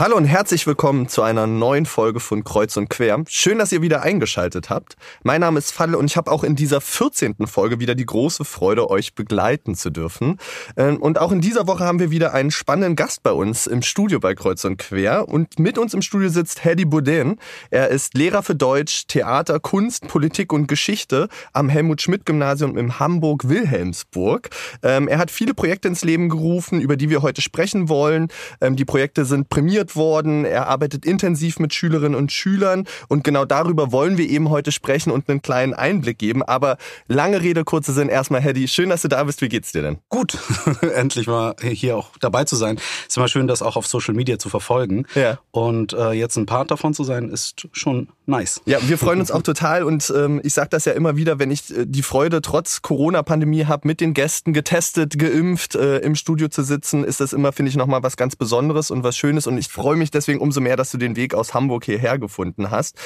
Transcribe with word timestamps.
Hallo 0.00 0.16
und 0.16 0.24
herzlich 0.24 0.66
willkommen 0.66 1.08
zu 1.08 1.20
einer 1.20 1.46
neuen 1.46 1.84
Folge 1.84 2.20
von 2.20 2.42
Kreuz 2.42 2.74
und 2.78 2.88
Quer. 2.88 3.22
Schön, 3.28 3.58
dass 3.58 3.70
ihr 3.70 3.82
wieder 3.82 4.00
eingeschaltet 4.00 4.70
habt. 4.70 4.96
Mein 5.24 5.42
Name 5.42 5.58
ist 5.58 5.72
Falle 5.72 5.98
und 5.98 6.06
ich 6.06 6.16
habe 6.16 6.32
auch 6.32 6.42
in 6.42 6.56
dieser 6.56 6.80
14. 6.80 7.46
Folge 7.46 7.80
wieder 7.80 7.94
die 7.94 8.06
große 8.06 8.46
Freude, 8.46 8.88
euch 8.88 9.14
begleiten 9.14 9.74
zu 9.74 9.90
dürfen. 9.90 10.38
Ähm, 10.78 10.96
und 11.02 11.18
auch 11.18 11.32
in 11.32 11.42
dieser 11.42 11.66
Woche 11.66 11.84
haben 11.84 11.98
wir 11.98 12.10
wieder 12.10 12.32
einen 12.32 12.50
spannenden 12.50 12.96
Gast 12.96 13.22
bei 13.22 13.32
uns 13.32 13.66
im 13.66 13.82
Studio 13.82 14.20
bei 14.20 14.34
Kreuz 14.34 14.64
und 14.64 14.78
Quer. 14.78 15.28
Und 15.28 15.58
mit 15.58 15.76
uns 15.76 15.92
im 15.92 16.00
Studio 16.00 16.30
sitzt 16.30 16.64
Hedy 16.64 16.86
Boudin. 16.86 17.36
Er 17.68 17.88
ist 17.88 18.14
Lehrer 18.14 18.42
für 18.42 18.54
Deutsch, 18.54 19.06
Theater, 19.06 19.60
Kunst, 19.60 20.08
Politik 20.08 20.54
und 20.54 20.66
Geschichte 20.66 21.28
am 21.52 21.68
Helmut-Schmidt-Gymnasium 21.68 22.78
in 22.78 22.98
Hamburg-Wilhelmsburg. 22.98 24.48
Ähm, 24.82 25.08
er 25.08 25.18
hat 25.18 25.30
viele 25.30 25.52
Projekte 25.52 25.88
ins 25.88 26.04
Leben 26.04 26.30
gerufen, 26.30 26.80
über 26.80 26.96
die 26.96 27.10
wir 27.10 27.20
heute 27.20 27.42
sprechen 27.42 27.90
wollen. 27.90 28.28
Ähm, 28.62 28.76
die 28.76 28.86
Projekte 28.86 29.26
sind 29.26 29.50
prämiert 29.50 29.89
worden. 29.96 30.44
Er 30.44 30.68
arbeitet 30.68 31.04
intensiv 31.04 31.58
mit 31.58 31.74
Schülerinnen 31.74 32.14
und 32.14 32.32
Schülern 32.32 32.86
und 33.08 33.24
genau 33.24 33.44
darüber 33.44 33.92
wollen 33.92 34.18
wir 34.18 34.28
eben 34.28 34.50
heute 34.50 34.72
sprechen 34.72 35.10
und 35.10 35.28
einen 35.28 35.42
kleinen 35.42 35.74
Einblick 35.74 36.18
geben. 36.18 36.42
Aber 36.42 36.76
lange 37.08 37.40
Rede, 37.40 37.64
kurze 37.64 37.92
Sinn. 37.92 38.08
Erstmal, 38.08 38.40
Hedy, 38.40 38.68
schön, 38.68 38.90
dass 38.90 39.02
du 39.02 39.08
da 39.08 39.24
bist. 39.24 39.40
Wie 39.42 39.48
geht's 39.48 39.72
dir 39.72 39.82
denn? 39.82 39.98
Gut, 40.08 40.38
endlich 40.94 41.26
mal 41.26 41.54
hier 41.60 41.96
auch 41.96 42.10
dabei 42.20 42.44
zu 42.44 42.56
sein. 42.56 42.78
Ist 43.06 43.16
immer 43.16 43.28
schön, 43.28 43.46
das 43.46 43.62
auch 43.62 43.76
auf 43.76 43.86
Social 43.86 44.14
Media 44.14 44.38
zu 44.38 44.48
verfolgen. 44.48 45.06
Ja. 45.14 45.38
Und 45.50 45.92
äh, 45.92 46.12
jetzt 46.12 46.36
ein 46.36 46.46
Part 46.46 46.70
davon 46.70 46.94
zu 46.94 47.04
sein, 47.04 47.28
ist 47.28 47.68
schon 47.72 48.08
nice. 48.26 48.60
Ja, 48.64 48.78
wir 48.88 48.98
freuen 48.98 49.20
uns 49.20 49.30
auch 49.30 49.42
total 49.42 49.84
und 49.84 50.12
ähm, 50.16 50.40
ich 50.44 50.54
sage 50.54 50.68
das 50.70 50.84
ja 50.84 50.92
immer 50.92 51.16
wieder, 51.16 51.38
wenn 51.38 51.50
ich 51.50 51.76
äh, 51.76 51.84
die 51.86 52.02
Freude 52.02 52.40
trotz 52.40 52.82
Corona-Pandemie 52.82 53.66
habe, 53.66 53.86
mit 53.86 54.00
den 54.00 54.14
Gästen 54.14 54.52
getestet, 54.52 55.18
geimpft, 55.18 55.74
äh, 55.74 55.98
im 55.98 56.14
Studio 56.14 56.48
zu 56.48 56.62
sitzen, 56.62 57.04
ist 57.04 57.20
das 57.20 57.32
immer, 57.32 57.52
finde 57.52 57.70
ich, 57.70 57.76
nochmal 57.76 58.02
was 58.02 58.16
ganz 58.16 58.36
Besonderes 58.36 58.90
und 58.90 59.02
was 59.02 59.16
Schönes 59.16 59.46
und 59.46 59.58
ich 59.58 59.68
freue 59.80 59.96
mich 59.96 60.10
deswegen 60.10 60.40
umso 60.40 60.60
mehr, 60.60 60.76
dass 60.76 60.90
du 60.90 60.98
den 60.98 61.16
Weg 61.16 61.34
aus 61.34 61.54
Hamburg 61.54 61.86
hierher 61.86 62.18
gefunden 62.18 62.70
hast. 62.70 62.98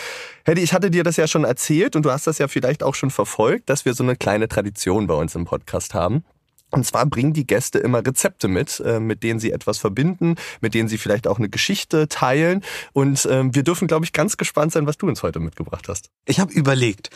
Hedy, 0.45 0.61
ich 0.61 0.73
hatte 0.73 0.91
dir 0.91 1.05
das 1.05 1.17
ja 1.17 1.29
schon 1.29 1.45
erzählt 1.45 1.95
und 1.95 2.05
du 2.05 2.11
hast 2.11 2.27
das 2.27 2.39
ja 2.39 2.49
vielleicht 2.49 2.83
auch 2.83 2.97
schon 2.97 3.11
verfolgt, 3.11 3.71
dass 3.71 3.85
wir 3.85 3.95
so 3.95 4.03
eine 4.03 4.17
kleine 4.17 4.49
Tradition 4.49 5.07
bei 5.07 5.15
uns 5.15 5.37
im 5.37 5.45
Podcast 5.45 5.95
haben. 5.95 6.25
Und 6.75 6.85
zwar 6.85 7.07
bringen 7.07 7.33
die 7.33 7.47
Gäste 7.47 7.79
immer 7.79 8.05
Rezepte 8.05 8.49
mit, 8.49 8.81
äh, 8.81 9.01
mit 9.01 9.23
denen 9.23 9.41
sie 9.41 9.53
etwas 9.53 9.79
verbinden, 9.79 10.37
mit 10.61 10.75
denen 10.75 10.89
sie 10.89 10.99
vielleicht 10.99 11.27
auch 11.27 11.39
eine 11.39 11.49
Geschichte 11.49 12.09
teilen. 12.09 12.63
Und 12.93 13.27
ähm, 13.31 13.55
wir 13.55 13.63
dürfen, 13.63 13.89
glaube 13.89 14.05
ich, 14.05 14.13
ganz 14.13 14.37
gespannt 14.37 14.73
sein, 14.73 14.87
was 14.87 14.99
du 14.99 15.07
uns 15.07 15.23
heute 15.23 15.41
mitgebracht 15.41 15.89
hast. 15.89 16.11
Ich 16.27 16.41
habe 16.41 16.53
überlegt, 16.53 17.11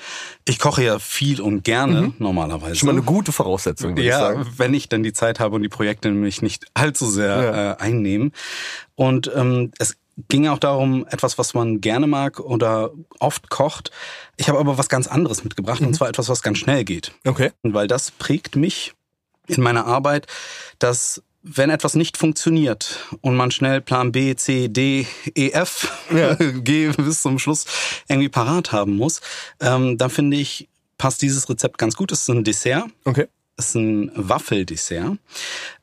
ich 0.47 0.59
koche 0.59 0.85
ja 0.85 0.99
viel 0.99 1.41
und 1.41 1.65
gerne 1.65 2.03
mhm. 2.03 2.15
normalerweise. 2.19 2.77
Schon 2.77 2.87
mal 2.87 2.93
eine 2.93 3.03
gute 3.03 3.33
Voraussetzung, 3.33 3.91
würde 3.91 4.03
ja, 4.03 4.31
ich 4.31 4.37
sagen. 4.37 4.55
wenn 4.57 4.75
ich 4.75 4.89
dann 4.89 5.03
die 5.03 5.13
Zeit 5.13 5.41
habe 5.41 5.57
und 5.57 5.63
die 5.63 5.69
Projekte 5.69 6.11
mich 6.11 6.43
nicht 6.43 6.67
allzu 6.75 7.07
sehr 7.07 7.27
ja. 7.27 7.73
äh, 7.73 7.77
einnehmen. 7.79 8.33
Und 8.95 9.31
ähm, 9.35 9.73
es 9.79 9.97
ging 10.29 10.49
auch 10.49 10.59
darum, 10.59 11.07
etwas, 11.09 11.39
was 11.39 11.55
man 11.55 11.81
gerne 11.81 12.07
mag 12.07 12.41
oder 12.41 12.91
oft 13.21 13.51
kocht. 13.51 13.93
Ich 14.37 14.49
habe 14.49 14.59
aber 14.59 14.77
was 14.77 14.89
ganz 14.89 15.07
anderes 15.07 15.45
mitgebracht, 15.45 15.81
mhm. 15.81 15.89
und 15.89 15.95
zwar 15.95 16.09
etwas, 16.09 16.29
was 16.29 16.43
ganz 16.43 16.59
schnell 16.59 16.85
geht. 16.85 17.13
Okay. 17.25 17.53
Und 17.63 17.75
weil 17.75 17.87
das 17.87 18.11
prägt 18.11 18.57
mich 18.57 18.95
in 19.49 19.63
meiner 19.63 19.87
Arbeit, 19.87 20.27
dass 20.79 21.23
wenn 21.43 21.71
etwas 21.71 21.95
nicht 21.95 22.17
funktioniert 22.17 22.99
und 23.21 23.37
man 23.37 23.51
schnell 23.51 23.81
Plan 23.81 24.13
B, 24.13 24.35
C, 24.37 24.69
D, 24.69 25.07
E, 25.35 25.51
F, 25.51 25.93
ja. 26.15 26.35
G 26.61 26.91
bis 26.91 27.23
zum 27.23 27.39
Schluss 27.39 27.65
irgendwie 28.09 28.29
parat 28.29 28.73
haben 28.73 28.97
muss, 28.97 29.21
ähm, 29.61 29.97
dann 29.97 30.11
finde 30.11 30.37
ich, 30.37 30.69
passt 30.99 31.23
dieses 31.23 31.49
Rezept 31.49 31.79
ganz 31.79 31.97
gut. 31.97 32.13
Es 32.13 32.23
ist 32.23 32.29
ein 32.29 32.45
Dessert. 32.45 32.85
Okay. 33.05 33.29
Es 33.57 33.71
ist 33.71 33.75
ein 33.77 34.13
Waffeldessert. 34.15 35.19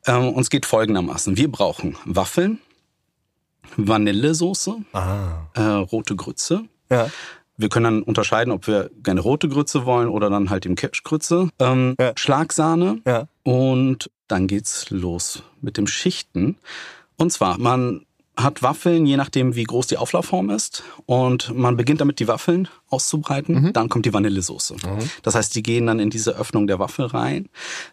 Ähm, 0.06 0.28
und 0.28 0.40
es 0.40 0.50
geht 0.50 0.66
folgendermaßen. 0.66 1.36
Wir 1.36 1.50
brauchen 1.50 1.96
Waffeln, 2.04 2.60
Vanillesoße, 3.76 4.76
ah. 4.92 5.48
äh, 5.54 5.60
rote 5.60 6.16
Grütze, 6.16 6.64
ja. 6.90 7.10
Wir 7.56 7.68
können 7.68 7.84
dann 7.84 8.02
unterscheiden, 8.02 8.52
ob 8.52 8.66
wir 8.66 8.90
gerne 9.02 9.20
rote 9.20 9.48
Grütze 9.48 9.86
wollen 9.86 10.08
oder 10.08 10.30
dann 10.30 10.50
halt 10.50 10.66
eben 10.66 10.76
Kirschgrütze. 10.76 11.48
Ähm, 11.58 11.94
ja. 11.98 12.12
Schlagsahne. 12.16 13.00
Ja. 13.06 13.28
Und 13.42 14.10
dann 14.28 14.46
geht's 14.46 14.90
los 14.90 15.42
mit 15.60 15.76
dem 15.76 15.86
Schichten. 15.86 16.56
Und 17.16 17.32
zwar, 17.32 17.58
man 17.58 18.05
hat 18.36 18.62
Waffeln, 18.62 19.06
je 19.06 19.16
nachdem, 19.16 19.54
wie 19.54 19.64
groß 19.64 19.86
die 19.86 19.96
Auflaufform 19.96 20.50
ist. 20.50 20.82
Und 21.06 21.54
man 21.54 21.76
beginnt 21.76 22.00
damit, 22.00 22.20
die 22.20 22.28
Waffeln 22.28 22.68
auszubreiten. 22.90 23.62
Mhm. 23.62 23.72
Dann 23.72 23.88
kommt 23.88 24.04
die 24.04 24.12
Vanillesoße. 24.12 24.74
Mhm. 24.74 25.10
Das 25.22 25.34
heißt, 25.34 25.54
die 25.54 25.62
gehen 25.62 25.86
dann 25.86 25.98
in 25.98 26.10
diese 26.10 26.36
Öffnung 26.36 26.66
der 26.66 26.78
Waffel 26.78 27.06
rein, 27.06 27.48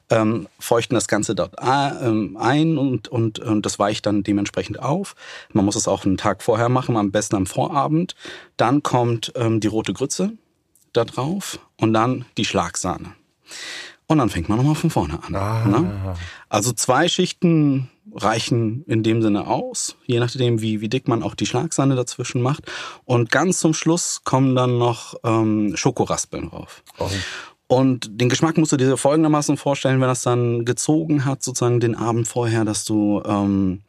ähm, 0.09 0.47
feuchten 0.59 0.95
das 0.95 1.07
Ganze 1.07 1.33
dort 1.33 1.55
ähm, 1.61 2.37
ein 2.39 2.77
und, 2.77 3.07
und, 3.07 3.39
und 3.39 3.65
das 3.65 3.79
weicht 3.79 4.05
dann 4.05 4.23
dementsprechend 4.23 4.79
auf. 4.79 5.15
Man 5.53 5.65
muss 5.65 5.75
es 5.75 5.87
auch 5.87 6.05
einen 6.05 6.17
Tag 6.17 6.43
vorher 6.43 6.69
machen, 6.69 6.97
am 6.97 7.11
besten 7.11 7.35
am 7.37 7.45
Vorabend. 7.45 8.15
Dann 8.57 8.83
kommt 8.83 9.31
ähm, 9.35 9.59
die 9.59 9.67
rote 9.67 9.93
Grütze 9.93 10.33
da 10.91 11.05
drauf 11.05 11.59
und 11.77 11.93
dann 11.93 12.25
die 12.37 12.45
Schlagsahne. 12.45 13.13
Und 14.07 14.17
dann 14.17 14.29
fängt 14.29 14.49
man 14.49 14.57
nochmal 14.57 14.75
von 14.75 14.89
vorne 14.89 15.19
an. 15.23 15.35
Ah. 15.35 15.65
Ne? 15.65 16.15
Also 16.49 16.73
zwei 16.73 17.07
Schichten 17.07 17.89
reichen 18.13 18.83
in 18.85 19.01
dem 19.01 19.21
Sinne 19.21 19.47
aus, 19.47 19.95
je 20.05 20.19
nachdem, 20.19 20.61
wie, 20.61 20.81
wie 20.81 20.89
dick 20.89 21.07
man 21.07 21.23
auch 21.23 21.35
die 21.35 21.45
Schlagsahne 21.45 21.95
dazwischen 21.95 22.41
macht. 22.41 22.63
Und 23.05 23.31
ganz 23.31 23.59
zum 23.59 23.73
Schluss 23.73 24.23
kommen 24.23 24.55
dann 24.55 24.77
noch 24.77 25.15
ähm, 25.23 25.75
Schokoraspeln 25.75 26.49
drauf. 26.49 26.83
Oh. 26.99 27.09
Und 27.67 28.21
den 28.21 28.29
Geschmack 28.29 28.57
musst 28.57 28.71
du 28.71 28.77
dir 28.77 28.97
folgendermaßen 28.97 29.57
vorstellen, 29.57 29.99
wenn 30.01 30.07
das 30.07 30.21
dann 30.21 30.65
gezogen 30.65 31.25
hat, 31.25 31.41
sozusagen 31.41 31.79
den 31.79 31.95
Abend 31.95 32.27
vorher, 32.27 32.65
dass 32.65 32.85
du 32.85 33.23
ähm, 33.25 33.81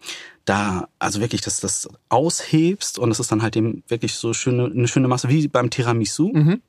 da 0.44 0.88
also 0.98 1.20
wirklich 1.20 1.40
das, 1.40 1.60
das 1.60 1.88
aushebst 2.08 2.98
und 2.98 3.10
es 3.10 3.20
ist 3.20 3.32
dann 3.32 3.42
halt 3.42 3.56
eben 3.56 3.82
wirklich 3.88 4.14
so 4.14 4.32
schöne, 4.32 4.66
eine 4.66 4.88
schöne 4.88 5.08
Masse 5.08 5.28
wie 5.28 5.48
beim 5.48 5.70
Tiramisu. 5.70 6.30
Mhm. 6.32 6.62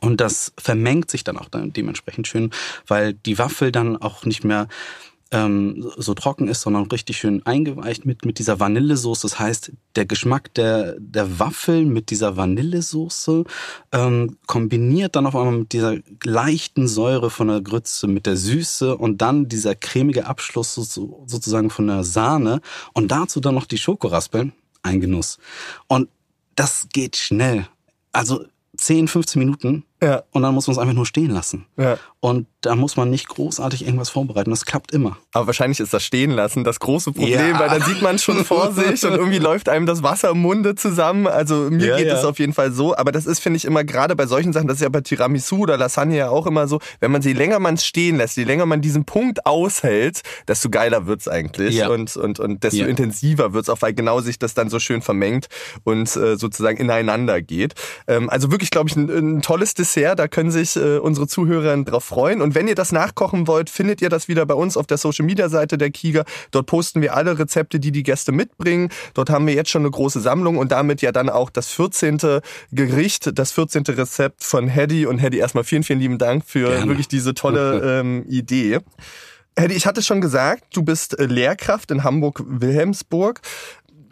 Und 0.00 0.20
das 0.20 0.52
vermengt 0.58 1.10
sich 1.10 1.24
dann 1.24 1.38
auch 1.38 1.48
dann 1.48 1.72
dementsprechend 1.72 2.28
schön, 2.28 2.50
weil 2.86 3.14
die 3.14 3.38
Waffel 3.38 3.72
dann 3.72 3.96
auch 3.96 4.24
nicht 4.24 4.44
mehr 4.44 4.68
ähm, 5.30 5.90
so 5.96 6.14
trocken 6.14 6.48
ist, 6.48 6.62
sondern 6.62 6.86
richtig 6.86 7.18
schön 7.18 7.44
eingeweicht 7.44 8.06
mit, 8.06 8.24
mit 8.24 8.38
dieser 8.38 8.60
Vanillesoße. 8.60 9.22
Das 9.22 9.38
heißt, 9.38 9.72
der 9.96 10.06
Geschmack 10.06 10.54
der, 10.54 10.96
der 10.98 11.38
Waffel 11.38 11.84
mit 11.84 12.10
dieser 12.10 12.36
Vanillesoße 12.36 13.44
ähm, 13.92 14.38
kombiniert 14.46 15.16
dann 15.16 15.26
auf 15.26 15.36
einmal 15.36 15.58
mit 15.58 15.72
dieser 15.72 15.96
leichten 16.24 16.88
Säure 16.88 17.30
von 17.30 17.48
der 17.48 17.60
Grütze, 17.60 18.06
mit 18.06 18.26
der 18.26 18.36
Süße 18.36 18.96
und 18.96 19.20
dann 19.20 19.48
dieser 19.48 19.74
cremige 19.74 20.26
Abschluss 20.26 20.74
so, 20.74 21.24
sozusagen 21.26 21.70
von 21.70 21.86
der 21.86 22.04
Sahne 22.04 22.60
und 22.94 23.08
dazu 23.10 23.40
dann 23.40 23.54
noch 23.54 23.66
die 23.66 23.78
Schokoraspeln. 23.78 24.52
Ein 24.82 25.00
Genuss. 25.00 25.38
Und 25.88 26.08
das 26.54 26.86
geht 26.92 27.16
schnell. 27.16 27.66
Also 28.12 28.44
10, 28.78 29.08
15 29.08 29.38
Minuten 29.38 29.84
ja. 30.02 30.22
und 30.32 30.42
dann 30.42 30.54
muss 30.54 30.66
man 30.66 30.72
es 30.72 30.78
einfach 30.78 30.94
nur 30.94 31.06
stehen 31.06 31.30
lassen. 31.30 31.66
Ja. 31.76 31.98
Und 32.20 32.46
da 32.60 32.74
muss 32.74 32.96
man 32.96 33.10
nicht 33.10 33.28
großartig 33.28 33.84
irgendwas 33.84 34.10
vorbereiten. 34.10 34.50
Das 34.50 34.64
klappt 34.64 34.92
immer. 34.92 35.16
Aber 35.32 35.48
wahrscheinlich 35.48 35.78
ist 35.78 35.94
das 35.94 36.02
Stehen 36.02 36.32
lassen 36.32 36.64
das 36.64 36.80
große 36.80 37.12
Problem, 37.12 37.50
ja. 37.50 37.58
weil 37.60 37.68
dann 37.68 37.82
sieht 37.82 38.02
man 38.02 38.18
schon 38.18 38.44
vor 38.44 38.72
sich 38.74 39.04
und 39.04 39.12
irgendwie 39.12 39.38
läuft 39.38 39.68
einem 39.68 39.86
das 39.86 40.02
Wasser 40.02 40.30
im 40.30 40.38
Munde 40.38 40.74
zusammen. 40.74 41.26
Also 41.26 41.68
mir 41.70 41.96
geht 41.96 42.08
es 42.08 42.24
auf 42.24 42.38
jeden 42.38 42.54
Fall 42.54 42.72
so. 42.72 42.96
Aber 42.96 43.12
das 43.12 43.26
ist, 43.26 43.38
finde 43.38 43.58
ich, 43.58 43.64
immer 43.64 43.84
gerade 43.84 44.16
bei 44.16 44.26
solchen 44.26 44.52
Sachen, 44.52 44.66
das 44.66 44.78
ist 44.78 44.82
ja 44.82 44.88
bei 44.88 45.00
Tiramisu 45.00 45.58
oder 45.58 45.76
Lasagne 45.76 46.16
ja 46.16 46.30
auch 46.30 46.46
immer 46.46 46.66
so, 46.66 46.80
wenn 47.00 47.12
man 47.12 47.22
je 47.22 47.32
länger 47.32 47.60
man 47.60 47.74
es 47.74 47.86
stehen 47.86 48.16
lässt, 48.16 48.36
je 48.36 48.44
länger 48.44 48.66
man 48.66 48.80
diesen 48.80 49.04
Punkt 49.04 49.46
aushält, 49.46 50.22
desto 50.48 50.70
geiler 50.70 51.06
wird's 51.06 51.28
eigentlich. 51.28 51.86
Und, 51.86 52.16
und, 52.16 52.40
und 52.40 52.64
desto 52.64 52.84
intensiver 52.84 53.52
wird's 53.52 53.68
auch, 53.68 53.80
weil 53.82 53.94
genau 53.94 54.20
sich 54.20 54.38
das 54.38 54.54
dann 54.54 54.68
so 54.68 54.80
schön 54.80 55.02
vermengt 55.02 55.46
und 55.84 56.14
äh, 56.16 56.36
sozusagen 56.36 56.78
ineinander 56.78 57.40
geht. 57.42 57.74
Ähm, 58.08 58.28
also 58.28 58.50
wirklich, 58.50 58.70
glaube 58.70 58.88
ich, 58.88 58.96
ein, 58.96 59.08
ein 59.08 59.42
tolles 59.42 59.74
Dessert. 59.74 59.87
Da 59.96 60.28
können 60.28 60.50
sich 60.50 60.76
äh, 60.76 60.98
unsere 60.98 61.26
Zuhörer 61.26 61.76
drauf 61.84 62.04
freuen. 62.04 62.40
Und 62.42 62.54
wenn 62.54 62.68
ihr 62.68 62.74
das 62.74 62.92
nachkochen 62.92 63.46
wollt, 63.46 63.70
findet 63.70 64.02
ihr 64.02 64.08
das 64.08 64.28
wieder 64.28 64.46
bei 64.46 64.54
uns 64.54 64.76
auf 64.76 64.86
der 64.86 64.98
Social 64.98 65.24
Media 65.24 65.48
Seite 65.48 65.78
der 65.78 65.90
Kiga. 65.90 66.24
Dort 66.50 66.66
posten 66.66 67.02
wir 67.02 67.14
alle 67.14 67.38
Rezepte, 67.38 67.80
die 67.80 67.92
die 67.92 68.02
Gäste 68.02 68.32
mitbringen. 68.32 68.90
Dort 69.14 69.30
haben 69.30 69.46
wir 69.46 69.54
jetzt 69.54 69.70
schon 69.70 69.82
eine 69.82 69.90
große 69.90 70.20
Sammlung 70.20 70.58
und 70.58 70.72
damit 70.72 71.02
ja 71.02 71.12
dann 71.12 71.28
auch 71.28 71.50
das 71.50 71.68
14. 71.68 72.18
Gericht, 72.72 73.38
das 73.38 73.52
14. 73.52 73.84
Rezept 73.88 74.44
von 74.44 74.68
Hedy. 74.68 75.06
Und 75.06 75.18
Hedy, 75.18 75.38
erstmal 75.38 75.64
vielen, 75.64 75.82
vielen 75.82 76.00
lieben 76.00 76.18
Dank 76.18 76.44
für 76.46 76.68
Gerne. 76.68 76.86
wirklich 76.86 77.08
diese 77.08 77.34
tolle 77.34 78.00
ähm, 78.00 78.24
Idee. 78.28 78.80
Hedy, 79.56 79.74
ich 79.74 79.86
hatte 79.86 80.02
schon 80.02 80.20
gesagt, 80.20 80.64
du 80.76 80.82
bist 80.82 81.18
äh, 81.18 81.26
Lehrkraft 81.26 81.90
in 81.90 82.04
Hamburg-Wilhelmsburg 82.04 83.40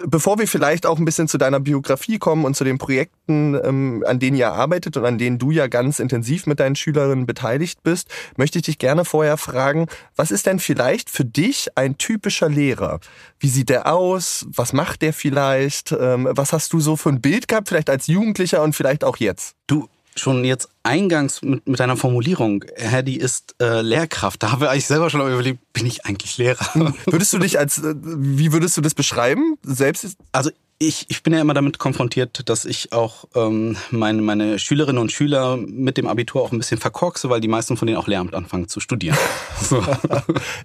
bevor 0.05 0.39
wir 0.39 0.49
vielleicht 0.49 0.87
auch 0.87 0.99
ein 0.99 1.05
bisschen 1.05 1.29
zu 1.29 1.39
deiner 1.39 1.61
Biografie 1.61 2.19
kommen 2.19 2.45
und 2.45 2.57
zu 2.57 2.65
den 2.65 2.79
Projekten, 2.79 3.59
ähm, 3.63 4.05
an 4.07 4.19
denen 4.19 4.37
ihr 4.37 4.53
arbeitet 4.53 4.97
und 4.97 5.05
an 5.05 5.19
denen 5.19 5.39
du 5.39 5.51
ja 5.51 5.67
ganz 5.67 5.99
intensiv 5.99 6.47
mit 6.47 6.61
deinen 6.61 6.77
Schülerinnen 6.77 7.27
beteiligt 7.27 7.83
bist, 7.83 8.09
möchte 8.37 8.59
ich 8.59 8.65
dich 8.65 8.79
gerne 8.79 9.05
vorher 9.05 9.37
fragen, 9.37 9.87
was 10.15 10.31
ist 10.31 10.47
denn 10.47 10.59
vielleicht 10.59 11.11
für 11.11 11.25
dich 11.25 11.69
ein 11.77 11.99
typischer 11.99 12.49
Lehrer? 12.49 13.01
Wie 13.39 13.49
sieht 13.49 13.69
der 13.69 13.93
aus? 13.93 14.47
Was 14.49 14.73
macht 14.73 15.03
der 15.03 15.13
vielleicht? 15.13 15.93
Ähm, 15.93 16.29
was 16.31 16.53
hast 16.53 16.73
du 16.73 16.81
so 16.81 16.97
für 16.97 17.11
ein 17.11 17.21
Bild 17.21 17.49
gehabt, 17.49 17.69
vielleicht 17.69 17.91
als 17.91 18.07
Jugendlicher 18.07 18.63
und 18.63 18.75
vielleicht 18.75 19.05
auch 19.05 19.17
jetzt? 19.17 19.55
Du, 19.67 19.89
schon 20.17 20.45
jetzt 20.45 20.69
eingangs 20.83 21.43
mit, 21.43 21.69
mit 21.69 21.81
deiner 21.81 21.97
Formulierung, 21.97 22.65
Hedy 22.77 23.17
ist 23.17 23.55
äh, 23.61 23.83
Lehrkraft, 23.83 24.43
da 24.43 24.53
habe 24.53 24.71
ich 24.77 24.87
selber 24.87 25.11
schon 25.11 25.21
überlegt, 25.21 25.73
bin 25.73 25.87
ich 25.87 26.05
eigentlich 26.07 26.39
Lehrer? 26.39 26.67
würdest 27.07 27.33
du 27.33 27.39
dich 27.39 27.59
als, 27.59 27.79
äh, 27.79 27.95
wie 28.03 28.53
würdest 28.53 28.77
du 28.77 28.81
das 28.81 28.95
beschreiben? 28.95 29.57
Selbst? 29.63 30.17
Also 30.33 30.51
ich, 30.79 31.07
ich 31.09 31.23
bin 31.23 31.33
ja 31.33 31.41
immer 31.41 31.55
damit 31.55 31.79
konfrontiert, 31.79 32.49
dass 32.49 32.65
ich 32.65 32.93
auch 32.93 33.25
ähm, 33.35 33.77
meine, 33.91 34.21
meine 34.21 34.59
Schülerinnen 34.59 35.01
und 35.01 35.11
Schüler 35.11 35.57
mit 35.57 35.97
dem 35.97 36.07
Abitur 36.07 36.43
auch 36.43 36.53
ein 36.53 36.59
bisschen 36.59 36.79
verkorkse, 36.79 37.31
weil 37.31 37.41
die 37.41 37.49
meisten 37.49 37.77
von 37.77 37.87
denen 37.87 37.99
auch 37.99 38.09
Lehramt 38.09 38.35
anfangen 38.35 38.69
zu 38.69 38.81
studieren. 38.81 39.17
So. 39.59 39.83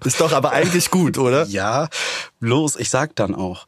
Ist 0.04 0.20
doch 0.20 0.32
aber 0.32 0.52
eigentlich 0.52 0.90
gut, 0.90 1.16
oder? 1.16 1.46
Ja, 1.46 1.88
bloß 2.40 2.76
ich 2.76 2.90
sag 2.90 3.16
dann 3.16 3.34
auch, 3.34 3.66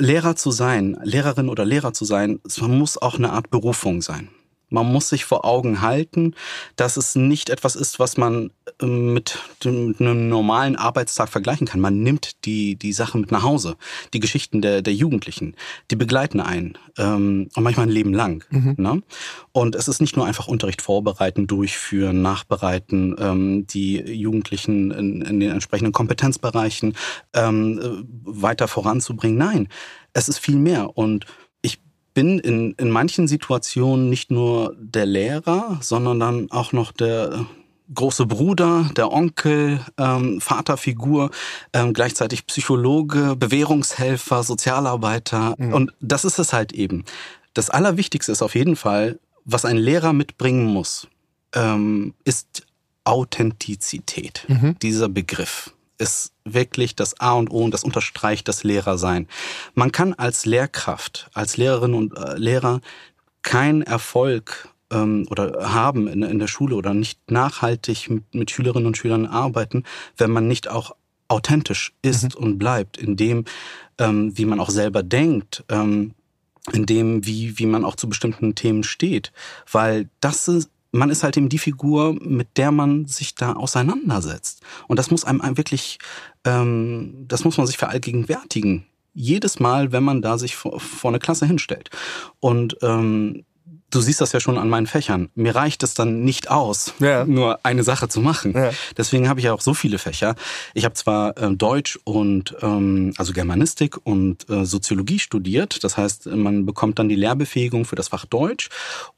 Lehrer 0.00 0.36
zu 0.36 0.52
sein, 0.52 0.96
Lehrerin 1.02 1.48
oder 1.48 1.64
Lehrer 1.64 1.92
zu 1.92 2.04
sein, 2.04 2.40
es 2.46 2.60
muss 2.60 2.96
auch 2.96 3.16
eine 3.16 3.32
Art 3.32 3.50
Berufung 3.50 4.02
sein. 4.02 4.28
Man 4.74 4.92
muss 4.92 5.08
sich 5.08 5.24
vor 5.24 5.44
Augen 5.44 5.80
halten, 5.80 6.34
dass 6.76 6.96
es 6.96 7.14
nicht 7.14 7.48
etwas 7.48 7.76
ist, 7.76 7.98
was 7.98 8.16
man 8.16 8.50
ähm, 8.82 9.14
mit 9.14 9.38
einem 9.64 10.28
normalen 10.28 10.76
Arbeitstag 10.76 11.28
vergleichen 11.28 11.66
kann. 11.66 11.80
Man 11.80 12.02
nimmt 12.02 12.44
die, 12.44 12.76
die 12.76 12.92
Sache 12.92 13.16
mit 13.18 13.30
nach 13.30 13.44
Hause. 13.44 13.76
Die 14.12 14.20
Geschichten 14.20 14.60
der, 14.60 14.82
der 14.82 14.92
Jugendlichen, 14.92 15.54
die 15.90 15.96
begleiten 15.96 16.40
einen. 16.40 16.76
Ähm, 16.98 17.48
und 17.54 17.62
manchmal 17.62 17.86
ein 17.86 17.92
Leben 17.92 18.12
lang. 18.12 18.44
Mhm. 18.50 18.74
Ne? 18.76 19.02
Und 19.52 19.76
es 19.76 19.86
ist 19.86 20.00
nicht 20.00 20.16
nur 20.16 20.26
einfach 20.26 20.48
Unterricht 20.48 20.82
vorbereiten, 20.82 21.46
durchführen, 21.46 22.20
nachbereiten, 22.22 23.14
ähm, 23.18 23.66
die 23.68 23.98
Jugendlichen 23.98 24.90
in, 24.90 25.22
in 25.22 25.40
den 25.40 25.50
entsprechenden 25.52 25.92
Kompetenzbereichen 25.92 26.96
ähm, 27.32 28.04
weiter 28.24 28.66
voranzubringen. 28.66 29.38
Nein, 29.38 29.68
es 30.12 30.28
ist 30.28 30.38
viel 30.38 30.56
mehr. 30.56 30.96
Und 30.96 31.26
bin 32.14 32.38
in, 32.38 32.72
in 32.72 32.90
manchen 32.90 33.28
Situationen 33.28 34.08
nicht 34.08 34.30
nur 34.30 34.74
der 34.78 35.06
Lehrer, 35.06 35.78
sondern 35.80 36.20
dann 36.20 36.50
auch 36.50 36.72
noch 36.72 36.92
der 36.92 37.46
große 37.92 38.26
Bruder, 38.26 38.90
der 38.96 39.12
Onkel, 39.12 39.80
ähm, 39.98 40.40
Vaterfigur, 40.40 41.30
ähm, 41.72 41.92
gleichzeitig 41.92 42.46
Psychologe, 42.46 43.36
Bewährungshelfer, 43.36 44.42
Sozialarbeiter. 44.42 45.54
Mhm. 45.58 45.74
Und 45.74 45.92
das 46.00 46.24
ist 46.24 46.38
es 46.38 46.52
halt 46.52 46.72
eben. 46.72 47.04
Das 47.52 47.70
Allerwichtigste 47.70 48.32
ist 48.32 48.42
auf 48.42 48.54
jeden 48.54 48.76
Fall, 48.76 49.18
was 49.44 49.64
ein 49.64 49.76
Lehrer 49.76 50.12
mitbringen 50.12 50.66
muss, 50.66 51.08
ähm, 51.54 52.14
ist 52.24 52.66
Authentizität. 53.04 54.46
Mhm. 54.48 54.78
Dieser 54.80 55.08
Begriff 55.08 55.74
ist 56.04 56.32
wirklich 56.44 56.94
das 56.94 57.20
A 57.20 57.32
und 57.32 57.50
O 57.50 57.64
und 57.64 57.72
das 57.72 57.84
unterstreicht 57.84 58.48
das 58.48 58.64
Lehrersein. 58.64 59.26
Man 59.74 59.92
kann 59.92 60.14
als 60.14 60.46
Lehrkraft, 60.46 61.28
als 61.34 61.56
Lehrerin 61.56 61.94
und 61.94 62.16
äh, 62.16 62.36
Lehrer 62.36 62.80
keinen 63.42 63.82
Erfolg 63.82 64.68
ähm, 64.90 65.26
oder 65.30 65.72
haben 65.72 66.06
in, 66.06 66.22
in, 66.22 66.38
der 66.38 66.46
Schule 66.46 66.76
oder 66.76 66.94
nicht 66.94 67.30
nachhaltig 67.30 68.10
mit, 68.10 68.34
mit, 68.34 68.50
Schülerinnen 68.50 68.86
und 68.86 68.96
Schülern 68.96 69.26
arbeiten, 69.26 69.84
wenn 70.16 70.30
man 70.30 70.46
nicht 70.46 70.68
auch 70.68 70.94
authentisch 71.28 71.92
ist 72.02 72.22
mhm. 72.22 72.44
und 72.44 72.58
bleibt 72.58 72.96
in 72.96 73.16
dem, 73.16 73.44
ähm, 73.98 74.36
wie 74.36 74.44
man 74.44 74.60
auch 74.60 74.70
selber 74.70 75.02
denkt. 75.02 75.64
Ähm, 75.68 76.14
in 76.72 76.86
dem, 76.86 77.26
wie, 77.26 77.58
wie 77.58 77.66
man 77.66 77.84
auch 77.84 77.94
zu 77.94 78.08
bestimmten 78.08 78.54
Themen 78.54 78.84
steht. 78.84 79.32
Weil 79.70 80.08
das 80.20 80.48
ist, 80.48 80.70
man 80.94 81.10
ist 81.10 81.24
halt 81.24 81.36
eben 81.36 81.48
die 81.48 81.58
Figur, 81.58 82.14
mit 82.20 82.56
der 82.56 82.70
man 82.70 83.06
sich 83.06 83.34
da 83.34 83.54
auseinandersetzt. 83.54 84.62
Und 84.86 84.98
das 84.98 85.10
muss 85.10 85.24
einem 85.24 85.56
wirklich, 85.56 85.98
ähm, 86.44 87.24
das 87.26 87.44
muss 87.44 87.58
man 87.58 87.66
sich 87.66 87.76
verallgegenwärtigen. 87.76 88.86
Jedes 89.12 89.58
Mal, 89.58 89.92
wenn 89.92 90.04
man 90.04 90.22
da 90.22 90.38
sich 90.38 90.54
vor, 90.54 90.78
vor 90.80 91.10
eine 91.10 91.18
Klasse 91.18 91.46
hinstellt. 91.46 91.90
Und 92.40 92.76
ähm, 92.82 93.44
du 93.94 94.00
siehst 94.00 94.20
das 94.20 94.32
ja 94.32 94.40
schon 94.40 94.58
an 94.58 94.68
meinen 94.68 94.86
Fächern. 94.86 95.30
Mir 95.34 95.54
reicht 95.54 95.82
es 95.82 95.94
dann 95.94 96.22
nicht 96.24 96.50
aus, 96.50 96.94
ja. 96.98 97.24
nur 97.24 97.64
eine 97.64 97.84
Sache 97.84 98.08
zu 98.08 98.20
machen. 98.20 98.52
Ja. 98.54 98.70
Deswegen 98.96 99.28
habe 99.28 99.40
ich 99.40 99.46
ja 99.46 99.52
auch 99.52 99.60
so 99.60 99.74
viele 99.74 99.98
Fächer. 99.98 100.34
Ich 100.74 100.84
habe 100.84 100.94
zwar 100.94 101.36
äh, 101.38 101.54
Deutsch 101.54 101.98
und 102.04 102.56
ähm, 102.62 103.12
also 103.16 103.32
Germanistik 103.32 103.98
und 104.04 104.48
äh, 104.50 104.64
Soziologie 104.64 105.18
studiert. 105.18 105.84
Das 105.84 105.96
heißt, 105.96 106.26
man 106.26 106.66
bekommt 106.66 106.98
dann 106.98 107.08
die 107.08 107.16
Lehrbefähigung 107.16 107.84
für 107.84 107.96
das 107.96 108.08
Fach 108.08 108.26
Deutsch 108.26 108.68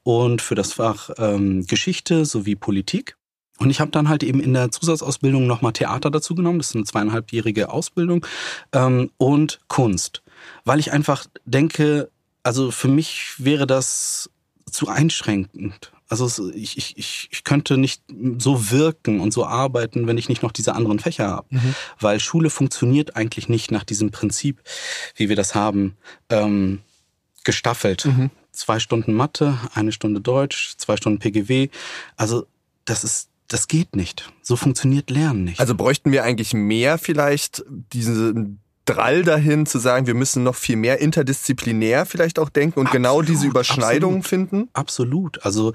und 0.03 0.41
für 0.41 0.55
das 0.55 0.73
Fach 0.73 1.09
ähm, 1.17 1.65
Geschichte 1.65 2.25
sowie 2.25 2.55
Politik. 2.55 3.17
Und 3.59 3.71
ich 3.71 3.79
habe 3.79 3.91
dann 3.91 4.07
halt 4.07 4.23
eben 4.23 4.39
in 4.39 4.53
der 4.53 4.71
Zusatzausbildung 4.71 5.47
nochmal 5.47 5.73
Theater 5.73 6.11
dazu 6.11 6.35
genommen. 6.35 6.59
Das 6.59 6.69
ist 6.69 6.75
eine 6.75 6.85
zweieinhalbjährige 6.85 7.69
Ausbildung 7.69 8.25
ähm, 8.71 9.09
und 9.17 9.59
Kunst, 9.67 10.21
weil 10.63 10.79
ich 10.79 10.91
einfach 10.91 11.25
denke, 11.45 12.11
also 12.43 12.71
für 12.71 12.87
mich 12.87 13.33
wäre 13.37 13.67
das 13.67 14.29
zu 14.77 14.89
einschränkend. 14.89 15.91
Also 16.07 16.51
ich, 16.51 16.77
ich, 16.77 17.29
ich, 17.31 17.43
könnte 17.43 17.77
nicht 17.77 18.03
so 18.37 18.69
wirken 18.69 19.19
und 19.21 19.33
so 19.33 19.43
arbeiten, 19.43 20.05
wenn 20.05 20.19
ich 20.19 20.29
nicht 20.29 20.43
noch 20.43 20.51
diese 20.51 20.75
anderen 20.75 20.99
Fächer 20.99 21.27
habe. 21.27 21.47
Mhm. 21.49 21.75
Weil 21.99 22.19
Schule 22.19 22.51
funktioniert 22.51 23.15
eigentlich 23.15 23.49
nicht 23.49 23.71
nach 23.71 23.83
diesem 23.83 24.11
Prinzip, 24.11 24.61
wie 25.15 25.29
wir 25.29 25.35
das 25.35 25.55
haben, 25.55 25.97
ähm, 26.29 26.83
gestaffelt. 27.43 28.05
Mhm. 28.05 28.29
Zwei 28.51 28.77
Stunden 28.77 29.13
Mathe, 29.13 29.57
eine 29.73 29.91
Stunde 29.91 30.21
Deutsch, 30.21 30.75
zwei 30.77 30.95
Stunden 30.95 31.17
PGW. 31.17 31.69
Also 32.15 32.45
das 32.85 33.03
ist 33.03 33.29
das 33.47 33.67
geht 33.67 33.95
nicht. 33.95 34.31
So 34.43 34.57
funktioniert 34.57 35.09
Lernen 35.09 35.45
nicht. 35.45 35.59
Also 35.59 35.73
bräuchten 35.73 36.11
wir 36.11 36.23
eigentlich 36.23 36.53
mehr 36.53 36.99
vielleicht 36.99 37.63
diese 37.67 38.35
Drall 38.87 39.23
dahin 39.23 39.65
zu 39.65 39.79
sagen, 39.79 40.07
wir 40.07 40.13
müssen 40.13 40.43
noch 40.43 40.55
viel 40.55 40.77
mehr 40.77 40.99
interdisziplinär 40.99 42.05
vielleicht 42.05 42.39
auch 42.39 42.49
denken 42.49 42.79
und 42.79 42.89
genau 42.91 43.19
absolut, 43.19 43.25
genau 43.25 43.33
diese 43.33 43.47
Überschneidungen 43.47 44.23
finden? 44.23 44.69
Absolut. 44.73 45.43
Also 45.45 45.73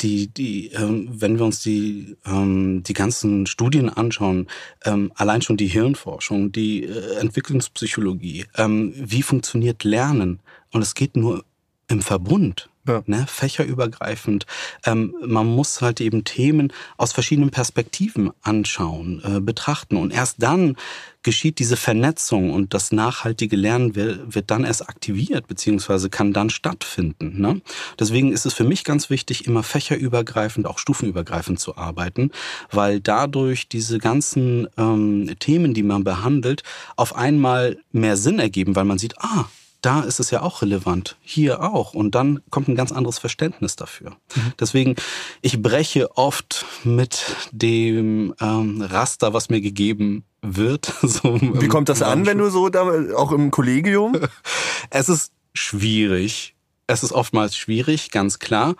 die, 0.00 0.28
die, 0.28 0.68
ähm, 0.72 1.08
wenn 1.12 1.38
wir 1.38 1.44
uns 1.44 1.60
die, 1.60 2.16
ähm, 2.26 2.82
die 2.82 2.94
ganzen 2.94 3.46
Studien 3.46 3.90
anschauen, 3.90 4.48
ähm, 4.84 5.12
allein 5.14 5.42
schon 5.42 5.56
die 5.56 5.66
Hirnforschung, 5.66 6.50
die 6.50 6.84
äh, 6.84 7.16
Entwicklungspsychologie, 7.20 8.46
ähm, 8.56 8.94
wie 8.96 9.22
funktioniert 9.22 9.84
Lernen? 9.84 10.40
Und 10.72 10.82
es 10.82 10.94
geht 10.94 11.16
nur 11.16 11.44
im 11.88 12.02
Verbund 12.02 12.68
ja. 12.86 13.02
ne, 13.06 13.26
fächerübergreifend. 13.28 14.46
Ähm, 14.84 15.14
man 15.24 15.46
muss 15.46 15.80
halt 15.80 16.00
eben 16.00 16.24
Themen 16.24 16.72
aus 16.96 17.12
verschiedenen 17.12 17.50
Perspektiven 17.50 18.30
anschauen, 18.42 19.22
äh, 19.24 19.40
betrachten 19.40 19.96
und 19.96 20.12
erst 20.12 20.42
dann 20.42 20.76
geschieht 21.22 21.58
diese 21.58 21.76
Vernetzung 21.76 22.52
und 22.52 22.72
das 22.72 22.92
nachhaltige 22.92 23.56
Lernen 23.56 23.96
wird, 23.96 24.36
wird 24.36 24.50
dann 24.50 24.62
erst 24.62 24.88
aktiviert 24.88 25.48
beziehungsweise 25.48 26.08
kann 26.08 26.32
dann 26.32 26.50
stattfinden. 26.50 27.40
Ne? 27.40 27.60
Deswegen 27.98 28.30
ist 28.30 28.46
es 28.46 28.54
für 28.54 28.62
mich 28.62 28.84
ganz 28.84 29.10
wichtig, 29.10 29.44
immer 29.46 29.64
fächerübergreifend, 29.64 30.66
auch 30.66 30.78
stufenübergreifend 30.78 31.58
zu 31.58 31.76
arbeiten, 31.76 32.30
weil 32.70 33.00
dadurch 33.00 33.68
diese 33.68 33.98
ganzen 33.98 34.68
ähm, 34.78 35.34
Themen, 35.40 35.74
die 35.74 35.82
man 35.82 36.04
behandelt, 36.04 36.62
auf 36.94 37.16
einmal 37.16 37.76
mehr 37.90 38.16
Sinn 38.16 38.38
ergeben, 38.38 38.76
weil 38.76 38.84
man 38.84 38.98
sieht, 38.98 39.18
ah, 39.18 39.46
da 39.80 40.00
ist 40.00 40.20
es 40.20 40.30
ja 40.30 40.42
auch 40.42 40.62
relevant, 40.62 41.16
hier 41.22 41.62
auch. 41.62 41.94
Und 41.94 42.14
dann 42.14 42.40
kommt 42.50 42.68
ein 42.68 42.74
ganz 42.74 42.92
anderes 42.92 43.18
Verständnis 43.18 43.76
dafür. 43.76 44.10
Mhm. 44.34 44.52
Deswegen, 44.58 44.94
ich 45.42 45.62
breche 45.62 46.16
oft 46.16 46.64
mit 46.84 47.24
dem 47.52 48.34
ähm, 48.40 48.82
Raster, 48.82 49.32
was 49.32 49.48
mir 49.50 49.60
gegeben 49.60 50.24
wird. 50.42 50.92
So 51.02 51.38
Wie 51.40 51.68
kommt 51.68 51.88
das 51.88 52.02
an, 52.02 52.26
wenn 52.26 52.38
du 52.38 52.50
so 52.50 52.68
da, 52.68 52.90
auch 53.14 53.32
im 53.32 53.50
Kollegium? 53.50 54.16
es 54.90 55.08
ist 55.08 55.32
schwierig. 55.54 56.54
Es 56.86 57.02
ist 57.02 57.12
oftmals 57.12 57.56
schwierig, 57.56 58.10
ganz 58.10 58.38
klar. 58.38 58.74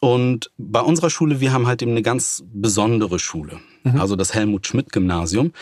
Und 0.00 0.50
bei 0.56 0.80
unserer 0.80 1.10
Schule, 1.10 1.40
wir 1.40 1.52
haben 1.52 1.66
halt 1.66 1.82
eben 1.82 1.90
eine 1.92 2.02
ganz 2.02 2.42
besondere 2.52 3.18
Schule. 3.18 3.60
Mhm. 3.82 4.00
Also 4.00 4.16
das 4.16 4.34
Helmut-Schmidt-Gymnasium 4.34 5.52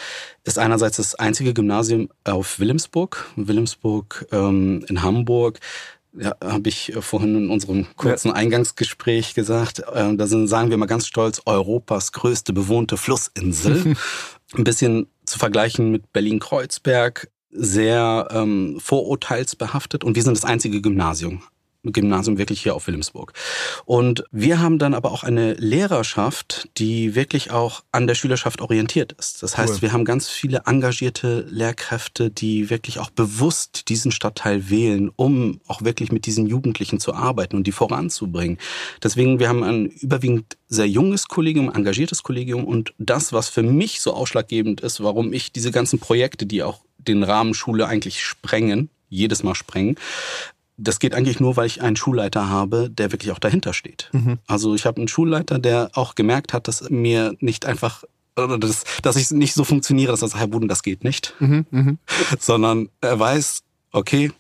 ist 0.45 0.59
einerseits 0.59 0.97
das 0.97 1.15
einzige 1.15 1.55
Gymnasium 1.55 2.09
auf 2.25 2.59
Wilhelmsburg. 2.59 3.27
Wilhelmsburg 3.37 4.27
ähm, 4.33 4.85
in 4.89 5.03
Hamburg 5.03 5.61
ja, 6.19 6.35
habe 6.43 6.69
ich 6.69 6.93
vorhin 7.01 7.37
in 7.37 7.51
unserem 7.51 7.87
kurzen 7.97 8.33
Eingangsgespräch 8.33 9.35
gesagt, 9.35 9.81
äh, 9.81 10.17
da 10.17 10.27
sind, 10.27 10.49
sagen 10.49 10.71
wir 10.71 10.77
mal 10.77 10.87
ganz 10.87 11.07
stolz, 11.07 11.43
Europas 11.45 12.13
größte 12.13 12.53
bewohnte 12.53 12.97
Flussinsel. 12.97 13.95
Ein 14.55 14.65
bisschen 14.65 15.09
zu 15.27 15.39
vergleichen 15.39 15.91
mit 15.91 16.13
Berlin-Kreuzberg, 16.13 17.29
sehr 17.51 18.29
ähm, 18.31 18.79
vorurteilsbehaftet 18.81 20.05
und 20.05 20.17
wir 20.17 20.23
sind 20.23 20.37
das 20.37 20.45
einzige 20.45 20.81
Gymnasium 20.81 21.43
Gymnasium 21.93 22.39
wirklich 22.39 22.63
hier 22.63 22.75
auf 22.75 22.87
Wilhelmsburg. 22.87 23.33
Und 23.85 24.25
wir 24.31 24.61
haben 24.61 24.79
dann 24.79 24.95
aber 24.95 25.13
auch 25.13 25.25
eine 25.25 25.55
Lehrerschaft, 25.55 26.69
die 26.79 27.15
wirklich 27.15 27.51
auch 27.51 27.83
an 27.93 28.07
der 28.07 28.15
Schülerschaft 28.15 28.61
orientiert 28.61 29.13
ist. 29.13 29.43
Das 29.43 29.57
heißt, 29.57 29.75
cool. 29.75 29.83
wir 29.83 29.93
haben 29.93 30.05
ganz 30.05 30.29
viele 30.29 30.63
engagierte 30.67 31.47
Lehrkräfte, 31.49 32.31
die 32.31 32.71
wirklich 32.71 32.99
auch 32.99 33.11
bewusst 33.11 33.89
diesen 33.89 34.13
Stadtteil 34.13 34.71
wählen, 34.71 35.11
um 35.17 35.61
auch 35.67 35.83
wirklich 35.83 36.13
mit 36.13 36.27
diesen 36.27 36.47
Jugendlichen 36.47 37.01
zu 37.01 37.15
arbeiten 37.15 37.57
und 37.57 37.67
die 37.67 37.73
voranzubringen. 37.73 38.59
Deswegen, 39.03 39.39
wir 39.39 39.49
haben 39.49 39.63
ein 39.63 39.87
überwiegend 39.87 40.57
sehr 40.69 40.89
junges 40.89 41.29
Kollegium, 41.29 41.73
engagiertes 41.73 42.23
Kollegium 42.23 42.65
und 42.65 42.93
das, 42.99 43.33
was 43.33 43.49
für 43.49 43.63
mich 43.63 44.01
so 44.01 44.13
ausschlaggebend 44.13 44.81
ist, 44.81 45.03
warum 45.03 45.33
ich 45.33 45.53
diese 45.53 45.71
ganzen 45.71 45.99
Projekte, 45.99 46.47
die 46.47 46.63
auch 46.63 46.81
den 46.99 47.23
Rahmen 47.23 47.55
Schule 47.55 47.87
eigentlich 47.87 48.23
sprengen, 48.23 48.91
jedes 49.09 49.43
Mal 49.43 49.55
sprengen, 49.55 49.97
das 50.79 51.01
geht 51.01 51.15
eigentlich 51.15 51.41
nur, 51.41 51.57
weil 51.57 51.67
ich 51.67 51.83
einen 51.83 51.97
Schulleiter 51.97 52.49
habe, 52.49 52.89
der 52.89 53.13
wirklich 53.13 53.33
auch 53.33 53.41
dahinter 53.41 53.75
steht. 53.75 54.09
Mhm. 54.13 54.39
Also 54.47 54.75
ich 54.75 54.87
habe 54.87 54.99
einen 54.99 55.09
Schulleiter, 55.09 55.59
der 55.59 55.91
auch 55.95 56.15
gemerkt 56.15 56.53
hat, 56.53 56.69
dass 56.69 56.89
mir 56.89 57.35
nicht 57.41 57.67
einfach 57.67 58.05
oder 58.37 58.57
das, 58.57 58.85
dass 59.03 59.17
ich 59.17 59.33
nicht 59.33 59.55
so 59.55 59.65
funktioniere, 59.65 60.13
dass 60.13 60.23
er 60.23 60.29
sagt, 60.29 60.41
Herr 60.41 60.47
Buden, 60.47 60.69
das 60.69 60.85
geht 60.85 61.03
nicht, 61.03 61.35
mhm, 61.41 61.67
mh. 61.71 61.95
sondern 62.39 62.89
er 63.01 63.19
weiß, 63.19 63.65
okay, 63.91 64.31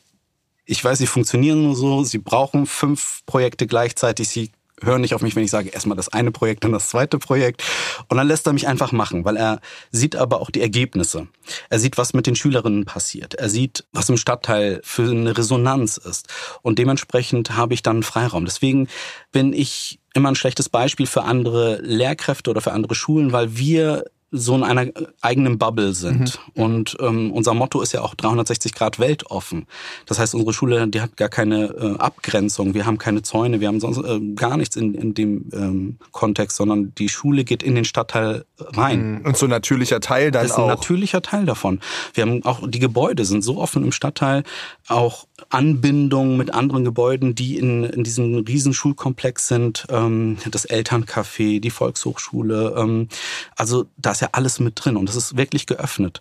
ich 0.64 0.84
weiß, 0.84 0.98
sie 0.98 1.06
funktionieren 1.08 1.62
nur 1.62 1.74
so, 1.74 2.04
sie 2.04 2.18
brauchen 2.18 2.66
fünf 2.66 3.22
Projekte 3.26 3.66
gleichzeitig, 3.66 4.28
sie 4.28 4.52
hören 4.82 5.00
nicht 5.00 5.14
auf 5.14 5.22
mich, 5.22 5.36
wenn 5.36 5.44
ich 5.44 5.50
sage, 5.50 5.70
erstmal 5.70 5.96
das 5.96 6.08
eine 6.08 6.30
Projekt, 6.30 6.64
dann 6.64 6.72
das 6.72 6.88
zweite 6.88 7.18
Projekt. 7.18 7.64
Und 8.08 8.16
dann 8.16 8.28
lässt 8.28 8.46
er 8.46 8.52
mich 8.52 8.68
einfach 8.68 8.92
machen, 8.92 9.24
weil 9.24 9.36
er 9.36 9.60
sieht 9.90 10.16
aber 10.16 10.40
auch 10.40 10.50
die 10.50 10.60
Ergebnisse. 10.60 11.28
Er 11.70 11.78
sieht, 11.78 11.98
was 11.98 12.14
mit 12.14 12.26
den 12.26 12.36
Schülerinnen 12.36 12.84
passiert. 12.84 13.34
Er 13.34 13.48
sieht, 13.48 13.86
was 13.92 14.08
im 14.08 14.16
Stadtteil 14.16 14.80
für 14.84 15.10
eine 15.10 15.36
Resonanz 15.36 15.96
ist. 15.96 16.28
Und 16.62 16.78
dementsprechend 16.78 17.56
habe 17.56 17.74
ich 17.74 17.82
dann 17.82 18.02
Freiraum. 18.02 18.44
Deswegen 18.44 18.88
bin 19.32 19.52
ich 19.52 20.00
immer 20.14 20.30
ein 20.30 20.36
schlechtes 20.36 20.68
Beispiel 20.68 21.06
für 21.06 21.22
andere 21.22 21.80
Lehrkräfte 21.82 22.50
oder 22.50 22.60
für 22.60 22.72
andere 22.72 22.94
Schulen, 22.94 23.32
weil 23.32 23.56
wir 23.56 24.04
so 24.30 24.54
in 24.54 24.62
einer 24.62 24.90
eigenen 25.22 25.58
Bubble 25.58 25.94
sind. 25.94 26.38
Mhm. 26.54 26.62
Und 26.62 26.96
ähm, 27.00 27.32
unser 27.32 27.54
Motto 27.54 27.80
ist 27.80 27.92
ja 27.92 28.02
auch 28.02 28.14
360 28.14 28.74
Grad 28.74 28.98
weltoffen. 28.98 29.66
Das 30.06 30.18
heißt, 30.18 30.34
unsere 30.34 30.52
Schule, 30.52 30.86
die 30.88 31.00
hat 31.00 31.16
gar 31.16 31.30
keine 31.30 31.64
äh, 31.66 31.98
Abgrenzung. 31.98 32.74
Wir 32.74 32.84
haben 32.84 32.98
keine 32.98 33.22
Zäune, 33.22 33.60
wir 33.60 33.68
haben 33.68 33.80
sonst 33.80 33.98
äh, 33.98 34.20
gar 34.34 34.58
nichts 34.58 34.76
in, 34.76 34.94
in 34.94 35.14
dem 35.14 35.48
ähm, 35.52 35.98
Kontext, 36.12 36.58
sondern 36.58 36.94
die 36.96 37.08
Schule 37.08 37.44
geht 37.44 37.62
in 37.62 37.74
den 37.74 37.86
Stadtteil 37.86 38.44
rein. 38.58 39.20
Mhm. 39.20 39.26
Und 39.26 39.36
so 39.36 39.46
ein 39.46 39.50
natürlicher 39.50 40.00
Teil 40.00 40.30
dann 40.30 40.42
auch. 40.42 40.48
Das 40.48 40.58
ist 40.58 40.62
ein 40.62 40.68
natürlicher 40.68 41.22
Teil 41.22 41.46
davon. 41.46 41.80
Wir 42.12 42.22
haben 42.22 42.44
auch, 42.44 42.68
die 42.68 42.80
Gebäude 42.80 43.24
sind 43.24 43.42
so 43.42 43.58
offen 43.58 43.82
im 43.82 43.92
Stadtteil, 43.92 44.42
auch 44.88 45.26
Anbindung 45.48 46.36
mit 46.36 46.52
anderen 46.52 46.84
Gebäuden, 46.84 47.34
die 47.34 47.56
in, 47.56 47.84
in 47.84 48.04
diesem 48.04 48.36
Riesenschulkomplex 48.38 49.48
sind, 49.48 49.86
ähm, 49.88 50.36
das 50.50 50.68
Elterncafé, 50.68 51.60
die 51.60 51.70
Volkshochschule. 51.70 52.74
Ähm, 52.76 53.08
also 53.56 53.86
da 53.96 54.17
ist 54.18 54.22
ja 54.22 54.28
alles 54.32 54.58
mit 54.58 54.74
drin 54.76 54.96
und 54.96 55.08
das 55.08 55.16
ist 55.16 55.36
wirklich 55.36 55.66
geöffnet. 55.66 56.20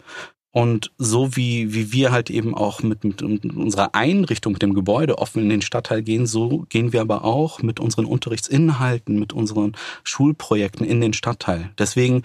Und 0.52 0.92
so 0.98 1.36
wie, 1.36 1.74
wie 1.74 1.92
wir 1.92 2.12
halt 2.12 2.30
eben 2.30 2.56
auch 2.56 2.82
mit, 2.82 3.04
mit 3.04 3.22
unserer 3.22 3.94
Einrichtung, 3.94 4.54
mit 4.54 4.62
dem 4.62 4.74
Gebäude 4.74 5.18
offen 5.18 5.44
in 5.44 5.50
den 5.50 5.62
Stadtteil 5.62 6.02
gehen, 6.02 6.26
so 6.26 6.66
gehen 6.70 6.94
wir 6.94 7.02
aber 7.02 7.24
auch 7.24 7.62
mit 7.62 7.80
unseren 7.80 8.06
Unterrichtsinhalten, 8.06 9.20
mit 9.20 9.34
unseren 9.34 9.76
Schulprojekten 10.04 10.86
in 10.86 11.02
den 11.02 11.14
Stadtteil. 11.14 11.70
Deswegen 11.78 12.24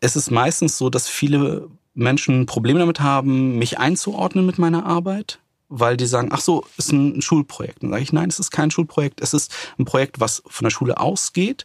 ist 0.00 0.16
es 0.16 0.30
meistens 0.30 0.78
so, 0.78 0.88
dass 0.88 1.08
viele 1.08 1.68
Menschen 1.94 2.46
Probleme 2.46 2.78
damit 2.78 3.00
haben, 3.00 3.58
mich 3.58 3.78
einzuordnen 3.78 4.46
mit 4.46 4.58
meiner 4.58 4.86
Arbeit, 4.86 5.40
weil 5.68 5.96
die 5.96 6.06
sagen, 6.06 6.28
ach 6.30 6.40
so, 6.40 6.64
ist 6.76 6.92
ein 6.92 7.22
Schulprojekt. 7.22 7.82
Dann 7.82 7.90
sage 7.90 8.02
ich, 8.02 8.12
nein, 8.12 8.28
es 8.28 8.38
ist 8.38 8.50
kein 8.50 8.70
Schulprojekt. 8.70 9.20
Es 9.20 9.34
ist 9.34 9.52
ein 9.78 9.84
Projekt, 9.84 10.20
was 10.20 10.42
von 10.46 10.64
der 10.64 10.70
Schule 10.70 10.98
ausgeht, 10.98 11.64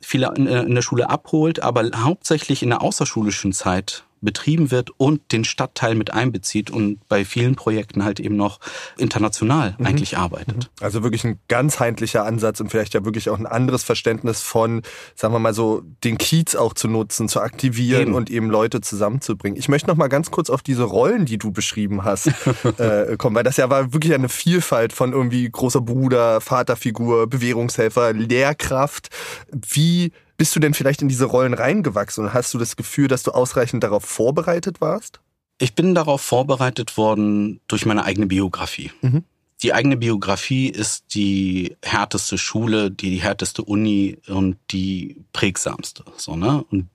viele 0.00 0.32
in 0.34 0.74
der 0.74 0.82
Schule 0.82 1.10
abholt, 1.10 1.62
aber 1.62 1.90
hauptsächlich 1.94 2.62
in 2.62 2.70
der 2.70 2.82
außerschulischen 2.82 3.52
Zeit 3.52 4.04
betrieben 4.20 4.70
wird 4.70 4.90
und 4.96 5.32
den 5.32 5.44
Stadtteil 5.44 5.94
mit 5.94 6.12
einbezieht 6.12 6.70
und 6.70 7.06
bei 7.08 7.24
vielen 7.24 7.56
Projekten 7.56 8.04
halt 8.04 8.20
eben 8.20 8.36
noch 8.36 8.60
international 8.96 9.76
mhm. 9.78 9.86
eigentlich 9.86 10.16
arbeitet. 10.16 10.56
Mhm. 10.56 10.84
Also 10.84 11.02
wirklich 11.02 11.24
ein 11.24 11.38
ganzheitlicher 11.48 12.24
Ansatz 12.24 12.60
und 12.60 12.70
vielleicht 12.70 12.94
ja 12.94 13.04
wirklich 13.04 13.30
auch 13.30 13.38
ein 13.38 13.46
anderes 13.46 13.84
Verständnis 13.84 14.42
von, 14.42 14.82
sagen 15.14 15.34
wir 15.34 15.38
mal 15.38 15.54
so, 15.54 15.82
den 16.04 16.18
Kiez 16.18 16.54
auch 16.54 16.74
zu 16.74 16.88
nutzen, 16.88 17.28
zu 17.28 17.40
aktivieren 17.40 18.02
eben. 18.02 18.14
und 18.14 18.30
eben 18.30 18.50
Leute 18.50 18.80
zusammenzubringen. 18.80 19.58
Ich 19.58 19.68
möchte 19.68 19.88
noch 19.88 19.96
mal 19.96 20.08
ganz 20.08 20.30
kurz 20.30 20.50
auf 20.50 20.62
diese 20.62 20.84
Rollen, 20.84 21.26
die 21.26 21.38
du 21.38 21.52
beschrieben 21.52 22.04
hast, 22.04 22.26
äh, 22.78 23.16
kommen, 23.16 23.36
weil 23.36 23.44
das 23.44 23.56
ja 23.56 23.70
war 23.70 23.92
wirklich 23.92 24.14
eine 24.14 24.28
Vielfalt 24.28 24.92
von 24.92 25.12
irgendwie 25.12 25.48
großer 25.50 25.80
Bruder, 25.80 26.40
Vaterfigur, 26.40 27.26
Bewährungshelfer, 27.28 28.12
Lehrkraft. 28.12 29.08
Wie 29.52 30.12
bist 30.38 30.56
du 30.56 30.60
denn 30.60 30.72
vielleicht 30.72 31.02
in 31.02 31.08
diese 31.08 31.26
Rollen 31.26 31.52
reingewachsen 31.52 32.24
und 32.24 32.32
hast 32.32 32.54
du 32.54 32.58
das 32.58 32.76
Gefühl, 32.76 33.08
dass 33.08 33.24
du 33.24 33.32
ausreichend 33.32 33.82
darauf 33.82 34.04
vorbereitet 34.04 34.80
warst? 34.80 35.20
Ich 35.58 35.74
bin 35.74 35.94
darauf 35.94 36.22
vorbereitet 36.22 36.96
worden 36.96 37.60
durch 37.66 37.84
meine 37.84 38.04
eigene 38.04 38.26
Biografie. 38.26 38.92
Mhm. 39.02 39.24
Die 39.62 39.74
eigene 39.74 39.96
Biografie 39.96 40.68
ist 40.68 41.14
die 41.14 41.76
härteste 41.82 42.38
Schule, 42.38 42.92
die, 42.92 43.10
die 43.10 43.20
härteste 43.20 43.62
Uni 43.62 44.18
und 44.28 44.56
die 44.70 45.16
prägsamste. 45.32 46.04
So, 46.16 46.36
ne? 46.36 46.64
Und 46.70 46.88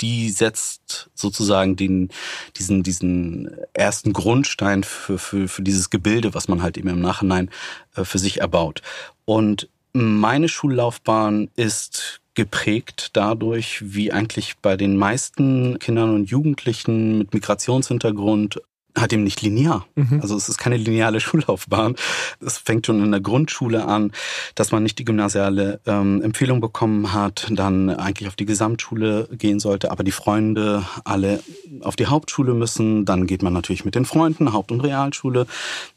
die 0.00 0.30
setzt 0.30 1.10
sozusagen 1.14 1.76
den, 1.76 2.08
diesen, 2.56 2.82
diesen 2.82 3.50
ersten 3.74 4.14
Grundstein 4.14 4.84
für, 4.84 5.18
für, 5.18 5.48
für 5.48 5.62
dieses 5.62 5.90
Gebilde, 5.90 6.32
was 6.32 6.48
man 6.48 6.62
halt 6.62 6.78
eben 6.78 6.88
im 6.88 7.00
Nachhinein 7.00 7.50
äh, 7.94 8.04
für 8.04 8.18
sich 8.18 8.40
erbaut. 8.40 8.80
Und 9.26 9.68
meine 9.92 10.48
Schullaufbahn 10.48 11.50
ist 11.56 12.22
geprägt 12.38 13.10
dadurch, 13.14 13.82
wie 13.84 14.12
eigentlich 14.12 14.58
bei 14.62 14.76
den 14.76 14.96
meisten 14.96 15.80
Kindern 15.80 16.14
und 16.14 16.30
Jugendlichen 16.30 17.18
mit 17.18 17.34
Migrationshintergrund 17.34 18.60
hat 18.96 19.12
eben 19.12 19.24
nicht 19.24 19.42
linear. 19.42 19.86
Mhm. 19.96 20.20
Also 20.22 20.36
es 20.36 20.48
ist 20.48 20.56
keine 20.56 20.76
lineare 20.76 21.18
Schullaufbahn. 21.26 21.96
Es 22.40 22.58
fängt 22.58 22.86
schon 22.86 23.02
in 23.02 23.10
der 23.10 23.20
Grundschule 23.20 23.86
an, 23.86 24.12
dass 24.54 24.70
man 24.70 24.84
nicht 24.84 25.00
die 25.00 25.04
gymnasiale 25.04 25.80
ähm, 25.84 26.22
Empfehlung 26.22 26.60
bekommen 26.60 27.12
hat, 27.12 27.48
dann 27.50 27.90
eigentlich 27.90 28.28
auf 28.28 28.36
die 28.36 28.46
Gesamtschule 28.46 29.28
gehen 29.32 29.58
sollte, 29.58 29.90
aber 29.90 30.04
die 30.04 30.12
Freunde 30.12 30.84
alle 31.04 31.40
auf 31.80 31.96
die 31.96 32.06
Hauptschule 32.06 32.54
müssen. 32.54 33.04
Dann 33.04 33.26
geht 33.26 33.42
man 33.42 33.52
natürlich 33.52 33.84
mit 33.84 33.96
den 33.96 34.04
Freunden, 34.04 34.52
Haupt- 34.52 34.70
und 34.70 34.80
Realschule. 34.80 35.48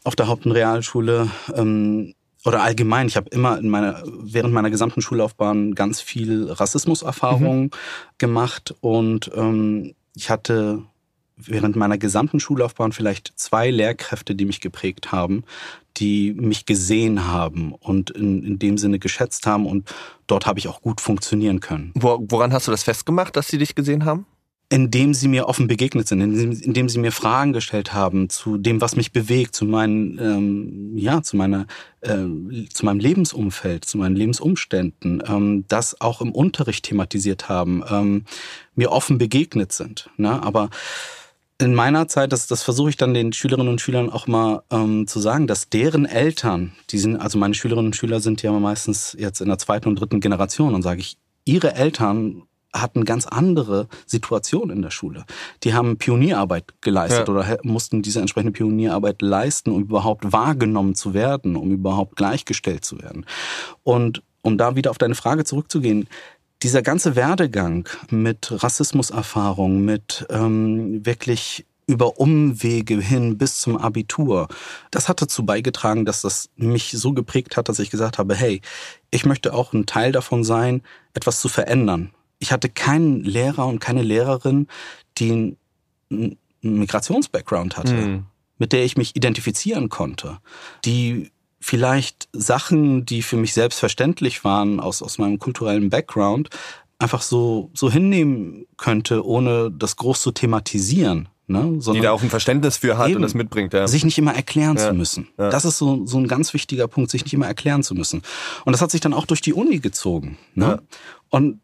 Auf 0.03 0.15
der 0.15 0.27
Haupt- 0.27 0.47
und 0.47 0.53
Realschule 0.53 1.29
ähm, 1.55 2.15
oder 2.45 2.63
allgemein, 2.63 3.07
ich 3.07 3.17
habe 3.17 3.29
immer 3.29 3.57
in 3.57 3.69
meiner, 3.69 4.03
während 4.05 4.53
meiner 4.53 4.69
gesamten 4.69 5.01
Schullaufbahn 5.01 5.75
ganz 5.75 6.01
viel 6.01 6.49
Rassismuserfahrung 6.51 7.63
mhm. 7.63 7.69
gemacht 8.17 8.75
und 8.81 9.31
ähm, 9.35 9.93
ich 10.15 10.29
hatte 10.29 10.83
während 11.37 11.75
meiner 11.75 11.97
gesamten 11.97 12.39
Schullaufbahn 12.39 12.91
vielleicht 12.91 13.33
zwei 13.35 13.69
Lehrkräfte, 13.69 14.35
die 14.35 14.45
mich 14.45 14.61
geprägt 14.61 15.11
haben, 15.11 15.43
die 15.97 16.33
mich 16.33 16.65
gesehen 16.65 17.27
haben 17.27 17.73
und 17.73 18.11
in, 18.11 18.43
in 18.43 18.59
dem 18.59 18.77
Sinne 18.77 18.99
geschätzt 18.99 19.47
haben 19.47 19.65
und 19.65 19.93
dort 20.27 20.45
habe 20.45 20.59
ich 20.59 20.67
auch 20.67 20.81
gut 20.81 21.01
funktionieren 21.01 21.59
können. 21.59 21.91
Woran 21.95 22.53
hast 22.53 22.67
du 22.67 22.71
das 22.71 22.83
festgemacht, 22.83 23.35
dass 23.35 23.47
sie 23.47 23.57
dich 23.57 23.75
gesehen 23.75 24.05
haben? 24.05 24.25
Indem 24.71 25.13
sie 25.13 25.27
mir 25.27 25.49
offen 25.49 25.67
begegnet 25.67 26.07
sind, 26.07 26.21
indem, 26.21 26.51
indem, 26.53 26.87
sie 26.87 26.99
mir 26.99 27.11
Fragen 27.11 27.51
gestellt 27.51 27.93
haben 27.93 28.29
zu 28.29 28.57
dem, 28.57 28.79
was 28.79 28.95
mich 28.95 29.11
bewegt, 29.11 29.53
zu 29.53 29.65
meinen, 29.65 30.17
ähm, 30.17 30.97
ja, 30.97 31.21
zu 31.21 31.35
meiner, 31.35 31.67
äh, 31.99 32.25
zu 32.71 32.85
meinem 32.85 32.99
Lebensumfeld, 32.99 33.83
zu 33.83 33.97
meinen 33.97 34.15
Lebensumständen, 34.15 35.21
ähm, 35.27 35.65
das 35.67 35.99
auch 35.99 36.21
im 36.21 36.31
Unterricht 36.31 36.85
thematisiert 36.85 37.49
haben, 37.49 37.83
ähm, 37.91 38.23
mir 38.73 38.93
offen 38.93 39.17
begegnet 39.17 39.73
sind. 39.73 40.09
Ne? 40.15 40.41
Aber 40.41 40.69
in 41.57 41.75
meiner 41.75 42.07
Zeit, 42.07 42.31
das, 42.31 42.47
das 42.47 42.63
versuche 42.63 42.91
ich 42.91 42.97
dann 42.97 43.13
den 43.13 43.33
Schülerinnen 43.33 43.73
und 43.73 43.81
Schülern 43.81 44.09
auch 44.09 44.25
mal 44.25 44.63
ähm, 44.71 45.05
zu 45.05 45.19
sagen, 45.19 45.47
dass 45.47 45.67
deren 45.67 46.05
Eltern, 46.05 46.71
die 46.91 46.97
sind, 46.97 47.17
also 47.17 47.37
meine 47.37 47.55
Schülerinnen 47.55 47.87
und 47.87 47.95
Schüler 47.97 48.21
sind 48.21 48.41
ja 48.41 48.53
meistens 48.53 49.17
jetzt 49.19 49.41
in 49.41 49.49
der 49.49 49.57
zweiten 49.57 49.89
und 49.89 49.99
dritten 49.99 50.21
Generation 50.21 50.73
und 50.73 50.81
sage 50.81 51.01
ich, 51.01 51.17
ihre 51.43 51.75
Eltern 51.75 52.43
hatten 52.73 53.05
ganz 53.05 53.27
andere 53.27 53.87
Situationen 54.05 54.77
in 54.77 54.81
der 54.81 54.91
Schule. 54.91 55.25
Die 55.63 55.73
haben 55.73 55.97
Pionierarbeit 55.97 56.73
geleistet 56.81 57.27
ja. 57.27 57.33
oder 57.33 57.59
mussten 57.63 58.01
diese 58.01 58.19
entsprechende 58.19 58.53
Pionierarbeit 58.53 59.21
leisten, 59.21 59.71
um 59.71 59.81
überhaupt 59.81 60.31
wahrgenommen 60.31 60.95
zu 60.95 61.13
werden, 61.13 61.55
um 61.55 61.71
überhaupt 61.71 62.15
gleichgestellt 62.15 62.85
zu 62.85 63.01
werden. 63.01 63.25
Und 63.83 64.23
um 64.41 64.57
da 64.57 64.75
wieder 64.75 64.91
auf 64.91 64.97
deine 64.97 65.15
Frage 65.15 65.43
zurückzugehen, 65.43 66.07
dieser 66.63 66.81
ganze 66.81 67.15
Werdegang 67.15 67.89
mit 68.09 68.63
Rassismuserfahrung, 68.63 69.83
mit 69.83 70.25
ähm, 70.29 71.05
wirklich 71.05 71.65
über 71.87 72.19
Umwege 72.19 72.99
hin 73.01 73.37
bis 73.37 73.59
zum 73.59 73.75
Abitur. 73.75 74.47
Das 74.91 75.09
hat 75.09 75.21
dazu 75.21 75.45
beigetragen, 75.45 76.05
dass 76.05 76.21
das 76.21 76.49
mich 76.55 76.91
so 76.91 77.11
geprägt 77.11 77.57
hat, 77.57 77.67
dass 77.67 77.79
ich 77.79 77.89
gesagt 77.89 78.17
habe, 78.17 78.35
hey, 78.35 78.61
ich 79.09 79.25
möchte 79.25 79.53
auch 79.53 79.73
ein 79.73 79.87
Teil 79.87 80.11
davon 80.11 80.43
sein, 80.43 80.83
etwas 81.13 81.41
zu 81.41 81.49
verändern 81.49 82.11
ich 82.41 82.51
hatte 82.51 82.69
keinen 82.69 83.23
Lehrer 83.23 83.67
und 83.67 83.79
keine 83.79 84.01
Lehrerin, 84.01 84.67
die 85.17 85.55
einen 86.09 86.37
Migrationsbackground 86.61 87.77
hatte, 87.77 87.93
mhm. 87.93 88.25
mit 88.57 88.73
der 88.73 88.83
ich 88.83 88.97
mich 88.97 89.15
identifizieren 89.15 89.89
konnte, 89.89 90.39
die 90.83 91.31
vielleicht 91.59 92.27
Sachen, 92.33 93.05
die 93.05 93.21
für 93.21 93.37
mich 93.37 93.53
selbstverständlich 93.53 94.43
waren 94.43 94.79
aus, 94.79 95.03
aus 95.03 95.19
meinem 95.19 95.37
kulturellen 95.37 95.91
Background, 95.91 96.49
einfach 96.97 97.21
so, 97.21 97.69
so 97.75 97.91
hinnehmen 97.91 98.65
könnte, 98.77 99.25
ohne 99.25 99.71
das 99.71 99.95
groß 99.95 100.21
zu 100.21 100.31
thematisieren. 100.31 101.29
Ne? 101.45 101.79
Sondern 101.79 102.01
die 102.01 102.05
da 102.05 102.11
auch 102.11 102.23
ein 102.23 102.29
Verständnis 102.29 102.77
für 102.77 102.97
hat 102.97 103.13
und 103.13 103.21
das 103.21 103.33
mitbringt. 103.33 103.73
Ja. 103.73 103.87
Sich 103.87 104.05
nicht 104.05 104.17
immer 104.17 104.33
erklären 104.33 104.77
ja. 104.77 104.87
zu 104.87 104.93
müssen. 104.93 105.27
Ja. 105.37 105.49
Das 105.49 105.65
ist 105.65 105.77
so, 105.77 106.05
so 106.07 106.17
ein 106.17 106.27
ganz 106.27 106.53
wichtiger 106.53 106.87
Punkt, 106.87 107.11
sich 107.11 107.23
nicht 107.23 107.33
immer 107.33 107.47
erklären 107.47 107.83
zu 107.83 107.93
müssen. 107.93 108.21
Und 108.65 108.71
das 108.71 108.81
hat 108.81 108.89
sich 108.89 109.01
dann 109.01 109.13
auch 109.13 109.25
durch 109.25 109.41
die 109.41 109.53
Uni 109.53 109.79
gezogen. 109.79 110.37
Ne? 110.55 110.81
Und 111.29 111.59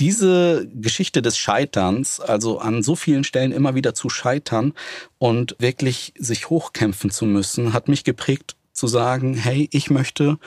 diese 0.00 0.66
Geschichte 0.74 1.22
des 1.22 1.36
Scheiterns, 1.36 2.20
also 2.20 2.58
an 2.58 2.82
so 2.82 2.96
vielen 2.96 3.22
Stellen 3.22 3.52
immer 3.52 3.74
wieder 3.74 3.94
zu 3.94 4.08
scheitern 4.08 4.72
und 5.18 5.54
wirklich 5.58 6.14
sich 6.18 6.48
hochkämpfen 6.48 7.10
zu 7.10 7.26
müssen, 7.26 7.72
hat 7.74 7.88
mich 7.88 8.02
geprägt 8.02 8.56
zu 8.72 8.86
sagen, 8.86 9.34
hey, 9.34 9.68
ich 9.72 9.90
möchte 9.90 10.38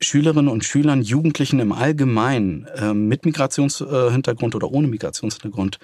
Schülerinnen 0.00 0.48
und 0.48 0.64
Schülern, 0.64 1.02
Jugendlichen 1.02 1.60
im 1.60 1.72
Allgemeinen 1.72 2.66
äh, 2.76 2.92
mit 2.92 3.24
Migrationshintergrund 3.24 4.54
oder 4.54 4.70
ohne 4.70 4.88
Migrationshintergrund 4.88 5.78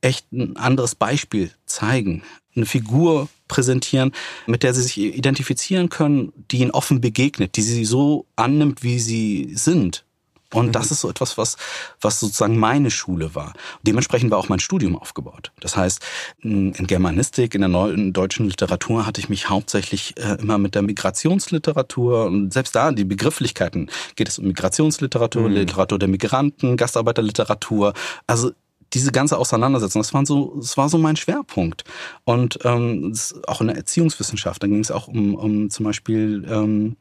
echt 0.00 0.32
ein 0.32 0.56
anderes 0.56 0.94
Beispiel 0.94 1.50
zeigen, 1.66 2.22
eine 2.56 2.66
Figur 2.66 3.28
präsentieren, 3.48 4.12
mit 4.46 4.62
der 4.62 4.74
sie 4.74 4.82
sich 4.82 4.98
identifizieren 4.98 5.88
können, 5.88 6.32
die 6.50 6.58
ihnen 6.58 6.70
offen 6.70 7.00
begegnet, 7.00 7.56
die 7.56 7.62
sie 7.62 7.84
so 7.84 8.26
annimmt, 8.36 8.82
wie 8.82 8.98
sie 8.98 9.52
sind. 9.54 10.04
Und 10.54 10.72
das 10.72 10.90
ist 10.90 11.00
so 11.00 11.10
etwas, 11.10 11.36
was, 11.36 11.56
was 12.00 12.20
sozusagen 12.20 12.56
meine 12.58 12.90
Schule 12.90 13.34
war. 13.34 13.52
Dementsprechend 13.82 14.30
war 14.30 14.38
auch 14.38 14.48
mein 14.48 14.60
Studium 14.60 14.96
aufgebaut. 14.96 15.52
Das 15.60 15.76
heißt, 15.76 16.00
in 16.42 16.72
Germanistik, 16.72 17.54
in 17.54 17.60
der 17.60 17.68
neuen 17.68 18.12
deutschen 18.12 18.46
Literatur 18.46 19.06
hatte 19.06 19.20
ich 19.20 19.28
mich 19.28 19.48
hauptsächlich 19.48 20.14
äh, 20.16 20.36
immer 20.40 20.58
mit 20.58 20.74
der 20.74 20.82
Migrationsliteratur 20.82 22.26
und 22.26 22.52
selbst 22.52 22.74
da 22.74 22.92
die 22.92 23.04
Begrifflichkeiten 23.04 23.90
geht 24.16 24.28
es 24.28 24.38
um 24.38 24.46
Migrationsliteratur, 24.46 25.48
mhm. 25.48 25.54
Literatur 25.54 25.98
der 25.98 26.08
Migranten, 26.08 26.76
Gastarbeiterliteratur. 26.76 27.92
Also 28.26 28.52
diese 28.92 29.10
ganze 29.10 29.38
Auseinandersetzung, 29.38 30.02
das, 30.02 30.14
waren 30.14 30.26
so, 30.26 30.54
das 30.56 30.76
war 30.76 30.88
so 30.88 30.98
mein 30.98 31.16
Schwerpunkt. 31.16 31.84
Und 32.24 32.60
ähm, 32.64 33.12
auch 33.46 33.60
in 33.60 33.66
der 33.66 33.76
Erziehungswissenschaft, 33.76 34.62
da 34.62 34.66
ging 34.66 34.80
es 34.80 34.90
auch 34.90 35.08
um, 35.08 35.34
um 35.34 35.70
zum 35.70 35.84
Beispiel 35.84 36.46
ähm, 36.48 36.96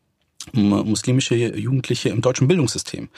muslimische 0.51 1.35
Jugendliche 1.35 2.09
im 2.09 2.21
deutschen 2.21 2.47
Bildungssystem. 2.47 3.09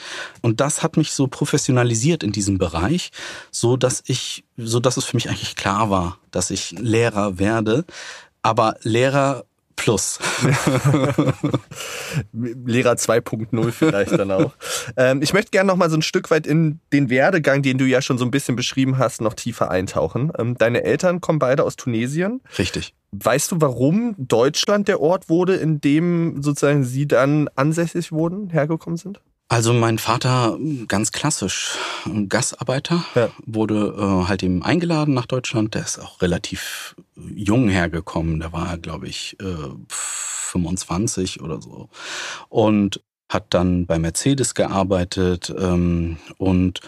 Und 0.42 0.60
das 0.60 0.82
hat 0.82 0.96
mich 0.96 1.12
so 1.12 1.26
professionalisiert 1.26 2.22
in 2.22 2.32
diesem 2.32 2.58
Bereich, 2.58 3.10
so 3.50 3.76
dass 3.76 4.02
ich, 4.06 4.44
so 4.56 4.80
dass 4.80 4.96
es 4.96 5.04
für 5.04 5.16
mich 5.16 5.28
eigentlich 5.28 5.56
klar 5.56 5.90
war, 5.90 6.18
dass 6.30 6.50
ich 6.50 6.72
Lehrer 6.78 7.38
werde. 7.38 7.84
Aber 8.42 8.76
Lehrer 8.82 9.44
Plus. 9.76 10.18
Lehrer 12.32 12.92
2.0 12.94 13.72
vielleicht 13.72 14.12
dann 14.12 14.30
auch. 14.30 14.54
ähm, 14.96 15.20
ich 15.22 15.34
möchte 15.34 15.50
gerne 15.50 15.68
noch 15.68 15.76
mal 15.76 15.90
so 15.90 15.96
ein 15.96 16.02
Stück 16.02 16.30
weit 16.30 16.46
in 16.46 16.80
den 16.92 17.10
Werdegang, 17.10 17.62
den 17.62 17.76
du 17.76 17.84
ja 17.84 18.00
schon 18.00 18.16
so 18.16 18.24
ein 18.24 18.30
bisschen 18.30 18.56
beschrieben 18.56 18.96
hast, 18.98 19.20
noch 19.20 19.34
tiefer 19.34 19.70
eintauchen. 19.70 20.32
Ähm, 20.38 20.56
deine 20.56 20.82
Eltern 20.82 21.20
kommen 21.20 21.38
beide 21.38 21.62
aus 21.62 21.76
Tunesien. 21.76 22.40
Richtig. 22.58 22.94
Weißt 23.24 23.52
du, 23.52 23.56
warum 23.60 24.14
Deutschland 24.18 24.88
der 24.88 25.00
Ort 25.00 25.28
wurde, 25.28 25.56
in 25.56 25.80
dem 25.80 26.42
sozusagen 26.42 26.84
sie 26.84 27.06
dann 27.06 27.48
ansässig 27.54 28.12
wurden, 28.12 28.50
hergekommen 28.50 28.96
sind? 28.96 29.20
Also 29.48 29.72
mein 29.72 29.98
Vater, 29.98 30.58
ganz 30.88 31.12
klassisch, 31.12 31.78
Gastarbeiter, 32.28 33.04
ja. 33.14 33.28
wurde 33.44 33.94
äh, 33.96 34.28
halt 34.28 34.42
eben 34.42 34.64
eingeladen 34.64 35.14
nach 35.14 35.26
Deutschland. 35.26 35.74
Der 35.74 35.82
ist 35.82 36.00
auch 36.00 36.20
relativ 36.20 36.96
jung 37.14 37.68
hergekommen. 37.68 38.40
Da 38.40 38.52
war 38.52 38.70
er, 38.70 38.78
glaube 38.78 39.06
ich, 39.06 39.36
äh, 39.40 39.44
25 39.88 41.42
oder 41.42 41.62
so. 41.62 41.88
Und 42.48 43.00
hat 43.28 43.46
dann 43.50 43.86
bei 43.86 43.98
Mercedes 44.00 44.54
gearbeitet 44.54 45.54
ähm, 45.56 46.16
und 46.38 46.80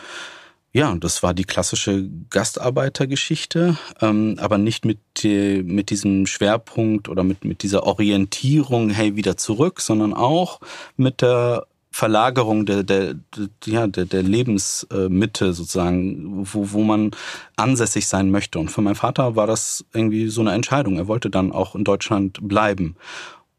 ja, 0.72 0.94
das 0.96 1.22
war 1.22 1.34
die 1.34 1.44
klassische 1.44 2.08
Gastarbeitergeschichte, 2.30 3.78
ähm, 4.00 4.36
aber 4.38 4.58
nicht 4.58 4.84
mit, 4.84 4.98
die, 5.18 5.62
mit 5.62 5.90
diesem 5.90 6.26
Schwerpunkt 6.26 7.08
oder 7.08 7.24
mit, 7.24 7.44
mit 7.44 7.62
dieser 7.62 7.84
Orientierung, 7.84 8.90
hey, 8.90 9.16
wieder 9.16 9.36
zurück, 9.36 9.80
sondern 9.80 10.12
auch 10.12 10.60
mit 10.96 11.22
der 11.22 11.66
Verlagerung 11.90 12.66
der, 12.66 12.84
der, 12.84 13.14
der, 13.14 13.48
ja, 13.64 13.86
der, 13.86 14.04
der 14.04 14.22
Lebensmitte 14.22 15.54
sozusagen, 15.54 16.46
wo, 16.52 16.70
wo 16.72 16.82
man 16.82 17.12
ansässig 17.56 18.06
sein 18.06 18.30
möchte. 18.30 18.58
Und 18.58 18.70
für 18.70 18.82
meinen 18.82 18.94
Vater 18.94 19.36
war 19.36 19.46
das 19.46 19.84
irgendwie 19.94 20.28
so 20.28 20.42
eine 20.42 20.52
Entscheidung. 20.52 20.96
Er 20.96 21.08
wollte 21.08 21.30
dann 21.30 21.50
auch 21.50 21.74
in 21.74 21.84
Deutschland 21.84 22.38
bleiben 22.46 22.94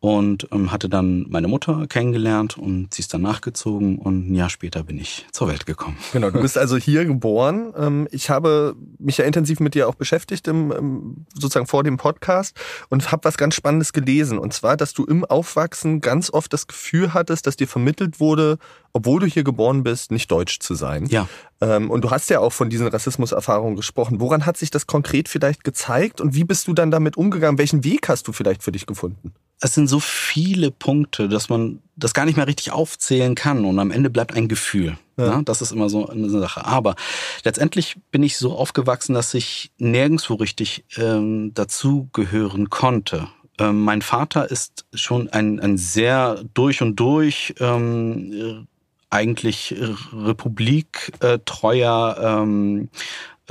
und 0.01 0.47
ähm, 0.51 0.71
hatte 0.71 0.87
dann 0.87 1.25
meine 1.29 1.49
Mutter 1.49 1.85
kennengelernt 1.87 2.57
und 2.57 2.93
sie 2.93 3.01
ist 3.01 3.13
dann 3.13 3.21
nachgezogen 3.21 3.99
und 3.99 4.29
ein 4.29 4.35
Jahr 4.35 4.49
später 4.49 4.83
bin 4.83 4.97
ich 4.97 5.27
zur 5.31 5.49
Welt 5.49 5.65
gekommen. 5.65 5.97
Genau, 6.13 6.29
du 6.29 6.41
bist 6.41 6.57
also 6.57 6.77
hier 6.77 7.03
geboren. 7.03 7.73
Ähm, 7.77 8.07
ich 8.11 8.29
habe 8.29 8.75
mich 8.97 9.17
ja 9.17 9.25
intensiv 9.25 9.59
mit 9.59 9.75
dir 9.75 9.89
auch 9.89 9.95
beschäftigt, 9.95 10.47
im, 10.47 11.25
sozusagen 11.33 11.67
vor 11.67 11.83
dem 11.83 11.97
Podcast 11.97 12.55
und 12.89 13.11
habe 13.11 13.25
was 13.25 13.37
ganz 13.37 13.55
Spannendes 13.55 13.91
gelesen. 13.91 14.39
Und 14.39 14.53
zwar, 14.53 14.77
dass 14.77 14.93
du 14.93 15.03
im 15.03 15.25
Aufwachsen 15.25 15.99
ganz 15.99 16.31
oft 16.31 16.53
das 16.53 16.67
Gefühl 16.67 17.13
hattest, 17.13 17.45
dass 17.45 17.57
dir 17.57 17.67
vermittelt 17.67 18.21
wurde, 18.21 18.57
obwohl 18.93 19.19
du 19.19 19.25
hier 19.25 19.43
geboren 19.43 19.83
bist, 19.83 20.11
nicht 20.11 20.31
deutsch 20.31 20.59
zu 20.59 20.75
sein. 20.75 21.07
Ja. 21.07 21.27
Ähm, 21.59 21.91
und 21.91 22.05
du 22.05 22.09
hast 22.09 22.29
ja 22.29 22.39
auch 22.39 22.53
von 22.53 22.69
diesen 22.69 22.87
Rassismuserfahrungen 22.87 23.75
gesprochen. 23.75 24.21
Woran 24.21 24.45
hat 24.45 24.55
sich 24.55 24.71
das 24.71 24.87
konkret 24.87 25.27
vielleicht 25.27 25.65
gezeigt 25.65 26.21
und 26.21 26.35
wie 26.35 26.45
bist 26.45 26.69
du 26.69 26.73
dann 26.73 26.89
damit 26.89 27.17
umgegangen? 27.17 27.57
Welchen 27.57 27.83
Weg 27.83 28.07
hast 28.07 28.29
du 28.29 28.31
vielleicht 28.31 28.63
für 28.63 28.71
dich 28.71 28.85
gefunden? 28.85 29.33
Es 29.61 29.73
sind 29.73 29.87
so 29.87 29.99
viele 29.99 30.71
Punkte, 30.71 31.27
dass 31.27 31.49
man 31.49 31.81
das 31.95 32.13
gar 32.13 32.25
nicht 32.25 32.37
mehr 32.37 32.47
richtig 32.47 32.71
aufzählen 32.71 33.35
kann 33.35 33.65
und 33.65 33.77
am 33.77 33.91
Ende 33.91 34.09
bleibt 34.09 34.33
ein 34.33 34.47
Gefühl. 34.47 34.97
Ja. 35.17 35.37
Ne? 35.37 35.43
Das 35.43 35.61
ist 35.61 35.71
immer 35.71 35.89
so 35.89 36.07
eine 36.07 36.29
Sache. 36.29 36.65
Aber 36.65 36.95
letztendlich 37.43 37.97
bin 38.11 38.23
ich 38.23 38.37
so 38.37 38.55
aufgewachsen, 38.55 39.13
dass 39.13 39.33
ich 39.33 39.71
nirgendwo 39.77 40.35
richtig 40.35 40.85
ähm, 40.95 41.53
dazugehören 41.53 42.69
konnte. 42.69 43.27
Ähm, 43.59 43.83
mein 43.83 44.01
Vater 44.01 44.49
ist 44.49 44.85
schon 44.93 45.27
ein, 45.29 45.59
ein 45.59 45.77
sehr 45.77 46.41
durch 46.53 46.81
und 46.81 46.95
durch 46.95 47.53
ähm, 47.59 48.67
eigentlich 49.09 49.75
republiktreuer 50.13 52.39
ähm, 52.41 52.89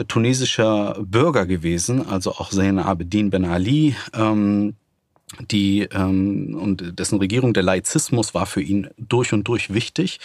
tunesischer 0.06 0.96
Bürger 1.00 1.44
gewesen, 1.44 2.06
also 2.06 2.30
auch 2.32 2.50
Zain 2.50 2.78
Abedin 2.78 3.30
Ben 3.30 3.44
Ali, 3.44 3.96
ähm, 4.14 4.74
die 5.50 5.82
ähm, 5.92 6.56
und 6.60 6.98
dessen 6.98 7.18
Regierung 7.18 7.52
der 7.52 7.62
Laizismus 7.62 8.34
war 8.34 8.46
für 8.46 8.62
ihn 8.62 8.88
durch 8.96 9.32
und 9.32 9.46
durch 9.46 9.72
wichtig. 9.72 10.20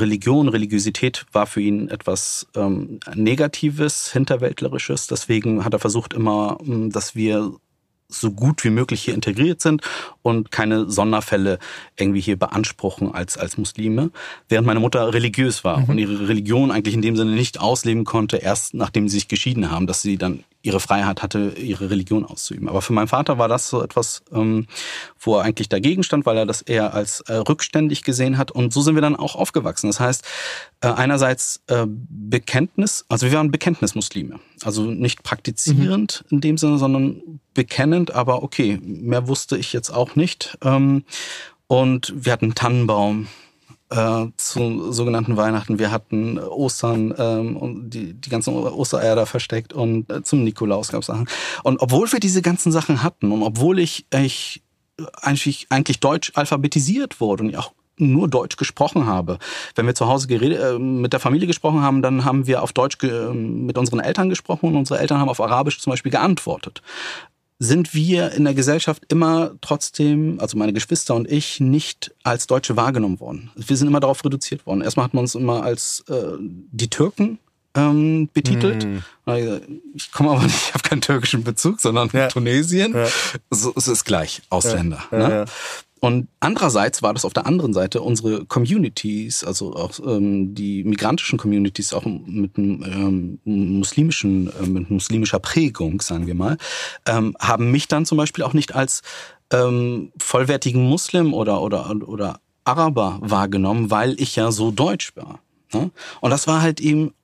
Religion, 0.00 0.48
Religiosität 0.48 1.26
war 1.32 1.46
für 1.46 1.60
ihn 1.60 1.88
etwas 1.88 2.46
ähm, 2.54 3.00
Negatives, 3.14 4.12
Hinterwäldlerisches. 4.12 5.06
Deswegen 5.06 5.64
hat 5.64 5.72
er 5.72 5.78
versucht 5.78 6.12
immer, 6.12 6.58
dass 6.64 7.14
wir 7.14 7.52
so 8.08 8.30
gut 8.30 8.64
wie 8.64 8.70
möglich 8.70 9.02
hier 9.02 9.14
integriert 9.14 9.60
sind 9.60 9.82
und 10.22 10.50
keine 10.50 10.90
Sonderfälle 10.90 11.58
irgendwie 11.96 12.20
hier 12.20 12.38
beanspruchen 12.38 13.12
als, 13.12 13.36
als 13.36 13.56
Muslime. 13.56 14.10
Während 14.48 14.66
meine 14.66 14.80
Mutter 14.80 15.12
religiös 15.12 15.64
war 15.64 15.80
mhm. 15.80 15.84
und 15.84 15.98
ihre 15.98 16.28
Religion 16.28 16.70
eigentlich 16.70 16.94
in 16.94 17.02
dem 17.02 17.16
Sinne 17.16 17.32
nicht 17.32 17.60
ausleben 17.60 18.04
konnte, 18.04 18.36
erst 18.36 18.74
nachdem 18.74 19.08
sie 19.08 19.16
sich 19.16 19.28
geschieden 19.28 19.70
haben, 19.70 19.86
dass 19.86 20.02
sie 20.02 20.18
dann 20.18 20.44
ihre 20.64 20.80
Freiheit 20.80 21.22
hatte, 21.22 21.52
ihre 21.58 21.90
Religion 21.90 22.24
auszuüben. 22.24 22.68
Aber 22.70 22.80
für 22.80 22.94
meinen 22.94 23.06
Vater 23.06 23.36
war 23.38 23.48
das 23.48 23.68
so 23.68 23.82
etwas, 23.82 24.22
ähm, 24.32 24.66
wo 25.20 25.36
er 25.36 25.42
eigentlich 25.42 25.68
dagegen 25.68 26.02
stand, 26.02 26.24
weil 26.24 26.38
er 26.38 26.46
das 26.46 26.62
eher 26.62 26.94
als 26.94 27.20
äh, 27.22 27.34
rückständig 27.34 28.02
gesehen 28.02 28.38
hat. 28.38 28.50
Und 28.50 28.72
so 28.72 28.80
sind 28.80 28.94
wir 28.94 29.02
dann 29.02 29.14
auch 29.14 29.36
aufgewachsen. 29.36 29.88
Das 29.88 30.00
heißt, 30.00 30.24
äh, 30.80 30.88
einerseits 30.88 31.62
äh, 31.66 31.84
Bekenntnis, 31.86 33.04
also 33.10 33.26
wir 33.26 33.36
waren 33.36 33.50
Bekenntnismuslime. 33.50 34.40
Also 34.62 34.84
nicht 34.84 35.22
praktizierend 35.22 36.24
mhm. 36.24 36.36
in 36.36 36.40
dem 36.40 36.58
Sinne, 36.58 36.78
sondern 36.78 37.40
bekennend, 37.52 38.14
aber 38.14 38.42
okay, 38.42 38.80
mehr 38.82 39.28
wusste 39.28 39.58
ich 39.58 39.74
jetzt 39.74 39.90
auch 39.90 40.16
nicht. 40.16 40.56
Ähm, 40.62 41.04
und 41.66 42.12
wir 42.16 42.32
hatten 42.32 42.54
Tannenbaum, 42.54 43.28
äh, 43.94 44.26
zu 44.36 44.92
sogenannten 44.92 45.36
Weihnachten. 45.36 45.78
Wir 45.78 45.90
hatten 45.90 46.38
Ostern 46.38 47.14
ähm, 47.16 47.56
und 47.56 47.90
die, 47.90 48.14
die 48.14 48.28
ganzen 48.28 48.54
Ostereier 48.54 49.14
da 49.14 49.26
versteckt 49.26 49.72
und 49.72 50.10
äh, 50.10 50.22
zum 50.22 50.42
Nikolaus 50.42 50.88
gab 50.88 51.00
es 51.00 51.06
Sachen. 51.06 51.28
Und 51.62 51.80
obwohl 51.80 52.10
wir 52.12 52.20
diese 52.20 52.42
ganzen 52.42 52.72
Sachen 52.72 53.02
hatten 53.02 53.30
und 53.30 53.42
obwohl 53.42 53.78
ich, 53.78 54.06
ich 54.12 54.62
eigentlich, 55.22 55.68
eigentlich 55.70 56.00
deutsch 56.00 56.32
alphabetisiert 56.34 57.20
wurde 57.20 57.44
und 57.44 57.56
auch 57.56 57.72
nur 57.96 58.26
Deutsch 58.26 58.56
gesprochen 58.56 59.06
habe. 59.06 59.38
Wenn 59.76 59.86
wir 59.86 59.94
zu 59.94 60.08
Hause 60.08 60.26
geredet, 60.26 60.60
äh, 60.60 60.78
mit 60.78 61.12
der 61.12 61.20
Familie 61.20 61.46
gesprochen 61.46 61.82
haben, 61.82 62.02
dann 62.02 62.24
haben 62.24 62.48
wir 62.48 62.62
auf 62.62 62.72
Deutsch 62.72 62.98
mit 63.00 63.78
unseren 63.78 64.00
Eltern 64.00 64.28
gesprochen 64.28 64.70
und 64.70 64.76
unsere 64.76 64.98
Eltern 64.98 65.20
haben 65.20 65.28
auf 65.28 65.40
Arabisch 65.40 65.80
zum 65.80 65.92
Beispiel 65.92 66.10
geantwortet 66.10 66.82
sind 67.64 67.94
wir 67.94 68.32
in 68.32 68.44
der 68.44 68.54
Gesellschaft 68.54 69.04
immer 69.08 69.52
trotzdem, 69.60 70.38
also 70.40 70.56
meine 70.56 70.72
Geschwister 70.72 71.14
und 71.14 71.30
ich, 71.30 71.60
nicht 71.60 72.14
als 72.22 72.46
Deutsche 72.46 72.76
wahrgenommen 72.76 73.20
worden. 73.20 73.50
Wir 73.56 73.76
sind 73.76 73.88
immer 73.88 74.00
darauf 74.00 74.24
reduziert 74.24 74.66
worden. 74.66 74.82
Erstmal 74.82 75.04
hat 75.04 75.14
man 75.14 75.22
uns 75.22 75.34
immer 75.34 75.62
als 75.62 76.04
äh, 76.08 76.36
die 76.38 76.88
Türken 76.88 77.38
ähm, 77.74 78.28
betitelt. 78.32 78.86
Mm. 78.86 78.98
Ich 79.94 80.12
komme 80.12 80.30
aber 80.30 80.42
nicht, 80.42 80.54
ich 80.54 80.74
habe 80.74 80.88
keinen 80.88 81.00
türkischen 81.00 81.44
Bezug, 81.44 81.80
sondern 81.80 82.10
ja. 82.12 82.28
Tunesien. 82.28 82.94
Ja. 82.94 83.08
So, 83.50 83.72
es 83.76 83.88
ist 83.88 84.04
gleich 84.04 84.42
Ausländer. 84.50 85.02
Ja. 85.10 85.28
Ne? 85.28 85.44
Und 86.00 86.28
andererseits 86.40 87.02
war 87.02 87.14
das 87.14 87.24
auf 87.24 87.32
der 87.32 87.46
anderen 87.46 87.72
Seite 87.72 88.02
unsere 88.02 88.44
Communities, 88.44 89.42
also 89.42 89.74
auch 89.74 89.98
ähm, 90.04 90.54
die 90.54 90.84
migrantischen 90.84 91.38
Communities, 91.38 91.94
auch 91.94 92.04
mit 92.04 92.58
einem 92.58 92.82
ähm, 92.82 93.38
muslimischen, 93.44 94.52
äh, 94.60 94.66
mit 94.66 94.90
muslimischer 94.90 95.38
Prägung, 95.38 96.02
sagen 96.02 96.26
wir 96.26 96.34
mal, 96.34 96.58
ähm, 97.06 97.34
haben 97.40 97.70
mich 97.70 97.88
dann 97.88 98.04
zum 98.04 98.18
Beispiel 98.18 98.44
auch 98.44 98.52
nicht 98.52 98.74
als 98.74 99.00
ähm, 99.50 100.12
vollwertigen 100.18 100.84
Muslim 100.84 101.32
oder 101.32 101.62
oder 101.62 101.90
oder 102.06 102.40
Araber 102.64 103.18
wahrgenommen, 103.22 103.90
weil 103.90 104.20
ich 104.20 104.36
ja 104.36 104.52
so 104.52 104.70
deutsch 104.70 105.16
war. 105.16 105.40
Ne? 105.72 105.90
Und 106.20 106.30
das 106.30 106.46
war 106.46 106.62
halt 106.62 106.80
eben, 106.80 107.14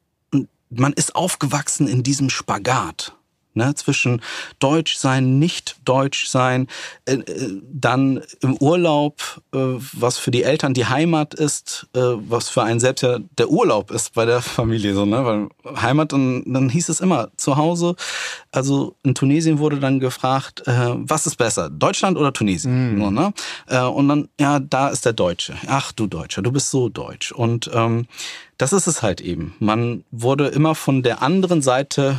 man 0.70 0.92
ist 0.92 1.16
aufgewachsen 1.16 1.88
in 1.88 2.02
diesem 2.02 2.30
Spagat 2.30 3.14
ne, 3.60 3.74
zwischen 3.74 4.22
Deutsch 4.58 4.96
sein, 4.96 5.38
nicht 5.38 5.76
Deutsch 5.84 6.26
sein, 6.26 6.66
äh, 7.04 7.14
äh, 7.14 7.60
dann 7.72 8.22
im 8.40 8.56
Urlaub, 8.56 9.40
äh, 9.54 9.58
was 9.92 10.18
für 10.18 10.30
die 10.30 10.42
Eltern 10.42 10.74
die 10.74 10.86
Heimat 10.86 11.34
ist, 11.34 11.86
äh, 11.94 12.00
was 12.00 12.48
für 12.48 12.62
einen 12.62 12.80
selbst 12.80 13.02
ja 13.02 13.18
der 13.38 13.50
Urlaub 13.50 13.90
ist 13.90 14.14
bei 14.14 14.24
der 14.24 14.40
Familie 14.42 14.94
so, 14.94 15.04
ne, 15.04 15.24
weil 15.24 15.48
Heimat 15.80 16.12
und 16.12 16.44
dann 16.52 16.68
hieß 16.68 16.88
es 16.88 17.00
immer 17.00 17.28
zu 17.36 17.56
Hause. 17.56 17.94
Also 18.52 18.96
in 19.02 19.14
Tunesien 19.14 19.58
wurde 19.58 19.78
dann 19.78 20.00
gefragt, 20.00 20.66
äh, 20.66 20.94
was 20.94 21.26
ist 21.26 21.36
besser, 21.36 21.70
Deutschland 21.70 22.16
oder 22.16 22.32
Tunesien? 22.32 22.94
Mhm. 22.94 23.00
So, 23.00 23.10
ne? 23.10 23.32
Äh, 23.66 23.82
und 23.82 24.08
dann 24.08 24.28
ja, 24.40 24.58
da 24.58 24.88
ist 24.88 25.04
der 25.04 25.12
Deutsche. 25.12 25.54
Ach 25.66 25.92
du 25.92 26.06
Deutscher, 26.06 26.42
du 26.42 26.50
bist 26.50 26.70
so 26.70 26.88
deutsch 26.88 27.32
und 27.32 27.70
ähm, 27.72 28.06
das 28.58 28.72
ist 28.72 28.86
es 28.86 29.02
halt 29.02 29.20
eben. 29.20 29.54
Man 29.58 30.04
wurde 30.10 30.48
immer 30.48 30.74
von 30.74 31.02
der 31.02 31.22
anderen 31.22 31.62
Seite 31.62 32.18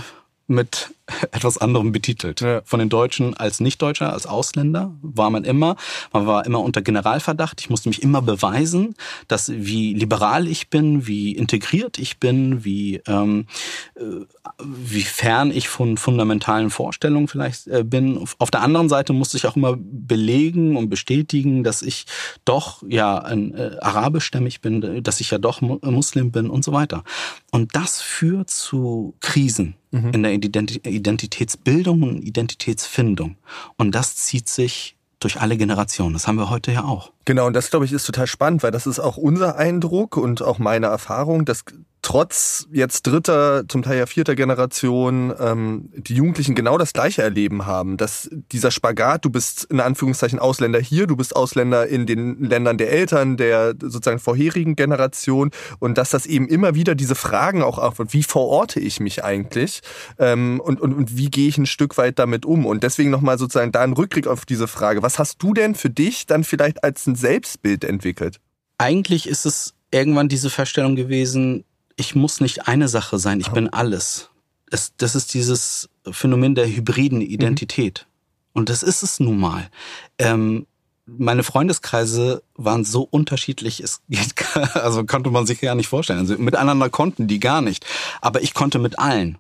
mit 0.52 0.94
etwas 1.32 1.58
anderem 1.58 1.92
betitelt. 1.92 2.42
Ja. 2.42 2.62
Von 2.66 2.80
den 2.80 2.90
Deutschen 2.90 3.36
als 3.36 3.60
Nichtdeutscher, 3.60 4.14
als 4.14 4.26
Ausländer 4.26 4.96
war 5.02 5.30
man 5.30 5.44
immer. 5.44 5.76
Man 6.14 6.28
war 6.28 6.46
immer 6.46 6.60
unter 6.60 6.82
Generalverdacht. 6.82 7.62
Ich 7.62 7.70
musste 7.70 7.90
mich 7.90 8.04
immer 8.04 8.22
beweisen, 8.22 8.96
dass 9.28 9.52
wie 9.52 9.94
liberal 9.94 10.48
ich 10.48 10.70
bin, 10.70 11.08
wie 11.08 11.32
integriert 11.34 12.00
ich 12.00 12.20
bin, 12.20 12.64
wie 12.64 13.02
ähm, 13.08 13.48
äh, 13.96 14.26
wie 14.60 15.04
fern 15.04 15.52
ich 15.52 15.70
von 15.70 15.98
fundamentalen 15.98 16.70
Vorstellungen 16.70 17.28
vielleicht 17.28 17.68
äh, 17.68 17.84
bin. 17.84 18.24
Auf 18.40 18.52
der 18.52 18.62
anderen 18.62 18.90
Seite 18.90 19.14
musste 19.14 19.38
ich 19.38 19.46
auch 19.48 19.56
immer 19.56 19.78
belegen 19.78 20.78
und 20.78 20.90
bestätigen, 20.90 21.64
dass 21.64 21.82
ich 21.82 22.06
doch 22.46 22.84
ja 22.88 23.18
ein 23.18 23.54
äh, 23.54 23.78
arabischstämmig 23.82 24.62
bin, 24.62 25.04
dass 25.04 25.22
ich 25.22 25.32
ja 25.32 25.38
doch 25.38 25.62
Muslim 25.62 26.32
bin 26.32 26.50
und 26.50 26.64
so 26.64 26.74
weiter. 26.74 27.04
Und 27.52 27.76
das 27.76 28.02
führt 28.02 28.50
zu 28.50 29.14
Krisen 29.20 29.76
mhm. 29.92 30.12
in 30.14 30.24
der 30.24 30.34
Identitätsbildung 30.34 32.02
und 32.02 32.22
Identitätsfindung. 32.24 33.36
Und 33.78 33.94
das 33.94 34.16
zieht 34.16 34.48
sich 34.48 34.96
durch 35.20 35.40
alle 35.40 35.58
Generationen. 35.58 36.14
Das 36.14 36.28
haben 36.28 36.38
wir 36.38 36.50
heute 36.50 36.72
ja 36.72 36.86
auch. 36.86 37.12
Genau, 37.26 37.48
und 37.48 37.54
das 37.54 37.70
glaube 37.70 37.86
ich 37.86 37.94
ist 37.94 38.06
total 38.06 38.28
spannend, 38.28 38.64
weil 38.64 38.72
das 38.72 38.88
ist 38.88 39.00
auch 39.00 39.18
unser 39.18 39.56
Eindruck 39.56 40.18
und 40.18 40.42
auch 40.42 40.60
meine 40.60 40.88
Erfahrung, 40.88 41.46
dass 41.46 41.64
trotz 42.02 42.68
jetzt 42.72 43.04
dritter, 43.04 43.64
zum 43.68 43.84
Teil 43.84 44.00
ja 44.00 44.06
vierter 44.06 44.36
Generation, 44.36 45.34
ähm, 45.40 45.90
die 45.96 46.16
Jugendlichen 46.16 46.56
genau 46.56 46.78
das 46.78 46.94
Gleiche 46.94 47.22
erleben 47.22 47.66
haben. 47.66 47.98
Dass 47.98 48.30
dieser 48.52 48.72
Spagat, 48.72 49.24
du 49.24 49.30
bist 49.30 49.66
in 49.66 49.80
Anführungszeichen 49.80 50.40
Ausländer 50.40 50.80
hier, 50.80 51.06
du 51.06 51.16
bist 51.16 51.36
Ausländer 51.36 51.88
in 51.88 52.08
den 52.08 52.44
Ländern 52.44 52.78
der 52.78 52.92
Eltern, 52.92 53.38
der 53.38 53.76
sozusagen 53.80 54.20
vorherigen 54.20 54.76
Generation 54.76 55.52
und 55.80 55.98
dass 55.98 56.10
das 56.10 56.26
eben 56.26 56.48
immer 56.48 56.74
wieder 56.74 56.96
diese 56.96 57.16
Fragen 57.16 57.62
auch 57.62 57.78
aufwirft, 57.78 58.14
wie 58.14 58.24
verorte 58.24 58.80
ich 58.80 59.00
mich 59.00 59.24
eigentlich 59.24 59.82
ähm, 60.18 60.60
und, 60.60 60.82
und, 60.82 60.94
und 60.94 61.18
wie 61.18 61.30
gehe 61.30 61.48
ich 61.48 61.58
ein 61.58 61.68
Stück 61.68 61.98
weit 61.98 62.18
damit 62.18 62.46
um? 62.46 62.66
Und 62.66 62.84
deswegen 62.84 63.12
nochmal 63.12 63.38
sozusagen 63.38 63.72
da 63.72 63.82
ein 63.82 63.94
Rückblick 63.94 64.28
auf 64.28 64.46
diese 64.46 64.68
Frage. 64.68 65.04
Was 65.04 65.20
hast 65.20 65.42
du 65.44 65.54
denn 65.54 65.76
für 65.76 65.90
dich 65.90 66.26
dann 66.26 66.44
vielleicht 66.44 66.84
als 66.84 67.04
ein 67.12 67.16
Selbstbild 67.16 67.84
entwickelt? 67.84 68.40
Eigentlich 68.78 69.28
ist 69.28 69.46
es 69.46 69.74
irgendwann 69.92 70.30
diese 70.30 70.50
Feststellung 70.50 70.96
gewesen, 70.96 71.66
ich 71.96 72.16
muss 72.16 72.42
nicht 72.42 72.68
eine 72.68 72.88
Sache 72.88 73.20
sein, 73.20 73.40
ich 73.40 73.52
oh. 73.52 73.54
bin 73.54 73.70
alles. 73.70 74.30
Es, 74.72 74.94
das 74.98 75.16
ist 75.16 75.34
dieses 75.34 75.90
Phänomen 76.10 76.56
der 76.56 76.68
hybriden 76.68 77.20
mhm. 77.20 77.26
Identität. 77.26 78.06
Mhm. 78.08 78.12
Und 78.54 78.70
das 78.70 78.84
ist 78.84 79.04
es 79.04 79.20
nun 79.20 79.40
mal. 79.40 79.70
Ähm, 80.18 80.66
meine 81.06 81.44
Freundeskreise 81.44 82.44
waren 82.56 82.86
so 82.86 83.02
unterschiedlich, 83.04 83.82
es 83.82 84.02
geht, 84.10 84.34
also 84.76 85.06
konnte 85.06 85.30
man 85.30 85.46
sich 85.46 85.62
gar 85.62 85.76
nicht 85.76 85.88
vorstellen. 85.88 86.20
Also 86.20 86.38
miteinander 86.38 86.90
konnten 86.90 87.28
die 87.28 87.40
gar 87.40 87.62
nicht. 87.62 87.86
Aber 88.22 88.42
ich 88.42 88.54
konnte 88.54 88.80
mit 88.80 89.00
allen. 89.00 89.38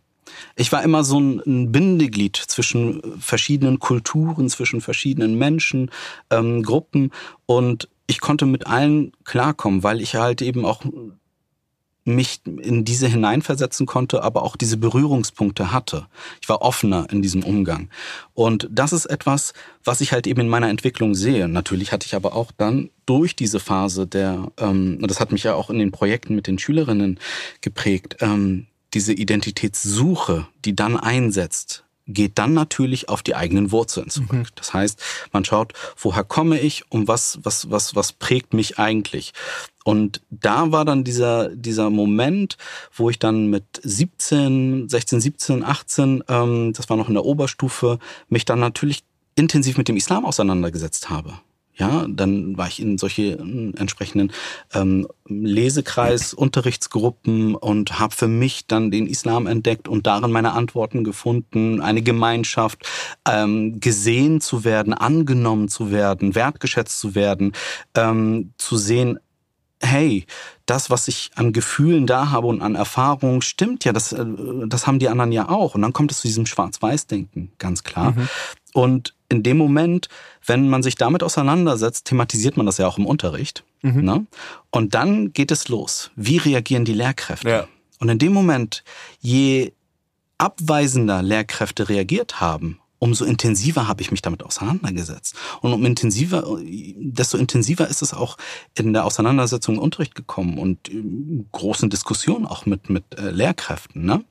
Ich 0.56 0.72
war 0.72 0.84
immer 0.84 1.04
so 1.04 1.20
ein 1.20 1.72
Bindeglied 1.72 2.36
zwischen 2.36 3.02
verschiedenen 3.20 3.80
Kulturen, 3.80 4.50
zwischen 4.50 4.82
verschiedenen 4.82 5.38
Menschen, 5.38 5.92
ähm, 6.30 6.64
Gruppen 6.64 7.12
und 7.46 7.90
ich 8.08 8.20
konnte 8.20 8.46
mit 8.46 8.68
allen 8.68 9.14
klarkommen, 9.24 9.84
weil 9.84 10.02
ich 10.02 10.16
halt 10.16 10.42
eben 10.42 10.66
auch 10.66 10.84
mich 12.04 12.42
in 12.46 12.84
diese 12.84 13.08
hineinversetzen 13.08 13.86
konnte, 13.86 14.24
aber 14.24 14.44
auch 14.44 14.56
diese 14.56 14.78
Berührungspunkte 14.78 15.72
hatte. 15.72 16.08
Ich 16.42 16.50
war 16.50 16.62
offener 16.62 17.08
in 17.12 17.22
diesem 17.22 17.44
Umgang. 17.44 17.90
Und 18.34 18.68
das 18.72 18.92
ist 18.92 19.06
etwas, 19.06 19.54
was 19.84 20.02
ich 20.02 20.12
halt 20.12 20.26
eben 20.26 20.42
in 20.42 20.50
meiner 20.50 20.70
Entwicklung 20.70 21.14
sehe. 21.14 21.48
Natürlich 21.48 21.92
hatte 21.92 22.08
ich 22.08 22.16
aber 22.16 22.36
auch 22.36 22.52
dann 22.52 22.90
durch 23.06 23.36
diese 23.36 23.60
Phase 23.60 24.08
der, 24.08 24.52
ähm, 24.58 24.98
das 25.02 25.20
hat 25.20 25.32
mich 25.32 25.44
ja 25.44 25.54
auch 25.54 25.70
in 25.70 25.78
den 25.78 25.92
Projekten 25.92 26.36
mit 26.36 26.48
den 26.48 26.58
Schülerinnen 26.58 27.20
geprägt, 27.62 28.18
ähm, 28.22 28.68
diese 28.94 29.14
Identitätssuche, 29.14 30.48
die 30.66 30.76
dann 30.76 30.98
einsetzt, 30.98 31.86
geht 32.08 32.38
dann 32.38 32.54
natürlich 32.54 33.10
auf 33.10 33.22
die 33.22 33.36
eigenen 33.36 33.72
Wurzeln 33.72 34.10
zurück. 34.10 34.32
Mhm. 34.32 34.46
Das 34.56 34.74
heißt, 34.74 35.02
man 35.32 35.46
schaut, 35.46 35.74
woher 35.98 36.24
komme 36.24 36.60
ich 36.60 36.84
und 36.92 37.08
was, 37.08 37.40
was, 37.44 37.70
was, 37.70 37.96
was 37.96 38.12
prägt 38.12 38.54
mich 38.54 38.80
eigentlich? 38.80 39.34
Und 39.84 40.22
da 40.30 40.72
war 40.72 40.86
dann 40.86 41.04
dieser, 41.04 41.50
dieser 41.50 41.90
Moment, 41.90 42.58
wo 42.94 43.10
ich 43.10 43.20
dann 43.20 43.48
mit 43.48 43.64
17, 43.82 44.90
16, 44.90 45.22
17, 45.22 45.64
18, 45.64 46.24
ähm, 46.28 46.74
das 46.74 46.90
war 46.90 46.98
noch 46.98 47.08
in 47.08 47.16
der 47.16 47.26
Oberstufe, 47.26 48.00
mich 48.30 48.46
dann 48.46 48.60
natürlich 48.60 49.04
intensiv 49.36 49.78
mit 49.78 49.88
dem 49.88 49.98
Islam 49.98 50.26
auseinandergesetzt 50.26 51.10
habe. 51.10 51.40
Ja, 51.76 52.06
dann 52.10 52.58
war 52.58 52.68
ich 52.68 52.82
in 52.82 52.98
solche 52.98 53.34
äh, 53.34 53.74
entsprechenden 53.78 54.32
ähm, 54.74 55.08
Lesekreis, 55.28 56.34
Unterrichtsgruppen 56.34 57.56
und 57.56 58.00
habe 58.00 58.14
für 58.14 58.28
mich 58.28 58.68
dann 58.68 58.92
den 58.92 59.08
Islam 59.08 59.48
entdeckt 59.48 59.88
und 59.88 60.06
darin 60.06 60.32
meine 60.32 60.52
Antworten 60.52 61.04
gefunden, 61.04 61.82
eine 61.82 62.02
Gemeinschaft, 62.02 62.88
ähm, 63.28 63.80
gesehen 63.80 64.42
zu 64.42 64.64
werden, 64.64 64.94
angenommen 64.94 65.70
zu 65.70 65.92
werden, 65.92 66.36
wertgeschätzt 66.36 67.00
zu 67.00 67.16
werden, 67.16 67.54
ähm, 67.96 68.54
zu 68.58 68.78
sehen, 68.78 69.20
hey, 69.84 70.26
das, 70.66 70.90
was 70.90 71.08
ich 71.08 71.32
an 71.36 71.54
Gefühlen 71.54 72.08
da 72.08 72.30
habe 72.30 72.48
und 72.48 72.62
an 72.62 72.76
Erfahrungen, 72.76 73.42
stimmt 73.42 73.84
ja, 73.84 73.94
das, 73.94 74.14
äh, 74.14 74.26
das 74.68 74.88
haben 74.88 75.00
die 75.00 75.10
anderen 75.10 75.32
ja 75.32 75.50
auch. 75.50 75.76
Und 75.76 75.82
dann 75.82 75.94
kommt 75.94 76.12
es 76.12 76.22
zu 76.22 76.28
diesem 76.28 76.46
Schwarz-Weiß-Denken, 76.46 77.52
ganz 77.58 77.84
klar. 77.84 78.12
Mhm. 78.12 78.30
Und 78.74 79.14
in 79.30 79.44
dem 79.44 79.58
Moment, 79.58 80.10
wenn 80.46 80.70
man 80.70 80.84
sich 80.84 80.96
damit 80.96 81.24
auseinandersetzt, 81.24 82.06
thematisiert 82.06 82.58
man 82.58 82.66
das 82.66 82.78
ja 82.78 82.88
auch 82.88 82.98
im 82.98 83.06
Unterricht. 83.06 83.64
Mhm. 83.82 84.04
Ne? 84.04 84.26
Und 84.70 84.94
dann 84.94 85.34
geht 85.34 85.52
es 85.52 85.70
los. 85.70 86.12
Wie 86.16 86.38
reagieren 86.38 86.86
die 86.86 86.94
Lehrkräfte? 86.94 87.50
Ja. 87.50 87.68
Und 88.00 88.10
in 88.10 88.20
dem 88.20 88.34
Moment, 88.34 88.84
je 89.20 89.74
abweisender 90.38 91.22
Lehrkräfte 91.22 91.88
reagiert 91.88 92.42
haben, 92.42 92.81
umso 93.02 93.26
intensiver 93.26 93.88
habe 93.88 94.04
ich 94.04 94.12
mich 94.12 94.22
damit 94.22 94.44
auseinandergesetzt. 94.44 95.36
Und 95.62 95.74
um 95.74 95.84
intensiver, 95.86 96.60
desto 96.62 97.36
intensiver 97.36 97.88
ist 97.88 98.04
es 98.04 98.14
auch 98.14 98.38
in 98.78 98.94
der 98.94 99.06
Auseinandersetzung 99.06 99.76
im 99.76 99.82
Unterricht 99.82 100.14
gekommen 100.14 100.60
und 100.60 100.92
großen 101.52 101.90
Diskussionen 101.90 102.46
auch 102.46 102.68
mit, 102.68 102.92
mit 102.92 103.04
äh, 103.18 103.32
Lehrkräften. 103.32 104.06
Ne? 104.06 104.24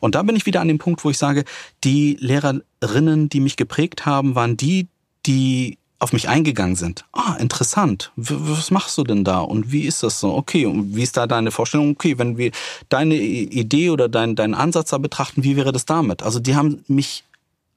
Und 0.00 0.16
da 0.16 0.24
bin 0.24 0.34
ich 0.34 0.44
wieder 0.44 0.60
an 0.60 0.66
dem 0.66 0.78
Punkt, 0.78 1.04
wo 1.04 1.10
ich 1.10 1.18
sage, 1.18 1.44
die 1.84 2.16
Lehrerinnen, 2.18 3.28
die 3.28 3.38
mich 3.38 3.56
geprägt 3.56 4.06
haben, 4.06 4.34
waren 4.34 4.56
die, 4.56 4.88
die 5.24 5.78
auf 5.98 6.12
mich 6.12 6.28
eingegangen 6.28 6.76
sind. 6.76 7.04
Ah, 7.12 7.36
interessant. 7.38 8.12
Was 8.16 8.70
machst 8.70 8.98
du 8.98 9.04
denn 9.04 9.24
da? 9.24 9.38
Und 9.38 9.72
wie 9.72 9.82
ist 9.82 10.02
das 10.02 10.20
so? 10.20 10.34
Okay, 10.34 10.66
und 10.66 10.94
wie 10.94 11.02
ist 11.02 11.16
da 11.16 11.26
deine 11.26 11.50
Vorstellung? 11.50 11.90
Okay, 11.90 12.18
wenn 12.18 12.36
wir 12.36 12.50
deine 12.88 13.14
Idee 13.14 13.90
oder 13.90 14.08
deinen 14.08 14.36
deinen 14.36 14.54
Ansatz 14.54 14.90
da 14.90 14.98
betrachten, 14.98 15.42
wie 15.42 15.56
wäre 15.56 15.72
das 15.72 15.86
damit? 15.86 16.22
Also 16.22 16.38
die 16.38 16.54
haben 16.54 16.84
mich 16.86 17.24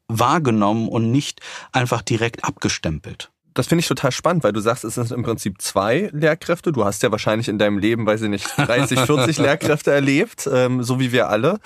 wahrgenommen 0.10 0.90
und 0.90 1.12
nicht 1.12 1.40
einfach 1.72 2.02
direkt 2.02 2.44
abgestempelt. 2.44 3.32
Das 3.54 3.68
finde 3.68 3.82
ich 3.82 3.88
total 3.88 4.12
spannend, 4.12 4.44
weil 4.44 4.54
du 4.54 4.60
sagst, 4.60 4.84
es 4.84 4.96
sind 4.96 5.12
im 5.12 5.24
Prinzip 5.24 5.62
zwei 5.62 6.10
Lehrkräfte. 6.14 6.72
Du 6.72 6.86
hast 6.86 7.04
ja 7.04 7.12
wahrscheinlich 7.12 7.48
in 7.48 7.58
deinem 7.58 7.78
Leben, 7.78 8.06
weiß 8.06 8.22
ich 8.24 8.30
nicht, 8.30 8.48
30, 8.58 9.00
40 9.00 9.38
Lehrkräfte 9.38 9.92
erlebt, 9.92 10.50
ähm, 10.52 10.84
so 10.84 11.00
wie 11.00 11.12
wir 11.12 11.30
alle. 11.30 11.60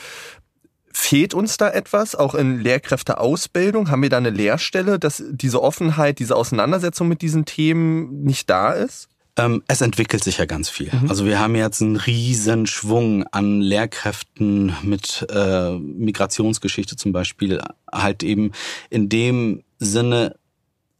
Fehlt 0.91 1.33
uns 1.33 1.57
da 1.57 1.69
etwas, 1.69 2.15
auch 2.15 2.35
in 2.35 2.59
Lehrkräfteausbildung? 2.59 3.89
Haben 3.89 4.03
wir 4.03 4.09
da 4.09 4.17
eine 4.17 4.29
Lehrstelle, 4.29 4.99
dass 4.99 5.23
diese 5.27 5.61
Offenheit, 5.61 6.19
diese 6.19 6.35
Auseinandersetzung 6.35 7.07
mit 7.07 7.21
diesen 7.21 7.45
Themen 7.45 8.23
nicht 8.23 8.49
da 8.49 8.71
ist? 8.71 9.09
Ähm, 9.35 9.63
es 9.67 9.81
entwickelt 9.81 10.23
sich 10.23 10.37
ja 10.37 10.45
ganz 10.45 10.69
viel. 10.69 10.91
Mhm. 10.93 11.09
Also 11.09 11.25
wir 11.25 11.39
haben 11.39 11.55
jetzt 11.55 11.81
einen 11.81 11.95
riesen 11.95 12.67
Schwung 12.67 13.25
an 13.31 13.61
Lehrkräften 13.61 14.75
mit 14.83 15.25
äh, 15.29 15.71
Migrationsgeschichte 15.71 16.95
zum 16.95 17.13
Beispiel, 17.13 17.59
halt 17.91 18.21
eben 18.21 18.51
in 18.89 19.09
dem 19.09 19.63
Sinne 19.79 20.35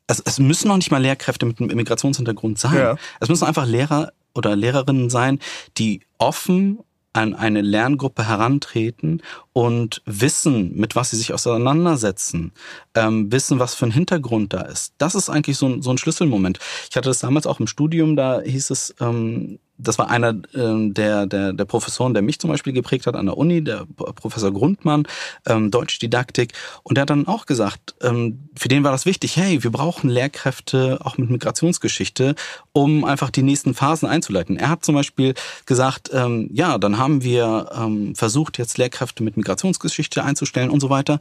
es, 0.08 0.20
es 0.20 0.40
müssen 0.40 0.68
noch 0.68 0.78
nicht 0.78 0.92
mal 0.92 1.02
Lehrkräfte 1.02 1.46
mit 1.46 1.60
einem 1.60 1.70
Immigrationshintergrund 1.70 2.60
sein. 2.60 2.76
Ja. 2.76 2.98
Es 3.20 3.30
müssen 3.30 3.46
einfach 3.46 3.66
Lehrer 3.66 4.12
oder 4.34 4.56
Lehrerinnen 4.56 5.10
sein, 5.10 5.40
die 5.78 6.02
offen 6.18 6.80
an 7.14 7.36
eine 7.36 7.62
Lerngruppe 7.62 8.28
herantreten 8.28 9.22
und 9.54 10.02
wissen, 10.06 10.76
mit 10.76 10.96
was 10.96 11.12
sie 11.12 11.18
sich 11.18 11.34
auseinandersetzen, 11.34 12.52
ähm, 12.96 13.32
wissen, 13.32 13.60
was 13.60 13.76
für 13.76 13.86
ein 13.86 13.92
Hintergrund 13.92 14.54
da 14.54 14.62
ist. 14.62 14.94
Das 14.98 15.16
ist 15.16 15.30
eigentlich 15.30 15.58
so 15.58 15.68
ein, 15.68 15.82
so 15.82 15.92
ein 15.92 16.00
Schlüsselmoment. 16.00 16.60
Ich 16.90 16.98
hatte 16.98 17.10
das 17.10 17.20
damals 17.20 17.46
auch 17.46 17.60
im 17.60 17.68
Studium, 17.68 18.16
da 18.16 18.42
hieß 18.42 18.72
es, 18.72 18.96
ähm, 19.00 19.60
das 19.78 19.98
war 19.98 20.10
einer 20.10 20.36
ähm, 20.54 20.94
der, 20.94 21.26
der, 21.26 21.54
der 21.54 21.66
Professoren, 21.66 22.14
der 22.14 22.22
mich 22.22 22.40
zum 22.40 22.50
Beispiel 22.50 22.74
geprägt 22.74 23.08
hat 23.08 23.16
an 23.16 23.26
der 23.26 23.38
Uni, 23.38 23.64
der 23.64 23.86
Professor 23.96 24.52
Grundmann, 24.52 25.08
ähm, 25.46 25.72
Deutschdidaktik. 25.72 26.54
Und 26.84 26.98
der 26.98 27.04
hat 27.04 27.10
dann 27.10 27.28
auch 27.28 27.46
gesagt, 27.46 27.96
ähm, 28.02 28.50
für 28.56 28.68
den 28.68 28.84
war 28.84 28.92
das 28.92 29.06
wichtig, 29.06 29.36
hey, 29.38 29.64
wir 29.64 29.72
brauchen 29.72 30.10
Lehrkräfte 30.10 31.00
auch 31.04 31.18
mit 31.18 31.30
Migrationsgeschichte, 31.30 32.36
um 32.72 33.04
einfach 33.04 33.30
die 33.30 33.44
nächsten 33.44 33.74
Phasen 33.74 34.08
einzuleiten. 34.08 34.58
Er 34.58 34.70
hat 34.70 34.86
zum 34.86 34.96
Beispiel 34.96 35.34
gesagt, 35.66 36.12
ähm, 36.14 36.50
ja, 36.54 36.78
dann 36.78 36.98
haben 36.98 37.24
wir 37.24 37.70
ähm, 37.76 38.16
versucht, 38.16 38.58
jetzt 38.58 38.78
Lehrkräfte 38.78 39.24
mit 39.24 39.38
Migrationsgeschichte 39.38 40.24
einzustellen 40.24 40.70
und 40.70 40.80
so 40.80 40.90
weiter. 40.90 41.20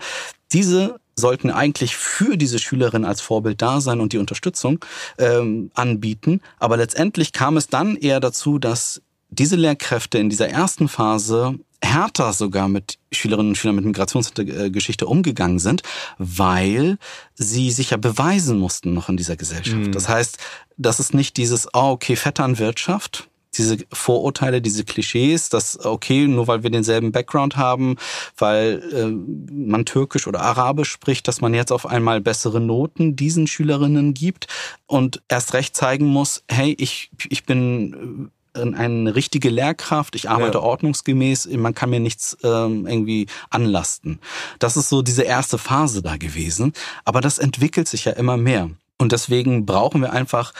Diese 0.52 1.00
sollten 1.14 1.50
eigentlich 1.50 1.96
für 1.96 2.36
diese 2.36 2.58
Schülerin 2.58 3.04
als 3.04 3.20
Vorbild 3.20 3.60
da 3.62 3.80
sein 3.80 4.00
und 4.00 4.12
die 4.12 4.18
Unterstützung 4.18 4.84
ähm, 5.18 5.70
anbieten. 5.74 6.40
Aber 6.58 6.76
letztendlich 6.76 7.32
kam 7.32 7.56
es 7.56 7.68
dann 7.68 7.96
eher 7.96 8.20
dazu, 8.20 8.58
dass 8.58 9.02
diese 9.30 9.56
Lehrkräfte 9.56 10.18
in 10.18 10.30
dieser 10.30 10.48
ersten 10.48 10.88
Phase 10.88 11.58
härter 11.82 12.32
sogar 12.32 12.68
mit 12.68 12.98
Schülerinnen 13.10 13.50
und 13.50 13.56
Schülern 13.56 13.76
mit 13.76 13.84
Migrationsgeschichte 13.84 15.06
umgegangen 15.06 15.58
sind, 15.58 15.82
weil 16.18 16.96
sie 17.34 17.70
sich 17.70 17.90
ja 17.90 17.96
beweisen 17.96 18.58
mussten 18.58 18.94
noch 18.94 19.08
in 19.08 19.16
dieser 19.16 19.36
Gesellschaft. 19.36 19.78
Mhm. 19.78 19.92
Das 19.92 20.08
heißt, 20.08 20.38
das 20.76 21.00
ist 21.00 21.12
nicht 21.12 21.36
dieses, 21.36 21.66
oh, 21.74 21.90
okay, 21.90 22.16
Vetternwirtschaft, 22.16 23.28
diese 23.54 23.78
Vorurteile, 23.92 24.62
diese 24.62 24.84
Klischees, 24.84 25.48
dass 25.48 25.84
okay, 25.84 26.26
nur 26.26 26.46
weil 26.46 26.62
wir 26.62 26.70
denselben 26.70 27.12
Background 27.12 27.56
haben, 27.56 27.96
weil 28.36 28.82
äh, 28.92 29.52
man 29.52 29.84
Türkisch 29.84 30.26
oder 30.26 30.40
Arabisch 30.40 30.90
spricht, 30.90 31.28
dass 31.28 31.40
man 31.40 31.54
jetzt 31.54 31.72
auf 31.72 31.86
einmal 31.86 32.20
bessere 32.20 32.60
Noten 32.60 33.16
diesen 33.16 33.46
Schülerinnen 33.46 34.14
gibt 34.14 34.46
und 34.86 35.22
erst 35.28 35.54
recht 35.54 35.76
zeigen 35.76 36.06
muss, 36.06 36.44
hey, 36.48 36.74
ich, 36.78 37.10
ich 37.28 37.44
bin 37.44 38.30
äh, 38.54 38.60
eine 38.60 39.14
richtige 39.14 39.50
Lehrkraft, 39.50 40.14
ich 40.14 40.30
arbeite 40.30 40.58
ja. 40.58 40.64
ordnungsgemäß, 40.64 41.48
man 41.56 41.74
kann 41.74 41.90
mir 41.90 42.00
nichts 42.00 42.36
ähm, 42.42 42.86
irgendwie 42.86 43.26
anlasten. 43.50 44.18
Das 44.58 44.76
ist 44.76 44.88
so 44.88 45.02
diese 45.02 45.22
erste 45.22 45.58
Phase 45.58 46.02
da 46.02 46.16
gewesen, 46.16 46.72
aber 47.04 47.20
das 47.20 47.38
entwickelt 47.38 47.88
sich 47.88 48.06
ja 48.06 48.12
immer 48.12 48.36
mehr 48.36 48.70
und 48.98 49.12
deswegen 49.12 49.66
brauchen 49.66 50.00
wir 50.00 50.12
einfach 50.12 50.54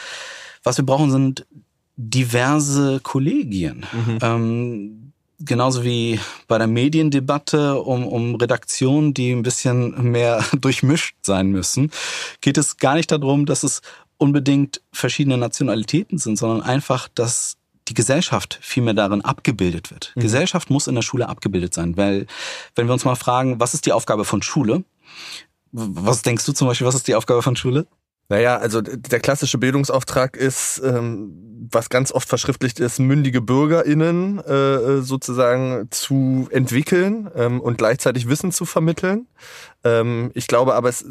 was 0.63 0.77
wir 0.77 0.85
brauchen, 0.85 1.11
sind 1.11 1.45
diverse 1.95 2.99
Kollegien. 3.01 3.85
Mhm. 3.91 4.19
Ähm, 4.21 5.13
genauso 5.39 5.83
wie 5.83 6.19
bei 6.47 6.57
der 6.57 6.67
Mediendebatte 6.67 7.79
um, 7.79 8.07
um 8.07 8.35
Redaktionen, 8.35 9.13
die 9.13 9.31
ein 9.31 9.43
bisschen 9.43 10.11
mehr 10.11 10.43
durchmischt 10.59 11.15
sein 11.21 11.49
müssen, 11.51 11.91
geht 12.41 12.57
es 12.57 12.77
gar 12.77 12.95
nicht 12.95 13.11
darum, 13.11 13.45
dass 13.45 13.63
es 13.63 13.81
unbedingt 14.17 14.81
verschiedene 14.91 15.37
Nationalitäten 15.37 16.17
sind, 16.17 16.37
sondern 16.37 16.61
einfach, 16.61 17.07
dass 17.13 17.57
die 17.89 17.93
Gesellschaft 17.93 18.57
vielmehr 18.61 18.93
darin 18.93 19.21
abgebildet 19.21 19.91
wird. 19.91 20.13
Mhm. 20.15 20.21
Gesellschaft 20.21 20.69
muss 20.69 20.87
in 20.87 20.95
der 20.95 21.01
Schule 21.01 21.27
abgebildet 21.27 21.73
sein, 21.73 21.97
weil 21.97 22.27
wenn 22.75 22.87
wir 22.87 22.93
uns 22.93 23.05
mal 23.05 23.15
fragen, 23.15 23.59
was 23.59 23.73
ist 23.73 23.85
die 23.85 23.91
Aufgabe 23.91 24.25
von 24.25 24.41
Schule? 24.41 24.83
Was 25.71 26.21
denkst 26.21 26.45
du 26.45 26.53
zum 26.53 26.67
Beispiel, 26.67 26.87
was 26.87 26.95
ist 26.95 27.07
die 27.07 27.15
Aufgabe 27.15 27.41
von 27.41 27.55
Schule? 27.55 27.87
Naja, 28.29 28.57
also 28.57 28.81
der 28.81 29.19
klassische 29.19 29.57
Bildungsauftrag 29.57 30.37
ist, 30.37 30.81
ähm, 30.83 31.53
was 31.71 31.89
ganz 31.89 32.11
oft 32.11 32.27
verschriftlicht 32.27 32.79
ist, 32.79 32.99
mündige 32.99 33.41
BürgerInnen 33.41 34.39
äh, 34.39 35.01
sozusagen 35.01 35.87
zu 35.91 36.47
entwickeln 36.51 37.29
ähm, 37.35 37.59
und 37.61 37.77
gleichzeitig 37.77 38.27
Wissen 38.27 38.51
zu 38.51 38.65
vermitteln. 38.65 39.27
Ähm, 39.85 40.31
ich 40.33 40.47
glaube 40.47 40.75
aber, 40.75 40.89
es, 40.89 41.05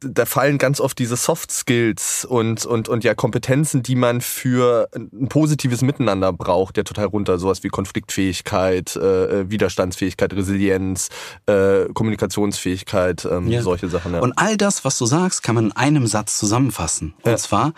da 0.00 0.26
fallen 0.26 0.58
ganz 0.58 0.80
oft 0.80 0.98
diese 0.98 1.16
Soft 1.16 1.50
Skills 1.50 2.24
und, 2.24 2.66
und, 2.66 2.88
und 2.88 3.04
ja 3.04 3.14
Kompetenzen, 3.14 3.82
die 3.82 3.94
man 3.94 4.20
für 4.20 4.88
ein 4.94 5.28
positives 5.28 5.80
Miteinander 5.80 6.32
braucht, 6.32 6.76
ja 6.76 6.82
total 6.82 7.06
runter. 7.06 7.38
Sowas 7.38 7.62
wie 7.62 7.68
Konfliktfähigkeit, 7.68 8.96
äh, 8.96 9.40
äh 9.40 9.50
Widerstandsfähigkeit, 9.50 10.34
Resilienz, 10.34 11.08
äh, 11.46 11.86
Kommunikationsfähigkeit, 11.94 13.26
ähm, 13.30 13.48
ja. 13.48 13.62
solche 13.62 13.88
Sachen. 13.88 14.12
Ja. 14.12 14.20
Und 14.20 14.34
all 14.36 14.56
das, 14.56 14.84
was 14.84 14.98
du 14.98 15.06
sagst, 15.06 15.42
kann 15.42 15.54
man 15.54 15.66
in 15.66 15.72
einem 15.72 16.06
Satz 16.06 16.38
zusammenfassen. 16.50 17.14
Und 17.22 17.30
ja. 17.30 17.36
zwar, 17.36 17.72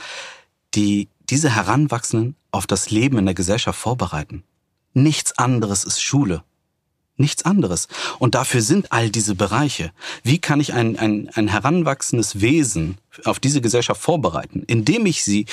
die, 0.74 1.08
diese 1.28 1.54
Heranwachsenden 1.54 2.36
auf 2.50 2.66
das 2.66 2.90
Leben 2.90 3.18
in 3.18 3.26
der 3.26 3.34
Gesellschaft 3.34 3.78
vorbereiten. 3.78 4.42
Nichts 4.94 5.38
anderes 5.38 5.84
ist 5.84 6.02
Schule. 6.02 6.42
Nichts 7.16 7.44
anderes. 7.44 7.88
Und 8.18 8.34
dafür 8.34 8.62
sind 8.62 8.90
all 8.90 9.10
diese 9.10 9.34
Bereiche. 9.34 9.92
Wie 10.22 10.38
kann 10.38 10.60
ich 10.60 10.72
ein, 10.72 10.98
ein, 10.98 11.28
ein 11.34 11.48
heranwachsendes 11.48 12.40
Wesen 12.40 12.96
auf 13.24 13.38
diese 13.38 13.60
Gesellschaft 13.60 14.00
vorbereiten? 14.00 14.64
Indem 14.66 15.04
ich 15.04 15.22
sie 15.22 15.44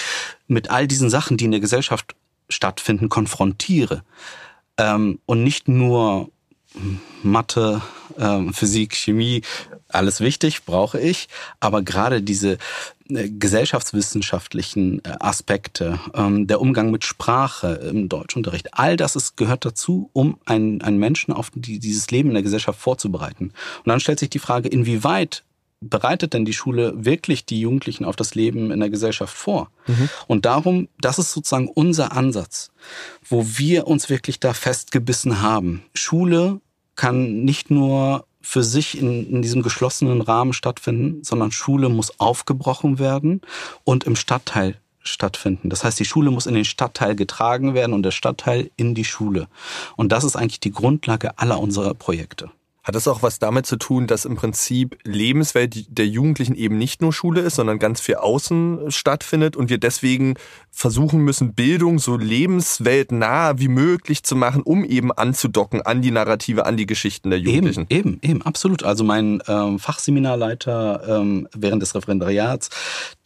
mit 0.48 0.70
all 0.70 0.88
diesen 0.88 1.10
Sachen, 1.10 1.36
die 1.36 1.46
in 1.46 1.52
der 1.52 1.60
Gesellschaft 1.60 2.16
stattfinden, 2.48 3.10
konfrontiere. 3.10 4.04
Ähm, 4.78 5.20
und 5.26 5.44
nicht 5.44 5.68
nur 5.68 6.32
Mathe, 7.24 7.82
ähm, 8.18 8.54
Physik, 8.54 8.96
Chemie, 8.96 9.42
alles 9.88 10.20
wichtig, 10.20 10.66
brauche 10.66 11.00
ich. 11.00 11.28
Aber 11.60 11.82
gerade 11.82 12.22
diese 12.22 12.58
äh, 13.10 13.30
gesellschaftswissenschaftlichen 13.30 15.04
äh, 15.04 15.16
Aspekte, 15.20 16.00
ähm, 16.14 16.48
der 16.48 16.62
Umgang 16.62 16.92
mit 16.92 17.04
Sprache 17.04 17.74
im 17.90 18.08
Deutschunterricht, 18.08 18.74
all 18.74 18.98
das 18.98 19.16
ist, 19.16 19.36
gehört 19.36 19.66
dazu, 19.66 20.10
um 20.14 20.38
einen, 20.46 20.82
einen 20.82 21.00
Menschen 21.00 21.34
auf 21.34 21.52
die, 21.54 21.80
dieses 21.80 22.12
Leben 22.12 22.30
in 22.30 22.36
der 22.36 22.44
Gesellschaft 22.44 22.80
vorzubereiten. 22.80 23.46
Und 23.46 23.88
dann 23.88 24.00
stellt 24.00 24.20
sich 24.20 24.30
die 24.30 24.40
Frage, 24.40 24.70
inwieweit 24.70 25.44
bereitet 25.82 26.34
denn 26.34 26.46
die 26.46 26.54
Schule 26.54 26.94
wirklich 26.96 27.46
die 27.46 27.62
Jugendlichen 27.62 28.06
auf 28.06 28.16
das 28.16 28.36
Leben 28.36 28.72
in 28.72 28.80
der 28.80 28.90
Gesellschaft 28.90 29.36
vor? 29.36 29.70
Mhm. 29.88 30.10
Und 30.28 30.46
darum, 30.46 30.90
das 31.00 31.20
ist 31.20 31.32
sozusagen 31.32 31.70
unser 31.70 32.12
Ansatz, 32.12 32.72
wo 33.28 33.46
wir 33.46 33.88
uns 33.88 34.10
wirklich 34.10 34.40
da 34.40 34.54
festgebissen 34.54 35.42
haben. 35.42 35.84
Schule 35.94 36.60
kann 36.96 37.44
nicht 37.46 37.72
nur 37.72 38.26
für 38.42 38.64
sich 38.64 38.98
in, 38.98 39.30
in 39.30 39.42
diesem 39.42 39.62
geschlossenen 39.62 40.22
Rahmen 40.22 40.54
stattfinden, 40.54 41.24
sondern 41.24 41.52
Schule 41.52 41.90
muss 41.90 42.20
aufgebrochen 42.20 43.00
werden 43.00 43.42
und 43.84 44.06
im 44.06 44.16
Stadtteil 44.16 44.78
stattfinden. 45.02 45.70
Das 45.70 45.84
heißt, 45.84 46.00
die 46.00 46.06
Schule 46.06 46.32
muss 46.32 46.46
in 46.46 46.56
den 46.56 46.66
Stadtteil 46.66 47.16
getragen 47.16 47.74
werden 47.74 47.94
und 47.94 48.04
der 48.04 48.12
Stadtteil 48.12 48.70
in 48.76 48.96
die 48.96 49.06
Schule. 49.06 49.48
Und 49.96 50.12
das 50.12 50.24
ist 50.24 50.36
eigentlich 50.36 50.60
die 50.60 50.72
Grundlage 50.72 51.38
aller 51.38 51.60
unserer 51.60 51.94
Projekte. 51.94 52.52
Hat 52.90 52.96
das 52.96 53.08
auch 53.08 53.22
was 53.22 53.38
damit 53.38 53.68
zu 53.68 53.76
tun, 53.76 54.08
dass 54.08 54.26
im 54.26 54.36
Prinzip 54.36 54.98
Lebenswelt 55.04 55.96
der 55.96 56.08
Jugendlichen 56.08 56.56
eben 56.56 56.80
nicht 56.80 57.04
nur 57.04 57.14
Schule 57.14 57.42
ist, 57.42 57.58
sondern 57.58 57.78
ganz 57.78 58.02
viel 58.02 58.16
außen 58.16 58.90
stattfindet 58.90 59.56
und 59.56 59.70
wir 59.70 59.78
deswegen 59.78 60.34
versuchen 60.72 61.20
müssen, 61.20 61.54
Bildung 61.54 62.00
so 62.00 62.18
lebensweltnah 62.18 63.60
wie 63.60 63.68
möglich 63.68 64.24
zu 64.24 64.36
machen, 64.36 64.64
um 64.64 64.84
eben 64.84 65.12
anzudocken 65.12 65.84
an 65.84 66.02
die 66.02 66.10
Narrative, 66.10 66.66
an 66.66 66.78
die 66.78 66.88
Geschichten 66.88 67.30
der 67.30 67.38
Jugendlichen? 67.38 67.86
Eben, 67.90 68.14
eben, 68.14 68.20
eben 68.24 68.42
absolut. 68.42 68.82
Also 68.82 69.04
mein 69.04 69.44
ähm, 69.48 69.78
Fachseminarleiter 69.78 71.20
ähm, 71.20 71.48
während 71.54 71.84
des 71.84 71.94
Referendariats, 71.94 72.72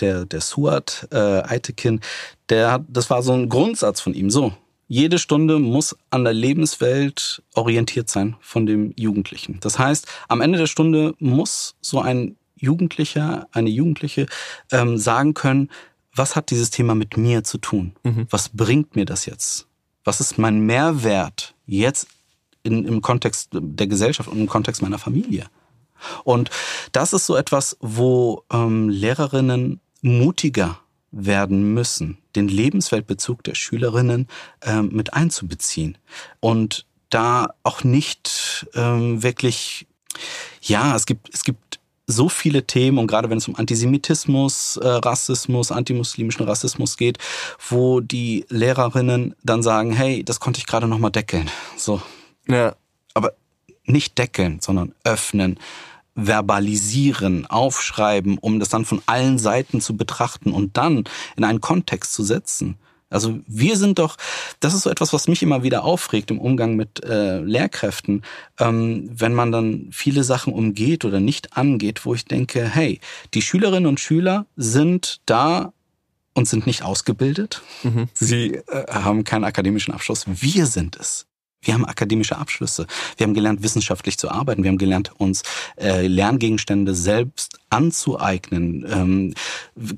der, 0.01 0.25
der 0.25 0.41
Suat 0.41 1.07
äh, 1.13 1.15
Eitekin, 1.15 2.01
der 2.49 2.73
hat, 2.73 2.81
das 2.89 3.09
war 3.09 3.23
so 3.23 3.31
ein 3.31 3.47
Grundsatz 3.47 4.01
von 4.01 4.13
ihm. 4.13 4.29
So, 4.29 4.51
jede 4.93 5.17
Stunde 5.17 5.57
muss 5.57 5.95
an 6.11 6.23
der 6.23 6.33
Lebenswelt 6.33 7.41
orientiert 7.55 8.11
sein 8.11 8.35
von 8.41 8.67
dem 8.67 8.93
Jugendlichen. 8.95 9.57
Das 9.59 9.79
heißt, 9.79 10.05
am 10.27 10.39
Ende 10.39 10.59
der 10.59 10.67
Stunde 10.67 11.15
muss 11.17 11.75
so 11.81 11.99
ein 11.99 12.35
Jugendlicher, 12.55 13.47
eine 13.51 13.71
Jugendliche 13.71 14.27
ähm, 14.71 14.99
sagen 14.99 15.33
können, 15.33 15.71
was 16.13 16.35
hat 16.35 16.51
dieses 16.51 16.69
Thema 16.69 16.93
mit 16.93 17.17
mir 17.17 17.43
zu 17.43 17.57
tun? 17.57 17.93
Mhm. 18.03 18.27
Was 18.29 18.49
bringt 18.49 18.95
mir 18.95 19.05
das 19.05 19.25
jetzt? 19.25 19.65
Was 20.03 20.21
ist 20.21 20.37
mein 20.37 20.59
Mehrwert 20.59 21.55
jetzt 21.65 22.07
in, 22.61 22.85
im 22.85 23.01
Kontext 23.01 23.49
der 23.51 23.87
Gesellschaft 23.87 24.29
und 24.29 24.39
im 24.39 24.47
Kontext 24.47 24.83
meiner 24.83 24.99
Familie? 24.99 25.47
Und 26.23 26.51
das 26.91 27.13
ist 27.13 27.25
so 27.25 27.35
etwas, 27.35 27.77
wo 27.79 28.43
ähm, 28.53 28.89
Lehrerinnen 28.89 29.79
mutiger 30.03 30.82
werden 31.13 31.73
müssen, 31.73 32.17
den 32.35 32.47
Lebensweltbezug 32.47 33.43
der 33.43 33.55
Schülerinnen 33.55 34.27
ähm, 34.63 34.89
mit 34.91 35.13
einzubeziehen 35.13 35.97
und 36.39 36.85
da 37.09 37.53
auch 37.61 37.83
nicht 37.83 38.67
ähm, 38.73 39.21
wirklich, 39.21 39.87
ja, 40.61 40.95
es 40.95 41.05
gibt, 41.05 41.33
es 41.33 41.43
gibt 41.43 41.79
so 42.07 42.27
viele 42.27 42.65
Themen 42.65 42.97
und 42.97 43.07
gerade 43.07 43.29
wenn 43.29 43.37
es 43.37 43.47
um 43.47 43.55
Antisemitismus, 43.55 44.77
äh, 44.77 44.87
Rassismus, 44.87 45.71
antimuslimischen 45.71 46.45
Rassismus 46.45 46.97
geht, 46.97 47.19
wo 47.69 48.01
die 48.01 48.45
Lehrerinnen 48.49 49.35
dann 49.43 49.63
sagen, 49.63 49.93
hey, 49.93 50.23
das 50.23 50.39
konnte 50.39 50.57
ich 50.59 50.65
gerade 50.65 50.87
noch 50.87 50.99
mal 50.99 51.11
deckeln. 51.11 51.49
So. 51.77 52.01
Ja. 52.47 52.75
Aber 53.13 53.33
nicht 53.85 54.17
deckeln, 54.17 54.59
sondern 54.59 54.93
öffnen, 55.03 55.59
verbalisieren, 56.15 57.45
aufschreiben, 57.47 58.37
um 58.37 58.59
das 58.59 58.69
dann 58.69 58.85
von 58.85 59.01
allen 59.05 59.39
Seiten 59.39 59.81
zu 59.81 59.97
betrachten 59.97 60.51
und 60.51 60.77
dann 60.77 61.03
in 61.35 61.43
einen 61.43 61.61
Kontext 61.61 62.13
zu 62.13 62.23
setzen. 62.23 62.77
Also 63.13 63.39
wir 63.45 63.77
sind 63.77 63.99
doch, 63.99 64.17
das 64.59 64.73
ist 64.73 64.81
so 64.83 64.89
etwas, 64.89 65.13
was 65.13 65.27
mich 65.27 65.43
immer 65.43 65.61
wieder 65.61 65.83
aufregt 65.83 66.31
im 66.31 66.39
Umgang 66.39 66.75
mit 66.75 67.03
äh, 67.05 67.39
Lehrkräften, 67.39 68.23
ähm, 68.59 69.07
wenn 69.13 69.33
man 69.33 69.51
dann 69.51 69.89
viele 69.91 70.23
Sachen 70.23 70.51
umgeht 70.51 71.05
oder 71.05 71.19
nicht 71.19 71.55
angeht, 71.55 72.05
wo 72.05 72.15
ich 72.15 72.25
denke, 72.25 72.67
hey, 72.67 72.99
die 73.35 73.43
Schülerinnen 73.43 73.85
und 73.85 73.99
Schüler 73.99 74.47
sind 74.55 75.21
da 75.27 75.73
und 76.33 76.47
sind 76.47 76.65
nicht 76.65 76.81
ausgebildet. 76.81 77.61
Mhm. 77.83 78.09
Sie 78.13 78.55
äh, 78.55 78.85
haben 78.91 79.23
keinen 79.23 79.43
akademischen 79.43 79.93
Abschluss. 79.93 80.25
Wir 80.27 80.65
sind 80.65 80.95
es. 80.95 81.27
Wir 81.63 81.73
haben 81.73 81.85
akademische 81.85 82.37
Abschlüsse. 82.37 82.85
Wir 83.17 83.25
haben 83.25 83.33
gelernt, 83.33 83.63
wissenschaftlich 83.63 84.17
zu 84.17 84.29
arbeiten. 84.29 84.63
Wir 84.63 84.69
haben 84.69 84.77
gelernt, 84.77 85.11
uns 85.17 85.43
äh, 85.77 86.05
Lerngegenstände 86.07 86.93
selbst 86.93 87.59
anzueignen, 87.69 88.85
ähm, 88.87 89.33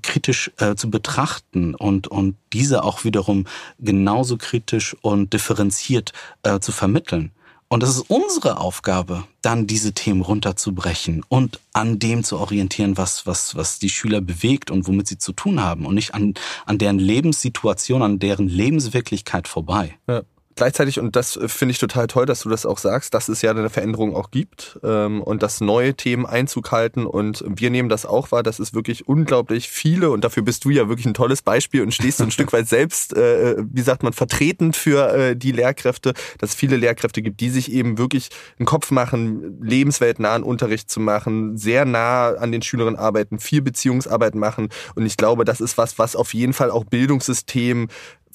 kritisch 0.02 0.52
äh, 0.58 0.76
zu 0.76 0.90
betrachten 0.90 1.76
und, 1.76 2.08
und 2.08 2.38
diese 2.54 2.84
auch 2.84 3.04
wiederum 3.04 3.46
genauso 3.80 4.38
kritisch 4.38 4.96
und 5.02 5.34
differenziert 5.34 6.14
äh, 6.44 6.60
zu 6.60 6.72
vermitteln. 6.72 7.32
Und 7.68 7.82
es 7.82 7.90
ist 7.90 8.10
unsere 8.10 8.60
Aufgabe, 8.60 9.24
dann 9.42 9.66
diese 9.66 9.94
Themen 9.94 10.22
runterzubrechen 10.22 11.24
und 11.28 11.60
an 11.74 11.98
dem 11.98 12.24
zu 12.24 12.38
orientieren, 12.38 12.96
was, 12.96 13.26
was, 13.26 13.56
was 13.56 13.80
die 13.80 13.90
Schüler 13.90 14.22
bewegt 14.22 14.70
und 14.70 14.88
womit 14.88 15.08
sie 15.08 15.18
zu 15.18 15.34
tun 15.34 15.62
haben 15.62 15.86
und 15.88 15.96
nicht 15.96 16.14
an, 16.14 16.36
an 16.68 16.78
deren 16.78 17.00
Lebenssituation, 17.00 18.04
an 18.04 18.20
deren 18.20 18.48
Lebenswirklichkeit 18.48 19.48
vorbei. 19.48 19.98
Ja 20.08 20.22
gleichzeitig, 20.56 21.00
und 21.00 21.16
das 21.16 21.38
äh, 21.38 21.48
finde 21.48 21.72
ich 21.72 21.80
total 21.80 22.08
toll, 22.08 22.26
dass 22.26 22.42
du 22.42 22.50
das 22.50 22.66
auch 22.66 22.78
sagst, 22.78 23.14
dass 23.14 23.30
es 23.30 23.42
ja 23.42 23.52
eine 23.52 23.70
Veränderung 23.70 24.16
auch 24.16 24.32
gibt 24.32 24.80
ähm, 24.84 25.22
und 25.22 25.44
dass 25.44 25.62
neue 25.62 25.94
Themen 25.94 26.26
Einzug 26.26 26.72
halten. 26.72 27.06
Und 27.06 27.44
wir 27.48 27.70
nehmen 27.70 27.90
das 27.90 28.06
auch 28.06 28.32
wahr, 28.32 28.44
dass 28.44 28.60
es 28.60 28.74
wirklich 28.74 29.08
unglaublich 29.08 29.70
viele, 29.70 30.10
und 30.10 30.24
dafür 30.24 30.44
bist 30.44 30.66
du 30.66 30.70
ja 30.70 30.88
wirklich 30.88 31.06
ein 31.06 31.14
tolles 31.14 31.42
Beispiel 31.42 31.82
und 31.82 31.94
stehst 31.94 32.18
so 32.18 32.24
ein 32.24 32.32
Stück 32.36 32.54
weit 32.54 32.68
selbst, 32.68 33.16
äh, 33.16 33.56
wie 33.60 33.82
sagt 33.82 34.04
man, 34.04 34.14
vertretend 34.14 34.76
für 34.76 35.14
äh, 35.14 35.36
die 35.36 35.52
Lehrkräfte, 35.52 36.14
dass 36.40 36.52
es 36.52 36.56
viele 36.56 36.78
Lehrkräfte 36.78 37.22
gibt, 37.22 37.40
die 37.40 37.50
sich 37.50 37.72
eben 37.72 37.98
wirklich 37.98 38.30
einen 38.58 38.66
Kopf 38.66 38.92
machen, 38.92 39.60
lebensweltnahen 39.62 40.44
Unterricht 40.44 40.90
zu 40.90 41.00
machen, 41.00 41.58
sehr 41.58 41.86
nah 41.86 42.30
an 42.30 42.52
den 42.52 42.62
Schülerinnen 42.62 43.00
arbeiten, 43.00 43.40
viel 43.40 43.62
Beziehungsarbeit 43.62 44.36
machen. 44.36 44.70
Und 44.96 45.06
ich 45.06 45.18
glaube, 45.18 45.46
das 45.46 45.62
ist 45.62 45.78
was, 45.78 46.00
was 46.00 46.16
auf 46.16 46.34
jeden 46.34 46.54
Fall 46.54 46.72
auch 46.72 46.86
Bildungssystem 46.86 47.88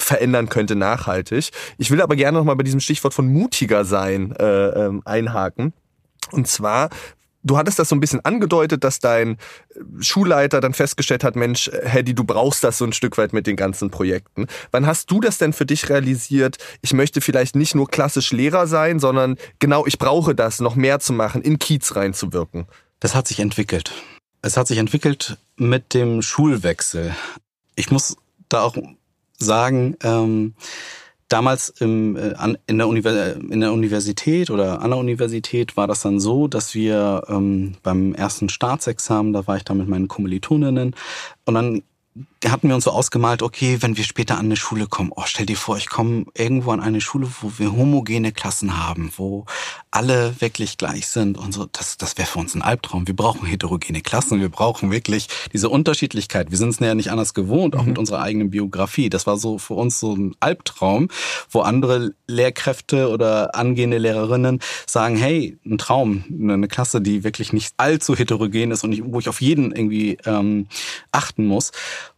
verändern 0.03 0.49
könnte 0.49 0.77
nachhaltig. 0.77 1.51
Ich 1.79 1.91
will 1.91 2.03
aber 2.03 2.17
gerne 2.17 2.39
noch 2.39 2.45
mal 2.45 2.55
bei 2.55 2.63
diesem 2.63 2.81
Stichwort 2.81 3.15
von 3.15 3.29
mutiger 3.33 3.85
sein 3.85 4.35
äh, 4.37 4.69
ähm, 4.69 5.03
einhaken. 5.05 5.73
Und 6.33 6.47
zwar 6.47 6.91
Du 7.43 7.57
hattest 7.57 7.79
das 7.79 7.89
so 7.89 7.97
ein 7.97 8.01
bisschen 8.01 8.23
angedeutet, 8.25 8.85
dass 8.85 8.99
dein 8.99 9.39
Schulleiter 10.01 10.61
dann 10.61 10.75
festgestellt 10.75 11.25
hat, 11.25 11.37
Mensch, 11.37 11.71
Hedy, 11.85 12.15
du 12.15 12.25
brauchst 12.25 12.63
das 12.63 12.77
so 12.77 12.85
ein 12.85 12.93
Stück 12.93 13.17
weit 13.17 13.33
mit 13.33 13.47
den 13.47 13.57
ganzen 13.57 13.91
Projekten. 13.91 14.47
Wann 14.73 14.87
hast 14.87 15.11
du 15.11 15.21
das 15.21 15.39
denn 15.39 15.55
für 15.55 15.65
dich 15.65 15.89
realisiert? 15.89 16.59
Ich 16.83 16.93
möchte 16.93 17.23
vielleicht 17.23 17.57
nicht 17.57 17.75
nur 17.75 17.89
klassisch 17.89 18.33
Lehrer 18.33 18.67
sein, 18.67 18.99
sondern 18.99 19.37
genau, 19.59 19.87
ich 19.87 19.99
brauche 19.99 20.35
das, 20.35 20.61
noch 20.61 20.75
mehr 20.75 21.01
zu 21.01 21.15
machen, 21.15 21.41
in 21.41 21.59
Kiez 21.59 21.97
reinzuwirken. 21.97 22.67
Das 23.01 23.15
hat 23.15 23.27
sich 23.27 23.41
entwickelt. 23.41 23.93
Es 24.43 24.59
hat 24.59 24.69
sich 24.69 24.77
entwickelt 24.77 25.39
mit 25.57 25.95
dem 25.95 26.21
Schulwechsel. 26.21 27.15
Ich 27.75 27.91
muss 27.91 28.17
da 28.51 28.63
auch 28.63 28.77
sagen, 29.41 29.97
ähm, 30.03 30.55
damals 31.29 31.69
im, 31.69 32.17
äh, 32.17 32.35
an, 32.35 32.59
in, 32.67 32.79
der 32.79 32.87
in 33.37 33.61
der 33.61 33.73
Universität 33.73 34.51
oder 34.51 34.83
an 34.83 34.91
der 34.91 34.99
Universität 34.99 35.77
war 35.77 35.87
das 35.87 36.03
dann 36.03 36.21
so, 36.21 36.49
dass 36.49 36.75
wir 36.75 37.23
ähm, 37.29 37.77
beim 37.83 38.15
ersten 38.15 38.49
Staatsexamen, 38.49 39.33
da 39.33 39.47
war 39.47 39.57
ich 39.57 39.65
da 39.65 39.75
mit 39.75 39.89
meinen 39.89 40.09
Kommilitoninnen 40.09 40.95
und 41.45 41.55
dann 41.55 41.83
hatten 42.49 42.69
wir 42.69 42.75
uns 42.75 42.85
so 42.85 42.91
ausgemalt, 42.91 43.43
okay, 43.43 43.79
wenn 43.81 43.99
wir 43.99 44.05
später 44.05 44.39
an 44.39 44.47
eine 44.47 44.57
Schule 44.57 44.87
kommen, 44.87 45.13
oh, 45.15 45.25
stell 45.27 45.45
dir 45.45 45.57
vor, 45.57 45.77
ich 45.77 45.91
komme 45.91 46.25
irgendwo 46.35 46.71
an 46.71 46.81
eine 46.81 47.03
Schule, 47.03 47.29
wo 47.41 47.53
wir 47.59 47.73
homogene 47.73 48.33
Klassen 48.33 48.79
haben, 48.79 49.13
wo 49.17 49.45
alle 49.91 50.41
wirklich 50.41 50.79
gleich 50.79 51.09
sind 51.09 51.37
und 51.37 51.53
so, 51.53 51.67
das, 51.71 51.99
das 51.99 52.17
wäre 52.17 52.27
für 52.27 52.39
uns 52.39 52.55
ein 52.55 52.63
Albtraum. 52.63 53.07
Wir 53.07 53.15
brauchen 53.15 53.47
heterogene 53.47 54.01
Klassen, 54.01 54.41
wir 54.41 54.49
brauchen 54.49 54.91
wirklich 54.91 55.29
diese 55.53 55.69
Unterschiedlichkeit. 55.69 56.51
Wir 56.51 56.57
sind 56.57 56.71
es 56.71 56.79
ja 56.79 56.95
nicht 56.95 57.11
anders 57.11 57.35
gewohnt, 57.35 57.77
auch 57.77 57.83
mhm. 57.83 57.89
mit 57.91 57.99
unserer 57.99 58.23
eigenen 58.23 58.51
Biografie. 58.51 59.11
Das 59.11 59.27
war 59.27 59.37
so 59.37 59.59
für 59.59 59.75
uns 59.75 60.01
so 60.01 60.15
ein 60.15 60.35
Albtraum, 60.41 61.09
wo 61.51 61.61
andere 61.61 62.15
Lehrkräfte 62.27 63.11
oder 63.11 63.55
angehende 63.55 63.99
Lehrerinnen 63.99 64.61
sagen, 64.87 65.17
hey, 65.17 65.59
ein 65.67 65.77
Traum, 65.77 66.25
eine 66.31 66.69
Klasse, 66.69 67.03
die 67.03 67.23
wirklich 67.23 67.53
nicht 67.53 67.75
allzu 67.77 68.17
heterogen 68.17 68.71
ist 68.71 68.83
und 68.85 69.13
wo 69.13 69.19
ich 69.19 69.29
auf 69.29 69.43
jeden 69.43 69.73
irgendwie 69.73 70.17
ähm, 70.25 70.69
achten 71.13 71.47
muss. 71.47 71.73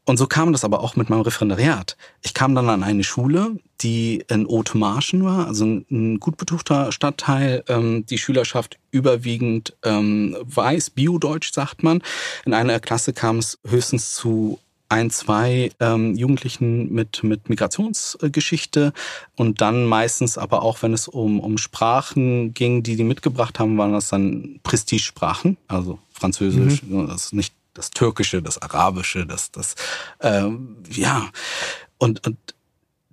Und 0.05 0.17
so 0.17 0.27
kam 0.27 0.53
das 0.53 0.65
aber 0.65 0.81
auch 0.81 0.97
mit 0.97 1.11
meinem 1.11 1.21
Referendariat. 1.21 1.97
Ich 2.23 2.35
kam 2.35 2.55
dann 2.55 2.69
an 2.69 2.83
eine 2.83 3.05
Schule, 3.05 3.57
die 3.83 4.25
in 4.29 4.47
Othmarschen 4.47 5.25
war, 5.25 5.47
also 5.47 5.65
ein 5.65 6.19
gut 6.19 6.37
betuchter 6.37 6.91
Stadtteil, 6.91 7.63
ähm, 7.69 8.05
die 8.07 8.19
Schülerschaft 8.19 8.79
überwiegend 8.91 9.77
ähm, 9.85 10.37
weiß, 10.43 10.91
Biodeutsch 10.91 11.53
sagt 11.53 11.85
man. 11.85 12.03
In 12.45 12.53
einer 12.53 12.81
Klasse 12.81 13.13
kam 13.13 13.39
es 13.39 13.59
höchstens 13.65 14.15
zu 14.15 14.59
ein, 14.89 15.09
zwei 15.09 15.71
ähm, 15.81 16.15
Jugendlichen 16.15 16.93
mit, 16.93 17.25
mit 17.25 17.49
Migrationsgeschichte 17.49 18.93
und 19.37 19.63
dann 19.63 19.87
meistens 19.87 20.37
aber 20.37 20.63
auch, 20.63 20.83
wenn 20.83 20.93
es 20.93 21.09
um, 21.09 21.41
um 21.41 21.57
Sprachen 21.57 22.53
ging, 22.53 22.83
die 22.83 22.97
die 22.97 23.05
mitgebracht 23.05 23.59
haben, 23.59 23.79
waren 23.79 23.93
das 23.93 24.09
dann 24.09 24.61
Prestigesprachen, 24.63 25.57
also 25.67 25.99
Französisch, 26.13 26.83
mhm. 26.83 27.07
das 27.07 27.27
ist 27.27 27.33
nicht 27.33 27.55
das 27.75 27.91
Türkische, 27.91 28.43
das 28.43 28.61
Arabische, 28.61 29.27
das, 29.27 29.51
das, 29.51 29.75
ähm, 30.21 30.83
ja. 30.91 31.29
Und, 31.99 32.27
und 32.27 32.37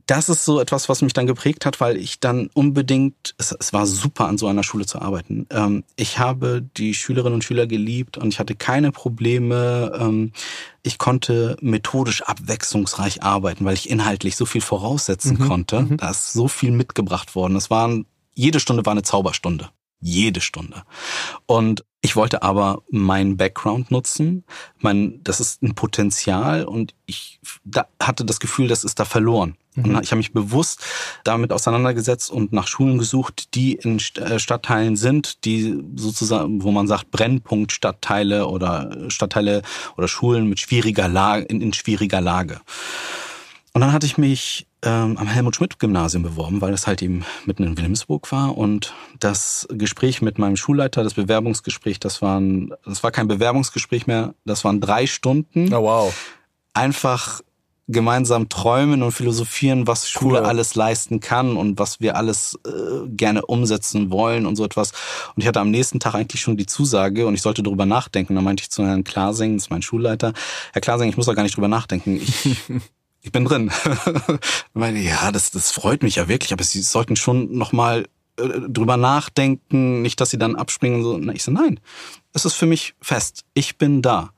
das 0.10 0.28
ist 0.28 0.44
so 0.44 0.60
etwas, 0.60 0.90
was 0.90 1.04
mich 1.04 1.14
dann 1.14 1.28
geprägt 1.28 1.68
hat, 1.68 1.80
weil 1.80 1.96
ich 1.96 2.20
dann 2.20 2.50
unbedingt, 2.56 3.36
es, 3.38 3.56
es 3.60 3.74
war 3.74 3.86
super, 3.86 4.28
an 4.28 4.40
so 4.40 4.48
einer 4.48 4.64
Schule 4.64 4.88
zu 4.88 5.00
arbeiten. 5.00 5.46
Ähm, 5.52 5.84
ich 5.98 6.18
habe 6.18 6.68
die 6.78 6.96
Schülerinnen 6.96 7.36
und 7.36 7.44
Schüler 7.44 7.68
geliebt 7.68 8.18
und 8.18 8.30
ich 8.30 8.40
hatte 8.40 8.56
keine 8.56 8.92
Probleme. 8.92 9.96
Ähm, 10.00 10.32
ich 10.82 10.98
konnte 10.98 11.58
methodisch 11.62 12.24
abwechslungsreich 12.24 13.22
arbeiten, 13.22 13.66
weil 13.66 13.76
ich 13.76 13.88
inhaltlich 13.88 14.36
so 14.36 14.46
viel 14.46 14.62
voraussetzen 14.62 15.38
mhm. 15.38 15.48
konnte. 15.48 15.82
Mhm. 15.82 15.98
Da 15.98 16.10
ist 16.10 16.34
so 16.34 16.48
viel 16.48 16.72
mitgebracht 16.72 17.36
worden. 17.36 17.56
Es 17.56 17.70
waren, 17.70 18.08
jede 18.34 18.60
Stunde 18.60 18.88
war 18.88 18.92
eine 18.92 19.04
Zauberstunde. 19.04 19.70
Jede 20.02 20.42
Stunde. 20.42 20.84
Und 21.46 21.84
ich 22.02 22.16
wollte 22.16 22.44
aber 22.44 22.82
meinen 22.90 23.36
Background 23.36 23.92
nutzen. 23.92 24.46
Mein, 24.78 25.22
das 25.24 25.42
ist 25.42 25.62
ein 25.62 25.76
Potenzial 25.76 26.64
und 26.64 26.94
ich 27.06 27.40
da, 27.66 27.88
hatte 28.02 28.24
das 28.24 28.40
Gefühl, 28.40 28.70
das 28.70 28.86
ist 28.86 29.00
da 29.00 29.06
verloren. 29.06 29.58
Mhm. 29.76 29.84
Und 29.84 30.04
ich 30.04 30.12
habe 30.12 30.18
mich 30.18 30.32
bewusst 30.32 30.82
damit 31.26 31.52
auseinandergesetzt 31.52 32.32
und 32.32 32.54
nach 32.54 32.68
Schulen 32.68 33.00
gesucht, 33.00 33.54
die 33.54 33.74
in 33.74 34.00
äh, 34.16 34.40
Stadtteilen 34.40 34.96
sind, 34.96 35.44
die 35.44 35.84
sozusagen, 35.96 36.64
wo 36.64 36.72
man 36.72 36.88
sagt, 36.88 37.12
Brennpunkt 37.12 37.74
Stadtteile 37.74 38.48
oder 38.48 39.10
Stadtteile 39.10 39.62
oder 39.98 40.08
Schulen 40.08 40.48
mit 40.48 40.60
schwieriger 40.60 41.10
Lage, 41.10 41.44
in, 41.46 41.60
in 41.62 41.74
schwieriger 41.74 42.22
Lage. 42.22 42.62
Und 43.80 43.86
dann 43.86 43.94
hatte 43.94 44.08
ich 44.08 44.18
mich 44.18 44.68
ähm, 44.82 45.16
am 45.18 45.28
Helmut-Schmidt-Gymnasium 45.28 46.22
beworben, 46.22 46.60
weil 46.60 46.72
das 46.72 46.86
halt 46.86 47.02
eben 47.02 47.24
mitten 47.46 47.64
in 47.64 47.78
Wilhelmsburg 47.78 48.30
war. 48.30 48.58
Und 48.58 48.94
das 49.22 49.70
Gespräch 49.72 50.22
mit 50.22 50.38
meinem 50.38 50.58
Schulleiter, 50.58 51.02
das 51.02 51.14
Bewerbungsgespräch, 51.14 51.98
das 51.98 52.22
waren, 52.22 52.74
das 52.84 53.04
war 53.04 53.12
kein 53.12 53.30
Bewerbungsgespräch 53.30 54.06
mehr, 54.06 54.34
das 54.44 54.66
waren 54.66 54.82
drei 54.82 55.08
Stunden. 55.08 55.74
Oh 55.74 55.84
wow. 55.84 56.14
Einfach 56.74 57.40
gemeinsam 57.88 58.50
träumen 58.50 59.02
und 59.02 59.14
philosophieren, 59.14 59.88
was 59.88 60.10
Schule 60.10 60.42
cool. 60.42 60.46
alles 60.46 60.76
leisten 60.76 61.22
kann 61.22 61.56
und 61.56 61.80
was 61.80 62.02
wir 62.02 62.18
alles 62.18 62.60
äh, 62.68 63.08
gerne 63.08 63.46
umsetzen 63.46 64.12
wollen 64.12 64.46
und 64.46 64.58
so 64.58 64.66
etwas. 64.66 64.92
Und 65.38 65.42
ich 65.42 65.48
hatte 65.48 65.62
am 65.62 65.72
nächsten 65.72 66.02
Tag 66.02 66.16
eigentlich 66.16 66.42
schon 66.42 66.58
die 66.58 66.66
Zusage 66.66 67.28
und 67.28 67.34
ich 67.34 67.42
sollte 67.42 67.64
darüber 67.64 67.86
nachdenken. 67.86 68.36
Da 68.36 68.42
meinte 68.42 68.64
ich 68.64 68.72
zu 68.72 68.86
Herrn 68.86 69.06
Klasing, 69.06 69.56
das 69.56 69.64
ist 69.64 69.70
mein 69.70 69.84
Schulleiter, 69.84 70.34
Herr 70.74 70.82
Klasing, 70.82 71.08
ich 71.08 71.16
muss 71.16 71.28
da 71.28 71.34
gar 71.34 71.44
nicht 71.44 71.56
drüber 71.56 71.70
nachdenken. 71.70 72.18
Ich 72.18 72.58
ich 73.22 73.32
bin 73.32 73.46
drin. 73.46 73.72
ich 73.86 74.66
meine, 74.74 75.00
ja, 75.00 75.32
das, 75.32 75.52
das 75.52 75.72
freut 75.72 76.04
mich 76.04 76.16
ja 76.16 76.28
wirklich, 76.28 76.54
aber 76.54 76.64
Sie 76.64 76.82
sollten 76.82 77.16
schon 77.16 77.58
nochmal 77.58 78.08
äh, 78.38 78.60
drüber 78.68 78.98
nachdenken, 78.98 80.02
nicht, 80.02 80.22
dass 80.22 80.30
Sie 80.30 80.38
dann 80.38 80.56
abspringen. 80.56 81.04
So. 81.04 81.20
Ich 81.32 81.44
so, 81.44 81.52
nein, 81.52 81.80
es 82.34 82.46
ist 82.46 82.54
für 82.54 82.66
mich 82.66 82.96
fest. 83.02 83.44
Ich 83.54 83.78
bin 83.78 84.02
da. 84.02 84.32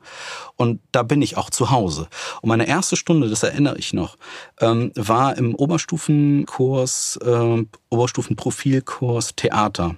Und 0.55 0.81
da 0.91 1.03
bin 1.03 1.21
ich 1.21 1.37
auch 1.37 1.49
zu 1.49 1.71
Hause. 1.71 2.07
Und 2.41 2.49
meine 2.49 2.67
erste 2.67 2.95
Stunde, 2.95 3.29
das 3.29 3.43
erinnere 3.43 3.77
ich 3.77 3.93
noch, 3.93 4.17
ähm, 4.59 4.91
war 4.95 5.37
im 5.37 5.55
Oberstufenkurs, 5.55 7.19
äh, 7.23 7.65
Oberstufenprofilkurs 7.89 9.35
Theater. 9.35 9.95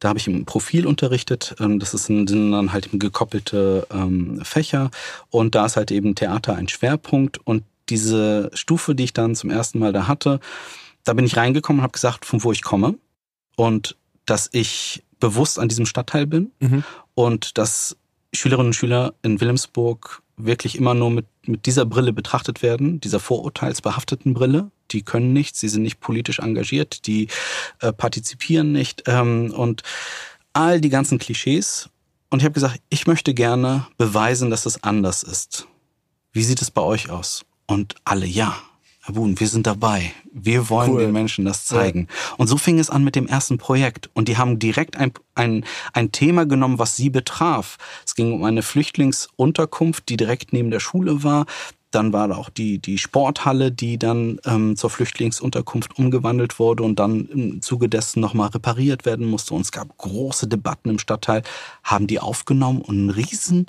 Da 0.00 0.08
habe 0.08 0.18
ich 0.18 0.26
im 0.26 0.46
Profil 0.46 0.86
unterrichtet. 0.86 1.54
Ähm, 1.60 1.78
das 1.78 1.94
ist 1.94 2.08
ein, 2.08 2.26
sind 2.26 2.52
dann 2.52 2.72
halt 2.72 2.88
gekoppelte 2.92 3.86
ähm, 3.90 4.40
Fächer. 4.42 4.90
Und 5.28 5.54
da 5.54 5.66
ist 5.66 5.76
halt 5.76 5.90
eben 5.90 6.14
Theater 6.14 6.56
ein 6.56 6.68
Schwerpunkt. 6.68 7.38
Und 7.46 7.64
diese 7.90 8.50
Stufe, 8.54 8.94
die 8.94 9.04
ich 9.04 9.12
dann 9.12 9.34
zum 9.34 9.50
ersten 9.50 9.78
Mal 9.78 9.92
da 9.92 10.06
hatte, 10.06 10.40
da 11.04 11.12
bin 11.12 11.26
ich 11.26 11.36
reingekommen 11.36 11.80
und 11.80 11.82
habe 11.82 11.92
gesagt, 11.92 12.24
von 12.24 12.42
wo 12.44 12.52
ich 12.52 12.62
komme 12.62 12.94
und 13.56 13.96
dass 14.26 14.48
ich 14.52 15.02
bewusst 15.18 15.58
an 15.58 15.68
diesem 15.68 15.86
Stadtteil 15.86 16.26
bin 16.26 16.52
mhm. 16.60 16.84
und 17.14 17.58
dass 17.58 17.96
Schülerinnen 18.32 18.68
und 18.68 18.74
Schüler 18.74 19.14
in 19.22 19.40
Wilhelmsburg 19.40 20.22
wirklich 20.36 20.76
immer 20.76 20.94
nur 20.94 21.10
mit, 21.10 21.26
mit 21.46 21.66
dieser 21.66 21.84
Brille 21.84 22.12
betrachtet 22.12 22.62
werden, 22.62 23.00
dieser 23.00 23.20
vorurteilsbehafteten 23.20 24.34
Brille. 24.34 24.70
Die 24.90 25.02
können 25.02 25.32
nichts, 25.32 25.60
sie 25.60 25.68
sind 25.68 25.82
nicht 25.82 26.00
politisch 26.00 26.38
engagiert, 26.38 27.06
die 27.06 27.28
äh, 27.80 27.92
partizipieren 27.92 28.72
nicht 28.72 29.04
ähm, 29.06 29.52
und 29.52 29.82
all 30.52 30.80
die 30.80 30.88
ganzen 30.88 31.18
Klischees. 31.18 31.90
Und 32.30 32.40
ich 32.40 32.44
habe 32.44 32.54
gesagt, 32.54 32.80
ich 32.88 33.06
möchte 33.06 33.34
gerne 33.34 33.86
beweisen, 33.98 34.50
dass 34.50 34.66
es 34.66 34.82
anders 34.82 35.22
ist. 35.22 35.66
Wie 36.32 36.44
sieht 36.44 36.62
es 36.62 36.70
bei 36.70 36.82
euch 36.82 37.10
aus? 37.10 37.44
Und 37.70 37.94
alle 38.04 38.26
ja. 38.26 38.56
Herr 39.02 39.14
Buhn, 39.14 39.38
wir 39.38 39.46
sind 39.46 39.64
dabei. 39.64 40.12
Wir 40.32 40.68
wollen 40.70 40.90
cool. 40.90 41.02
den 41.02 41.12
Menschen 41.12 41.44
das 41.44 41.66
zeigen. 41.66 42.08
Ja. 42.10 42.34
Und 42.36 42.48
so 42.48 42.56
fing 42.56 42.80
es 42.80 42.90
an 42.90 43.04
mit 43.04 43.14
dem 43.14 43.28
ersten 43.28 43.58
Projekt. 43.58 44.10
Und 44.12 44.26
die 44.26 44.36
haben 44.36 44.58
direkt 44.58 44.96
ein, 44.96 45.12
ein, 45.36 45.64
ein 45.92 46.10
Thema 46.10 46.46
genommen, 46.46 46.80
was 46.80 46.96
sie 46.96 47.10
betraf. 47.10 47.78
Es 48.04 48.16
ging 48.16 48.32
um 48.32 48.42
eine 48.42 48.62
Flüchtlingsunterkunft, 48.62 50.08
die 50.08 50.16
direkt 50.16 50.52
neben 50.52 50.72
der 50.72 50.80
Schule 50.80 51.22
war. 51.22 51.46
Dann 51.92 52.12
war 52.12 52.26
da 52.26 52.36
auch 52.36 52.50
die, 52.50 52.80
die 52.80 52.98
Sporthalle, 52.98 53.70
die 53.70 53.98
dann 53.98 54.40
ähm, 54.44 54.76
zur 54.76 54.90
Flüchtlingsunterkunft 54.90 55.96
umgewandelt 55.96 56.58
wurde 56.58 56.82
und 56.82 56.98
dann 56.98 57.26
im 57.26 57.62
Zuge 57.62 57.88
dessen 57.88 58.20
nochmal 58.20 58.48
repariert 58.48 59.06
werden 59.06 59.26
musste. 59.26 59.54
Und 59.54 59.60
es 59.60 59.70
gab 59.70 59.96
große 59.96 60.48
Debatten 60.48 60.90
im 60.90 60.98
Stadtteil, 60.98 61.42
haben 61.84 62.08
die 62.08 62.18
aufgenommen 62.18 62.80
und 62.82 62.96
einen 62.96 63.10
riesen 63.10 63.66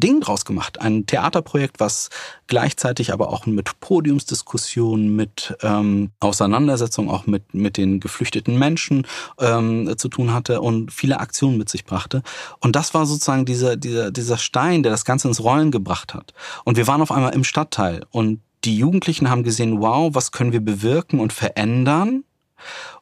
Ding 0.00 0.20
draus 0.20 0.44
gemacht. 0.44 0.80
Ein 0.80 1.06
Theaterprojekt, 1.06 1.80
was 1.80 2.10
gleichzeitig 2.46 3.12
aber 3.12 3.30
auch 3.30 3.46
mit 3.46 3.80
Podiumsdiskussionen, 3.80 5.14
mit 5.14 5.56
ähm, 5.62 6.10
Auseinandersetzungen 6.20 7.10
auch 7.10 7.26
mit, 7.26 7.54
mit 7.54 7.76
den 7.76 8.00
geflüchteten 8.00 8.58
Menschen 8.58 9.06
ähm, 9.40 9.94
zu 9.96 10.08
tun 10.08 10.32
hatte 10.32 10.60
und 10.60 10.92
viele 10.92 11.20
Aktionen 11.20 11.58
mit 11.58 11.68
sich 11.68 11.84
brachte. 11.84 12.22
Und 12.60 12.76
das 12.76 12.94
war 12.94 13.06
sozusagen 13.06 13.44
dieser, 13.44 13.76
dieser, 13.76 14.10
dieser 14.10 14.38
Stein, 14.38 14.82
der 14.82 14.92
das 14.92 15.04
Ganze 15.04 15.28
ins 15.28 15.42
Rollen 15.42 15.70
gebracht 15.70 16.14
hat. 16.14 16.34
Und 16.64 16.76
wir 16.76 16.86
waren 16.86 17.02
auf 17.02 17.10
einmal 17.10 17.34
im 17.34 17.44
Stadtteil 17.44 18.04
und 18.10 18.40
die 18.64 18.76
Jugendlichen 18.76 19.30
haben 19.30 19.44
gesehen, 19.44 19.80
wow, 19.80 20.14
was 20.14 20.32
können 20.32 20.52
wir 20.52 20.60
bewirken 20.60 21.20
und 21.20 21.32
verändern? 21.32 22.24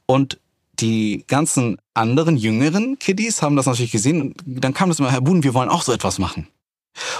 Und 0.07 0.38
die 0.80 1.24
ganzen 1.26 1.78
anderen 1.95 2.36
jüngeren 2.36 2.99
Kiddies 2.99 3.42
haben 3.42 3.57
das 3.57 3.66
natürlich 3.66 3.92
gesehen 3.92 4.20
und 4.22 4.34
dann 4.45 4.74
kam 4.74 4.88
das 4.88 4.99
immer, 4.99 5.12
Herr 5.12 5.20
Buhn, 5.20 5.45
wir 5.45 5.55
wollen 5.55 5.68
auch 5.68 5.82
so 5.82 5.92
etwas 5.92 6.18
machen. 6.18 6.49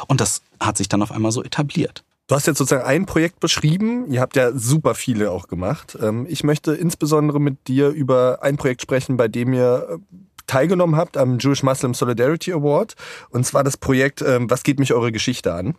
Und 0.06 0.20
das 0.20 0.42
hat 0.60 0.76
sich 0.76 0.88
dann 0.88 1.02
auf 1.02 1.12
einmal 1.12 1.32
so 1.32 1.42
etabliert. 1.42 2.04
Du 2.26 2.34
hast 2.34 2.46
jetzt 2.46 2.56
sozusagen 2.56 2.86
ein 2.86 3.04
Projekt 3.04 3.40
beschrieben. 3.40 4.10
Ihr 4.10 4.22
habt 4.22 4.36
ja 4.36 4.52
super 4.54 4.94
viele 4.94 5.30
auch 5.30 5.46
gemacht. 5.46 5.98
Ähm, 6.00 6.26
ich 6.28 6.42
möchte 6.42 6.74
insbesondere 6.74 7.38
mit 7.38 7.68
dir 7.68 7.90
über 7.90 8.38
ein 8.42 8.56
Projekt 8.56 8.80
sprechen, 8.80 9.18
bei 9.18 9.28
dem 9.28 9.52
ihr 9.52 9.86
äh, 9.90 10.16
teilgenommen 10.46 10.96
habt 10.96 11.16
am 11.18 11.38
Jewish 11.38 11.62
Muslim 11.62 11.92
Solidarity 11.92 12.52
Award. 12.52 12.94
Und 13.28 13.44
zwar 13.44 13.62
das 13.62 13.76
Projekt 13.76 14.22
ähm, 14.22 14.50
Was 14.50 14.62
geht 14.62 14.78
mich 14.78 14.94
eure 14.94 15.12
Geschichte 15.12 15.52
an? 15.52 15.74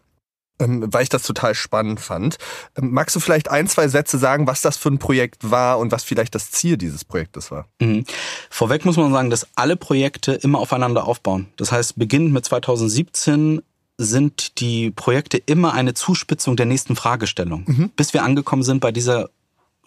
Ähm, 0.59 0.85
weil 0.93 1.03
ich 1.03 1.09
das 1.09 1.23
total 1.23 1.55
spannend 1.55 1.99
fand. 1.99 2.37
Magst 2.79 3.15
du 3.15 3.19
vielleicht 3.19 3.49
ein, 3.49 3.67
zwei 3.67 3.87
Sätze 3.87 4.19
sagen, 4.19 4.45
was 4.45 4.61
das 4.61 4.77
für 4.77 4.89
ein 4.89 4.99
Projekt 4.99 5.49
war 5.49 5.79
und 5.79 5.91
was 5.91 6.03
vielleicht 6.03 6.35
das 6.35 6.51
Ziel 6.51 6.77
dieses 6.77 7.03
Projektes 7.03 7.49
war? 7.49 7.67
Mhm. 7.81 8.05
Vorweg 8.51 8.85
muss 8.85 8.97
man 8.97 9.11
sagen, 9.11 9.31
dass 9.31 9.47
alle 9.55 9.75
Projekte 9.77 10.33
immer 10.33 10.59
aufeinander 10.59 11.07
aufbauen. 11.07 11.47
Das 11.57 11.71
heißt, 11.71 11.97
beginnend 11.97 12.33
mit 12.33 12.45
2017 12.45 13.63
sind 13.97 14.59
die 14.59 14.91
Projekte 14.91 15.37
immer 15.37 15.73
eine 15.73 15.93
Zuspitzung 15.93 16.55
der 16.55 16.65
nächsten 16.65 16.95
Fragestellung. 16.95 17.63
Mhm. 17.65 17.89
Bis 17.95 18.13
wir 18.13 18.23
angekommen 18.23 18.63
sind 18.63 18.79
bei 18.79 18.91
dieser 18.91 19.29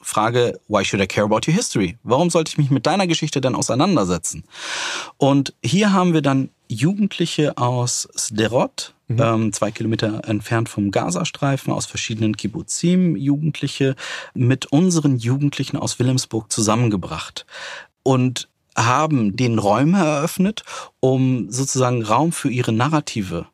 Frage, 0.00 0.60
why 0.68 0.84
should 0.84 1.02
I 1.02 1.06
care 1.06 1.26
about 1.26 1.40
your 1.48 1.54
history? 1.54 1.98
Warum 2.02 2.30
sollte 2.30 2.50
ich 2.50 2.58
mich 2.58 2.70
mit 2.70 2.86
deiner 2.86 3.06
Geschichte 3.06 3.40
denn 3.40 3.54
auseinandersetzen? 3.54 4.44
Und 5.16 5.54
hier 5.62 5.92
haben 5.92 6.14
wir 6.14 6.22
dann 6.22 6.50
Jugendliche 6.68 7.58
aus 7.58 8.08
Sderot, 8.16 8.94
mhm. 9.08 9.20
ähm, 9.20 9.52
zwei 9.52 9.70
Kilometer 9.70 10.22
entfernt 10.26 10.68
vom 10.68 10.90
Gazastreifen, 10.90 11.72
aus 11.72 11.86
verschiedenen 11.86 12.36
Kibbuzim, 12.36 13.16
Jugendliche 13.16 13.96
mit 14.34 14.66
unseren 14.66 15.18
Jugendlichen 15.18 15.76
aus 15.76 15.98
Wilhelmsburg 15.98 16.50
zusammengebracht. 16.52 17.44
Und 18.02 18.48
haben 18.76 19.36
den 19.36 19.58
Räume 19.58 19.98
eröffnet, 19.98 20.62
um 21.00 21.50
sozusagen 21.50 22.04
Raum 22.04 22.30
für 22.30 22.48
ihre 22.48 22.72
Narrative 22.72 23.46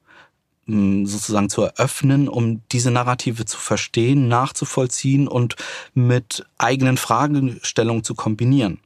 sozusagen 0.66 1.48
zu 1.50 1.62
eröffnen, 1.62 2.28
um 2.28 2.62
diese 2.72 2.90
Narrative 2.90 3.44
zu 3.44 3.58
verstehen, 3.58 4.28
nachzuvollziehen 4.28 5.28
und 5.28 5.56
mit 5.92 6.44
eigenen 6.58 6.96
Fragestellungen 6.96 8.04
zu 8.04 8.14
kombinieren. 8.14 8.80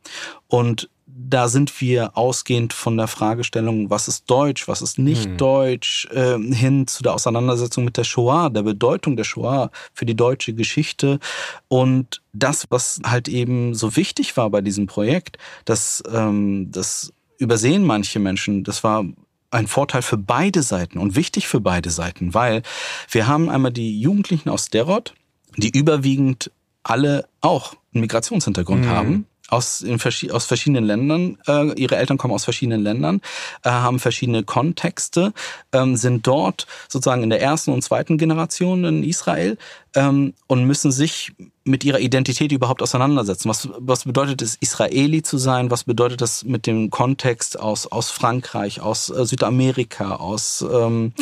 Und 0.48 0.88
da 1.20 1.48
sind 1.48 1.80
wir 1.80 2.16
ausgehend 2.16 2.72
von 2.72 2.96
der 2.96 3.08
Fragestellung, 3.08 3.90
was 3.90 4.06
ist 4.06 4.30
Deutsch, 4.30 4.68
was 4.68 4.82
ist 4.82 4.98
nicht 4.98 5.24
hm. 5.24 5.36
Deutsch, 5.36 6.06
äh, 6.12 6.38
hin 6.38 6.86
zu 6.86 7.02
der 7.02 7.14
Auseinandersetzung 7.14 7.84
mit 7.84 7.96
der 7.96 8.04
Shoah, 8.04 8.50
der 8.50 8.62
Bedeutung 8.62 9.16
der 9.16 9.24
Shoah 9.24 9.70
für 9.92 10.06
die 10.06 10.14
deutsche 10.14 10.54
Geschichte. 10.54 11.18
Und 11.66 12.22
das, 12.32 12.66
was 12.70 13.00
halt 13.04 13.28
eben 13.28 13.74
so 13.74 13.96
wichtig 13.96 14.36
war 14.36 14.48
bei 14.50 14.60
diesem 14.60 14.86
Projekt, 14.86 15.38
das, 15.64 16.02
ähm, 16.12 16.70
das 16.70 17.12
übersehen 17.38 17.84
manche 17.84 18.20
Menschen. 18.20 18.62
Das 18.62 18.84
war 18.84 19.04
ein 19.50 19.66
Vorteil 19.66 20.02
für 20.02 20.18
beide 20.18 20.62
Seiten 20.62 20.98
und 20.98 21.16
wichtig 21.16 21.48
für 21.48 21.60
beide 21.60 21.90
Seiten, 21.90 22.34
weil 22.34 22.62
wir 23.10 23.26
haben 23.26 23.48
einmal 23.48 23.72
die 23.72 24.00
Jugendlichen 24.00 24.48
aus 24.48 24.68
Derot, 24.68 25.14
die 25.56 25.70
überwiegend 25.70 26.50
alle 26.82 27.28
auch 27.40 27.74
einen 27.92 28.02
Migrationshintergrund 28.02 28.84
mhm. 28.84 28.90
haben, 28.90 29.26
aus, 29.48 29.80
in, 29.80 29.98
aus 30.30 30.44
verschiedenen 30.44 30.84
Ländern. 30.84 31.38
Äh, 31.46 31.72
ihre 31.80 31.96
Eltern 31.96 32.18
kommen 32.18 32.34
aus 32.34 32.44
verschiedenen 32.44 32.82
Ländern, 32.82 33.20
äh, 33.64 33.70
haben 33.70 33.98
verschiedene 33.98 34.44
Kontexte, 34.44 35.32
ähm, 35.72 35.96
sind 35.96 36.26
dort 36.26 36.66
sozusagen 36.88 37.22
in 37.22 37.30
der 37.30 37.40
ersten 37.40 37.72
und 37.72 37.82
zweiten 37.82 38.18
Generation 38.18 38.84
in 38.84 39.02
Israel 39.02 39.56
ähm, 39.94 40.34
und 40.46 40.64
müssen 40.64 40.92
sich 40.92 41.32
mit 41.68 41.84
ihrer 41.84 42.00
Identität 42.00 42.52
überhaupt 42.52 42.82
auseinandersetzen. 42.82 43.48
Was, 43.48 43.68
was 43.78 44.04
bedeutet 44.04 44.42
es, 44.42 44.56
Israeli 44.60 45.22
zu 45.22 45.38
sein? 45.38 45.70
Was 45.70 45.84
bedeutet 45.84 46.20
das 46.20 46.44
mit 46.44 46.66
dem 46.66 46.90
Kontext 46.90 47.58
aus, 47.58 47.86
aus 47.86 48.10
Frankreich, 48.10 48.80
aus 48.80 49.10
äh, 49.10 49.24
Südamerika, 49.24 50.16
aus 50.16 50.64
ähm, 50.68 51.12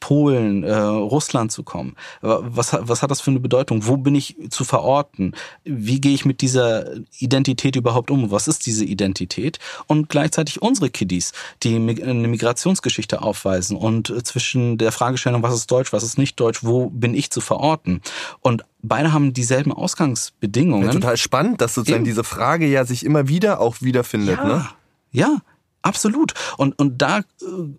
Polen, 0.00 0.62
äh, 0.62 0.74
Russland 0.74 1.52
zu 1.52 1.62
kommen? 1.62 1.96
Was, 2.22 2.76
was 2.78 3.02
hat 3.02 3.10
das 3.10 3.20
für 3.20 3.30
eine 3.30 3.40
Bedeutung? 3.40 3.86
Wo 3.86 3.96
bin 3.96 4.14
ich 4.14 4.36
zu 4.50 4.64
verorten? 4.64 5.34
Wie 5.64 6.00
gehe 6.00 6.14
ich 6.14 6.24
mit 6.24 6.40
dieser 6.40 6.86
Identität 7.18 7.76
überhaupt 7.76 8.10
um? 8.10 8.30
Was 8.30 8.48
ist 8.48 8.66
diese 8.66 8.84
Identität? 8.84 9.58
Und 9.86 10.08
gleichzeitig 10.08 10.62
unsere 10.62 10.90
Kiddies, 10.90 11.32
die 11.62 11.74
eine 11.76 12.28
Migrationsgeschichte 12.28 13.22
aufweisen 13.22 13.76
und 13.76 14.12
zwischen 14.26 14.78
der 14.78 14.92
Fragestellung, 14.92 15.42
was 15.42 15.54
ist 15.54 15.70
Deutsch, 15.70 15.92
was 15.92 16.02
ist 16.02 16.18
nicht 16.18 16.38
Deutsch, 16.38 16.62
wo 16.62 16.90
bin 16.90 17.14
ich 17.14 17.30
zu 17.30 17.40
verorten? 17.40 18.00
Und 18.40 18.64
beide 18.88 19.12
haben 19.12 19.32
dieselben 19.32 19.72
Ausgangsbedingungen. 19.72 20.86
Ja, 20.86 20.92
total 20.92 21.16
spannend, 21.16 21.60
dass 21.60 21.74
sozusagen 21.74 22.02
Eben. 22.02 22.10
diese 22.10 22.24
Frage 22.24 22.66
ja 22.66 22.84
sich 22.84 23.04
immer 23.04 23.28
wieder 23.28 23.60
auch 23.60 23.80
wiederfindet. 23.80 24.38
Ja, 24.38 24.44
ne? 24.44 24.68
ja 25.12 25.38
absolut. 25.86 26.34
Und, 26.56 26.78
und 26.78 27.00
da 27.00 27.18
äh, 27.18 27.22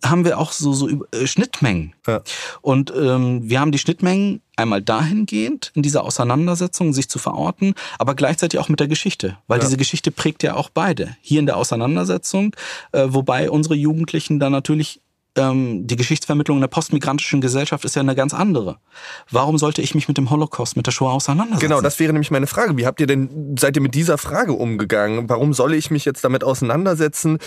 haben 0.05 0.25
wir 0.25 0.39
auch 0.39 0.51
so, 0.51 0.73
so 0.73 0.89
äh, 1.11 1.27
Schnittmengen. 1.27 1.93
Ja. 2.07 2.21
Und 2.61 2.93
ähm, 2.95 3.41
wir 3.43 3.59
haben 3.59 3.71
die 3.71 3.77
Schnittmengen 3.77 4.41
einmal 4.55 4.81
dahingehend 4.81 5.71
in 5.75 5.83
dieser 5.83 6.03
Auseinandersetzung, 6.03 6.93
sich 6.93 7.09
zu 7.09 7.19
verorten, 7.19 7.75
aber 7.99 8.15
gleichzeitig 8.15 8.59
auch 8.59 8.69
mit 8.69 8.79
der 8.79 8.87
Geschichte, 8.87 9.37
weil 9.47 9.59
ja. 9.59 9.65
diese 9.65 9.77
Geschichte 9.77 10.09
prägt 10.11 10.41
ja 10.41 10.55
auch 10.55 10.69
beide. 10.69 11.15
Hier 11.21 11.39
in 11.39 11.45
der 11.45 11.57
Auseinandersetzung, 11.57 12.55
äh, 12.91 13.07
wobei 13.09 13.51
unsere 13.51 13.75
Jugendlichen 13.75 14.39
dann 14.39 14.51
natürlich 14.51 15.01
die 15.35 15.95
Geschichtsvermittlung 15.95 16.57
in 16.57 16.61
der 16.61 16.67
postmigrantischen 16.67 17.41
Gesellschaft 17.41 17.85
ist 17.85 17.95
ja 17.95 18.01
eine 18.01 18.15
ganz 18.15 18.33
andere. 18.33 18.79
Warum 19.29 19.59
sollte 19.59 19.83
ich 19.83 19.93
mich 19.93 20.07
mit 20.07 20.17
dem 20.17 20.31
Holocaust, 20.31 20.75
mit 20.75 20.87
der 20.87 20.91
Shoah 20.91 21.13
auseinandersetzen? 21.13 21.69
Genau, 21.69 21.81
das 21.81 21.99
wäre 21.99 22.11
nämlich 22.11 22.31
meine 22.31 22.47
Frage. 22.47 22.75
Wie 22.75 22.87
habt 22.87 22.99
ihr 22.99 23.05
denn, 23.05 23.55
seid 23.57 23.75
ihr 23.75 23.83
mit 23.83 23.93
dieser 23.93 24.17
Frage 24.17 24.53
umgegangen? 24.53 25.29
Warum 25.29 25.53
soll 25.53 25.75
ich 25.75 25.91
mich 25.91 26.05
jetzt 26.05 26.23
damit 26.23 26.43
auseinandersetzen, 26.43 27.37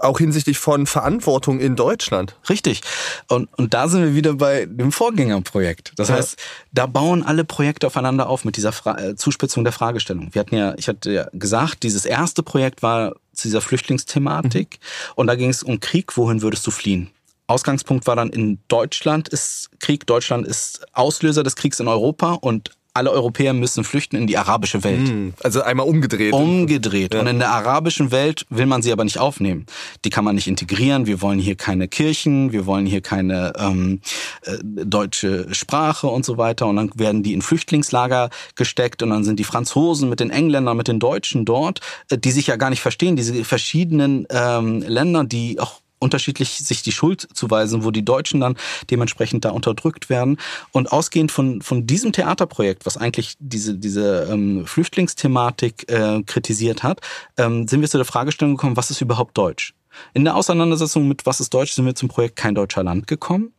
auch 0.00 0.18
hinsichtlich 0.18 0.58
von 0.58 0.86
Verantwortung 0.86 1.58
in 1.58 1.74
Deutschland? 1.74 2.36
Richtig. 2.50 2.82
Und, 3.28 3.48
und 3.56 3.72
da 3.72 3.88
sind 3.88 4.02
wir 4.02 4.14
wieder 4.14 4.34
bei 4.34 4.66
dem 4.66 4.92
Vorgängerprojekt. 4.92 5.92
Das 5.96 6.08
ja. 6.08 6.16
heißt, 6.16 6.38
da 6.72 6.84
bauen 6.84 7.22
alle 7.22 7.44
Projekte 7.44 7.86
aufeinander 7.86 8.28
auf 8.28 8.44
mit 8.44 8.58
dieser 8.58 8.72
Fra 8.72 8.98
äh, 8.98 9.16
Zuspitzung 9.16 9.64
der 9.64 9.72
Fragestellung. 9.72 10.28
Wir 10.32 10.40
hatten 10.40 10.54
ja, 10.54 10.74
ich 10.76 10.86
hatte 10.86 11.10
ja 11.10 11.28
gesagt, 11.32 11.82
dieses 11.82 12.04
erste 12.04 12.42
Projekt 12.42 12.82
war 12.82 13.14
zu 13.32 13.48
dieser 13.48 13.62
Flüchtlingsthematik 13.62 14.78
mhm. 14.80 15.12
und 15.14 15.26
da 15.28 15.34
ging 15.34 15.48
es 15.48 15.62
um 15.62 15.80
Krieg. 15.80 16.16
Wohin 16.18 16.42
würdest 16.42 16.66
du 16.66 16.70
fliehen? 16.70 17.10
Ausgangspunkt 17.48 18.06
war 18.06 18.14
dann 18.14 18.30
in 18.30 18.60
Deutschland 18.68 19.28
ist 19.28 19.70
Krieg. 19.80 20.06
Deutschland 20.06 20.46
ist 20.46 20.86
Auslöser 20.92 21.42
des 21.42 21.56
Kriegs 21.56 21.80
in 21.80 21.88
Europa 21.88 22.34
und 22.34 22.70
alle 22.98 23.12
Europäer 23.12 23.52
müssen 23.52 23.84
flüchten 23.84 24.16
in 24.16 24.26
die 24.26 24.36
arabische 24.36 24.82
Welt. 24.82 25.08
Hm, 25.08 25.34
also 25.42 25.62
einmal 25.62 25.86
umgedreht. 25.86 26.32
Umgedreht. 26.32 27.14
Ja. 27.14 27.20
Und 27.20 27.28
in 27.28 27.38
der 27.38 27.50
arabischen 27.50 28.10
Welt 28.10 28.44
will 28.50 28.66
man 28.66 28.82
sie 28.82 28.90
aber 28.92 29.04
nicht 29.04 29.18
aufnehmen. 29.18 29.66
Die 30.04 30.10
kann 30.10 30.24
man 30.24 30.34
nicht 30.34 30.48
integrieren. 30.48 31.06
Wir 31.06 31.22
wollen 31.22 31.38
hier 31.38 31.54
keine 31.54 31.86
Kirchen, 31.86 32.50
wir 32.50 32.66
wollen 32.66 32.86
hier 32.86 33.00
keine 33.00 33.52
ähm, 33.56 34.00
äh, 34.42 34.58
deutsche 34.62 35.54
Sprache 35.54 36.08
und 36.08 36.24
so 36.24 36.38
weiter. 36.38 36.66
Und 36.66 36.76
dann 36.76 36.90
werden 36.96 37.22
die 37.22 37.34
in 37.34 37.42
Flüchtlingslager 37.42 38.30
gesteckt 38.56 39.02
und 39.02 39.10
dann 39.10 39.22
sind 39.22 39.38
die 39.38 39.44
Franzosen 39.44 40.08
mit 40.08 40.18
den 40.18 40.30
Engländern, 40.30 40.76
mit 40.76 40.88
den 40.88 40.98
Deutschen 40.98 41.44
dort, 41.44 41.80
äh, 42.10 42.18
die 42.18 42.32
sich 42.32 42.48
ja 42.48 42.56
gar 42.56 42.70
nicht 42.70 42.80
verstehen. 42.80 43.14
Diese 43.14 43.44
verschiedenen 43.44 44.26
ähm, 44.30 44.82
Länder, 44.82 45.22
die 45.22 45.60
auch 45.60 45.80
unterschiedlich 45.98 46.58
sich 46.58 46.82
die 46.82 46.92
Schuld 46.92 47.28
zuweisen, 47.34 47.84
wo 47.84 47.90
die 47.90 48.04
Deutschen 48.04 48.40
dann 48.40 48.56
dementsprechend 48.90 49.44
da 49.44 49.50
unterdrückt 49.50 50.10
werden. 50.10 50.38
Und 50.72 50.92
ausgehend 50.92 51.32
von, 51.32 51.62
von 51.62 51.86
diesem 51.86 52.12
Theaterprojekt, 52.12 52.86
was 52.86 52.96
eigentlich 52.96 53.34
diese, 53.38 53.74
diese 53.74 54.28
ähm, 54.30 54.66
Flüchtlingsthematik 54.66 55.90
äh, 55.90 56.22
kritisiert 56.22 56.82
hat, 56.82 57.00
ähm, 57.36 57.68
sind 57.68 57.80
wir 57.80 57.88
zu 57.88 57.98
der 57.98 58.04
Fragestellung 58.04 58.56
gekommen, 58.56 58.76
was 58.76 58.90
ist 58.90 59.00
überhaupt 59.00 59.36
Deutsch? 59.36 59.74
In 60.14 60.24
der 60.24 60.36
Auseinandersetzung 60.36 61.08
mit 61.08 61.26
Was 61.26 61.40
ist 61.40 61.52
Deutsch 61.52 61.72
sind 61.72 61.86
wir 61.86 61.94
zum 61.94 62.08
Projekt 62.08 62.36
Kein 62.36 62.54
deutscher 62.54 62.82
Land 62.82 63.06
gekommen. 63.06 63.52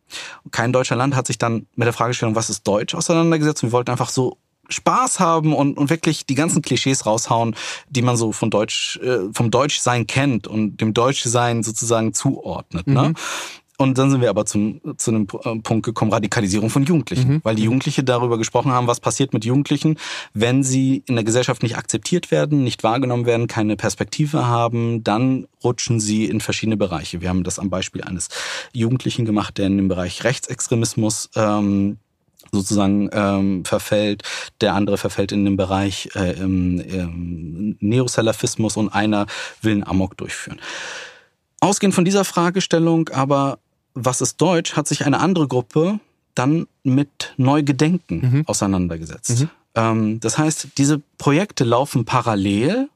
Kein 0.50 0.72
deutscher 0.72 0.96
Land 0.96 1.14
hat 1.14 1.26
sich 1.26 1.38
dann 1.38 1.66
mit 1.74 1.86
der 1.86 1.92
Fragestellung 1.92 2.34
Was 2.34 2.50
ist 2.50 2.66
Deutsch 2.66 2.94
auseinandergesetzt 2.94 3.62
und 3.62 3.70
wir 3.70 3.72
wollten 3.72 3.90
einfach 3.90 4.08
so 4.08 4.38
Spaß 4.70 5.20
haben 5.20 5.52
und, 5.52 5.76
und 5.76 5.90
wirklich 5.90 6.26
die 6.26 6.34
ganzen 6.34 6.62
Klischees 6.62 7.06
raushauen, 7.06 7.54
die 7.88 8.02
man 8.02 8.16
so 8.16 8.32
von 8.32 8.50
Deutsch, 8.50 8.98
äh, 9.02 9.32
vom 9.32 9.50
Deutschsein 9.50 10.06
kennt 10.06 10.46
und 10.46 10.80
dem 10.80 10.94
Deutschsein 10.94 11.62
sozusagen 11.62 12.14
zuordnet. 12.14 12.86
Ne? 12.86 13.00
Mhm. 13.00 13.08
Ne? 13.08 13.14
Und 13.80 13.96
dann 13.96 14.10
sind 14.10 14.20
wir 14.20 14.28
aber 14.28 14.44
zum, 14.44 14.82
zu 14.98 15.10
einem 15.10 15.26
äh, 15.42 15.56
Punkt 15.60 15.86
gekommen, 15.86 16.12
Radikalisierung 16.12 16.68
von 16.68 16.84
Jugendlichen. 16.84 17.34
Mhm. 17.34 17.40
Weil 17.44 17.54
die 17.54 17.62
Jugendliche 17.62 18.04
darüber 18.04 18.36
gesprochen 18.36 18.72
haben, 18.72 18.86
was 18.86 19.00
passiert 19.00 19.32
mit 19.32 19.46
Jugendlichen, 19.46 19.96
wenn 20.34 20.62
sie 20.62 21.02
in 21.06 21.14
der 21.14 21.24
Gesellschaft 21.24 21.62
nicht 21.62 21.78
akzeptiert 21.78 22.30
werden, 22.30 22.62
nicht 22.62 22.82
wahrgenommen 22.82 23.24
werden, 23.24 23.46
keine 23.46 23.76
Perspektive 23.76 24.46
haben, 24.46 25.02
dann 25.02 25.46
rutschen 25.64 25.98
sie 25.98 26.26
in 26.26 26.42
verschiedene 26.42 26.76
Bereiche. 26.76 27.22
Wir 27.22 27.30
haben 27.30 27.42
das 27.42 27.58
am 27.58 27.70
Beispiel 27.70 28.02
eines 28.02 28.28
Jugendlichen 28.74 29.24
gemacht, 29.24 29.56
der 29.56 29.68
in 29.68 29.78
dem 29.78 29.88
Bereich 29.88 30.24
Rechtsextremismus 30.24 31.30
ähm, 31.34 31.96
sozusagen 32.52 33.10
ähm, 33.12 33.64
verfällt, 33.64 34.22
der 34.60 34.74
andere 34.74 34.98
verfällt 34.98 35.32
in 35.32 35.44
den 35.44 35.56
Bereich 35.56 36.10
äh, 36.14 36.32
ähm, 36.32 36.82
ähm, 36.88 37.76
Neosalafismus 37.80 38.76
und 38.76 38.88
einer 38.88 39.26
will 39.62 39.72
einen 39.72 39.84
Amok 39.84 40.16
durchführen. 40.16 40.60
Ausgehend 41.60 41.94
von 41.94 42.04
dieser 42.04 42.24
Fragestellung 42.24 43.08
aber, 43.10 43.58
was 43.94 44.20
ist 44.20 44.40
Deutsch, 44.40 44.74
hat 44.74 44.88
sich 44.88 45.04
eine 45.04 45.20
andere 45.20 45.46
Gruppe 45.46 46.00
dann 46.34 46.66
mit 46.82 47.34
Neugedenken 47.36 48.20
mhm. 48.20 48.42
auseinandergesetzt. 48.46 49.40
Mhm. 49.40 49.50
Ähm, 49.74 50.20
das 50.20 50.38
heißt, 50.38 50.68
diese 50.78 51.00
Projekte 51.18 51.64
laufen 51.64 52.04
parallel 52.04 52.88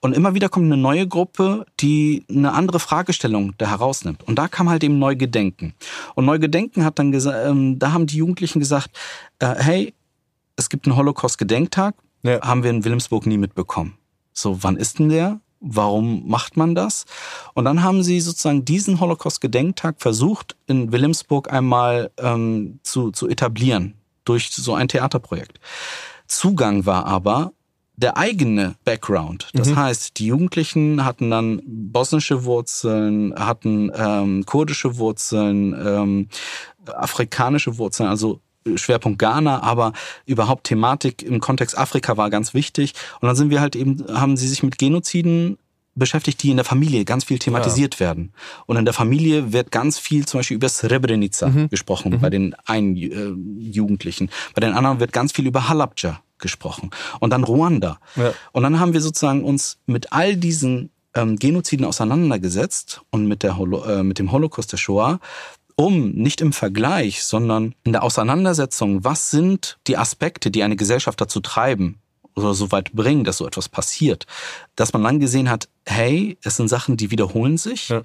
und 0.00 0.14
immer 0.14 0.34
wieder 0.34 0.48
kommt 0.48 0.66
eine 0.66 0.76
neue 0.76 1.06
Gruppe, 1.06 1.66
die 1.80 2.24
eine 2.28 2.52
andere 2.52 2.80
Fragestellung 2.80 3.54
da 3.58 3.68
herausnimmt. 3.68 4.22
Und 4.24 4.38
da 4.38 4.48
kam 4.48 4.68
halt 4.68 4.84
eben 4.84 4.98
Neugedenken. 4.98 5.74
Und 6.14 6.24
Neugedenken 6.24 6.84
hat 6.84 6.98
dann 6.98 7.12
gesagt, 7.12 7.46
ähm, 7.48 7.78
da 7.78 7.92
haben 7.92 8.06
die 8.06 8.16
Jugendlichen 8.16 8.60
gesagt, 8.60 8.90
äh, 9.38 9.54
hey, 9.56 9.94
es 10.56 10.68
gibt 10.68 10.86
einen 10.86 10.96
Holocaust-Gedenktag, 10.96 11.94
ja. 12.22 12.40
haben 12.42 12.62
wir 12.62 12.70
in 12.70 12.84
Wilhelmsburg 12.84 13.26
nie 13.26 13.38
mitbekommen. 13.38 13.98
So, 14.32 14.62
wann 14.62 14.76
ist 14.76 14.98
denn 14.98 15.08
der? 15.08 15.40
Warum 15.60 16.28
macht 16.28 16.56
man 16.56 16.74
das? 16.74 17.06
Und 17.54 17.64
dann 17.64 17.82
haben 17.82 18.02
sie 18.02 18.20
sozusagen 18.20 18.64
diesen 18.64 19.00
Holocaust-Gedenktag 19.00 19.96
versucht, 19.98 20.56
in 20.66 20.92
Wilhelmsburg 20.92 21.50
einmal 21.52 22.10
ähm, 22.18 22.78
zu, 22.82 23.10
zu 23.10 23.28
etablieren 23.28 23.94
durch 24.24 24.50
so 24.50 24.74
ein 24.74 24.88
Theaterprojekt. 24.88 25.58
Zugang 26.26 26.84
war 26.84 27.06
aber 27.06 27.52
der 27.96 28.16
eigene 28.16 28.76
Background. 28.84 29.48
Das 29.54 29.70
mhm. 29.70 29.76
heißt, 29.76 30.18
die 30.18 30.26
Jugendlichen 30.26 31.04
hatten 31.04 31.30
dann 31.30 31.62
bosnische 31.66 32.44
Wurzeln, 32.44 33.34
hatten 33.34 33.90
ähm, 33.96 34.44
kurdische 34.44 34.98
Wurzeln, 34.98 35.74
ähm, 35.74 36.28
afrikanische 36.86 37.78
Wurzeln, 37.78 38.08
also 38.08 38.40
Schwerpunkt 38.74 39.18
Ghana, 39.18 39.62
aber 39.62 39.92
überhaupt 40.26 40.64
Thematik 40.64 41.22
im 41.22 41.40
Kontext 41.40 41.78
Afrika 41.78 42.16
war 42.16 42.30
ganz 42.30 42.52
wichtig. 42.52 42.94
Und 43.20 43.28
dann 43.28 43.36
sind 43.36 43.50
wir 43.50 43.60
halt 43.60 43.76
eben, 43.76 44.04
haben 44.12 44.36
sie 44.36 44.48
sich 44.48 44.62
mit 44.62 44.76
Genoziden 44.76 45.56
beschäftigt, 45.94 46.42
die 46.42 46.50
in 46.50 46.56
der 46.56 46.64
Familie 46.64 47.04
ganz 47.04 47.24
viel 47.24 47.38
thematisiert 47.38 47.94
ja. 47.94 48.00
werden. 48.00 48.32
Und 48.66 48.76
in 48.76 48.84
der 48.84 48.92
Familie 48.92 49.52
wird 49.52 49.70
ganz 49.70 49.98
viel 49.98 50.26
zum 50.26 50.40
Beispiel 50.40 50.56
über 50.56 50.68
Srebrenica 50.68 51.48
mhm. 51.48 51.68
gesprochen, 51.70 52.12
mhm. 52.12 52.20
bei 52.20 52.28
den 52.28 52.54
einen 52.66 52.96
äh, 52.96 53.70
Jugendlichen. 53.70 54.28
Bei 54.54 54.60
den 54.60 54.74
anderen 54.74 55.00
wird 55.00 55.12
ganz 55.12 55.32
viel 55.32 55.46
über 55.46 55.68
Halabja 55.68 56.20
gesprochen. 56.38 56.90
Und 57.20 57.30
dann 57.30 57.44
Ruanda. 57.44 57.98
Ja. 58.16 58.32
Und 58.52 58.62
dann 58.62 58.80
haben 58.80 58.92
wir 58.92 59.00
sozusagen 59.00 59.44
uns 59.44 59.78
mit 59.86 60.12
all 60.12 60.36
diesen 60.36 60.90
ähm, 61.14 61.36
Genoziden 61.36 61.86
auseinandergesetzt 61.86 63.02
und 63.10 63.26
mit, 63.26 63.42
der 63.42 63.56
Holo 63.56 63.84
äh, 63.84 64.02
mit 64.02 64.18
dem 64.18 64.32
Holocaust 64.32 64.72
der 64.72 64.76
Shoah 64.76 65.20
um 65.76 66.12
nicht 66.12 66.40
im 66.40 66.54
Vergleich, 66.54 67.22
sondern 67.22 67.74
in 67.84 67.92
der 67.92 68.02
Auseinandersetzung, 68.02 69.04
was 69.04 69.30
sind 69.30 69.78
die 69.86 69.98
Aspekte, 69.98 70.50
die 70.50 70.62
eine 70.62 70.74
Gesellschaft 70.74 71.20
dazu 71.20 71.40
treiben 71.40 72.00
oder 72.34 72.54
so 72.54 72.72
weit 72.72 72.92
bringen, 72.92 73.24
dass 73.24 73.38
so 73.38 73.46
etwas 73.46 73.68
passiert, 73.68 74.26
dass 74.74 74.92
man 74.92 75.04
dann 75.04 75.20
gesehen 75.20 75.50
hat, 75.50 75.68
hey, 75.84 76.38
es 76.42 76.56
sind 76.56 76.68
Sachen, 76.68 76.96
die 76.96 77.10
wiederholen 77.10 77.58
sich 77.58 77.90
ja. 77.90 78.02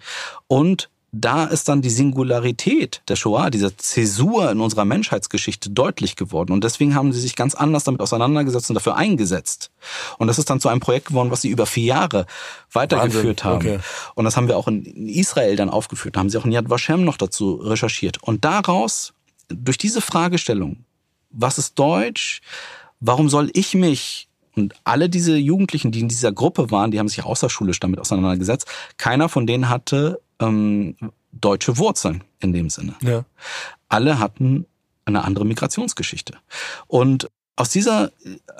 und 0.48 0.90
da 1.14 1.44
ist 1.46 1.68
dann 1.68 1.82
die 1.82 1.90
Singularität 1.90 3.02
der 3.10 3.18
Shoah, 3.18 3.50
dieser 3.50 3.78
Zäsur 3.78 4.50
in 4.50 4.62
unserer 4.62 4.86
Menschheitsgeschichte 4.86 5.70
deutlich 5.70 6.16
geworden. 6.16 6.54
Und 6.54 6.64
deswegen 6.64 6.96
haben 6.96 7.12
sie 7.12 7.20
sich 7.20 7.36
ganz 7.36 7.54
anders 7.54 7.84
damit 7.84 8.00
auseinandergesetzt 8.00 8.70
und 8.70 8.76
dafür 8.76 8.96
eingesetzt. 8.96 9.72
Und 10.20 10.28
das 10.28 10.40
ist 10.40 10.50
dann 10.50 10.62
zu 10.62 10.70
einem 10.70 10.80
Projekt 10.80 11.08
geworden, 11.08 11.30
was 11.30 11.42
sie 11.42 11.50
über 11.50 11.66
vier 11.66 11.84
Jahre 11.84 12.26
weitergeführt 12.72 13.44
Wahnsinn. 13.44 13.72
haben. 13.72 13.80
Okay. 13.80 13.80
Und 14.16 14.24
das 14.24 14.38
haben 14.38 14.48
wir 14.48 14.58
auch 14.58 14.70
in 14.70 14.86
Israel 15.10 15.58
dann 15.58 15.70
aufgeführt. 15.70 16.16
Da 16.16 16.22
haben 16.22 16.30
sie 16.30 16.38
auch 16.38 16.46
in 16.46 16.54
Yad 16.54 16.70
Vashem 16.70 17.04
noch 17.04 17.18
dazu 17.18 17.56
recherchiert. 17.56 18.24
Und 18.24 18.46
daraus, 18.46 19.14
durch 19.50 19.78
diese 19.78 20.00
Fragestellung, 20.00 20.86
was 21.30 21.58
ist 21.58 21.78
Deutsch? 21.78 22.42
Warum 23.02 23.28
soll 23.28 23.50
ich 23.54 23.74
mich 23.74 24.30
und 24.56 24.76
alle 24.84 25.10
diese 25.10 25.36
Jugendlichen, 25.38 25.92
die 25.92 26.02
in 26.02 26.10
dieser 26.10 26.32
Gruppe 26.32 26.72
waren, 26.72 26.92
die 26.92 27.00
haben 27.00 27.08
sich 27.08 27.24
außerschulisch 27.24 27.80
damit 27.80 28.00
auseinandergesetzt. 28.00 28.68
Keiner 28.98 29.30
von 29.30 29.48
denen 29.48 29.70
hatte 29.70 30.20
ähm, 30.42 30.96
deutsche 31.32 31.78
Wurzeln 31.78 32.24
in 32.40 32.54
dem 32.54 32.70
Sinne. 32.70 32.96
Ja. 33.02 33.26
Alle 33.90 34.20
hatten 34.20 34.66
eine 35.06 35.24
andere 35.24 35.46
Migrationsgeschichte. 35.46 36.36
Und 36.88 37.30
aus 37.56 37.70
dieser 37.70 38.12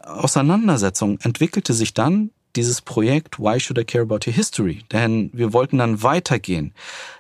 Auseinandersetzung 0.04 1.20
entwickelte 1.22 1.74
sich 1.74 1.94
dann 1.94 2.32
dieses 2.56 2.82
Projekt 2.82 3.40
Why 3.40 3.60
Should 3.60 3.78
I 3.78 3.86
Care 3.86 4.04
About 4.04 4.28
Your 4.28 4.34
History? 4.34 4.84
Denn 4.92 5.30
wir 5.34 5.54
wollten 5.54 5.78
dann 5.78 6.04
weitergehen. 6.04 6.74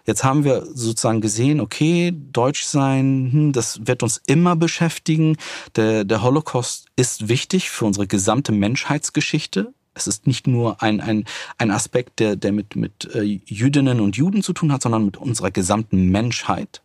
Jetzt 0.05 0.23
haben 0.23 0.43
wir 0.43 0.65
sozusagen 0.73 1.21
gesehen, 1.21 1.61
okay, 1.61 2.13
Deutsch 2.13 2.63
sein, 2.63 3.29
hm, 3.31 3.51
das 3.53 3.87
wird 3.87 4.03
uns 4.03 4.21
immer 4.27 4.55
beschäftigen. 4.55 5.37
Der, 5.75 6.03
der 6.03 6.21
Holocaust 6.21 6.87
ist 6.95 7.29
wichtig 7.29 7.69
für 7.69 7.85
unsere 7.85 8.07
gesamte 8.07 8.51
Menschheitsgeschichte. 8.51 9.73
Es 9.93 10.07
ist 10.07 10.27
nicht 10.27 10.47
nur 10.47 10.81
ein, 10.81 11.01
ein, 11.01 11.25
ein 11.57 11.71
Aspekt, 11.71 12.19
der, 12.19 12.35
der 12.35 12.51
mit, 12.51 12.75
mit 12.75 13.13
äh, 13.13 13.21
Jüdinnen 13.21 13.99
und 13.99 14.15
Juden 14.15 14.43
zu 14.43 14.53
tun 14.53 14.71
hat, 14.71 14.81
sondern 14.81 15.05
mit 15.05 15.17
unserer 15.17 15.51
gesamten 15.51 16.09
Menschheit. 16.09 16.81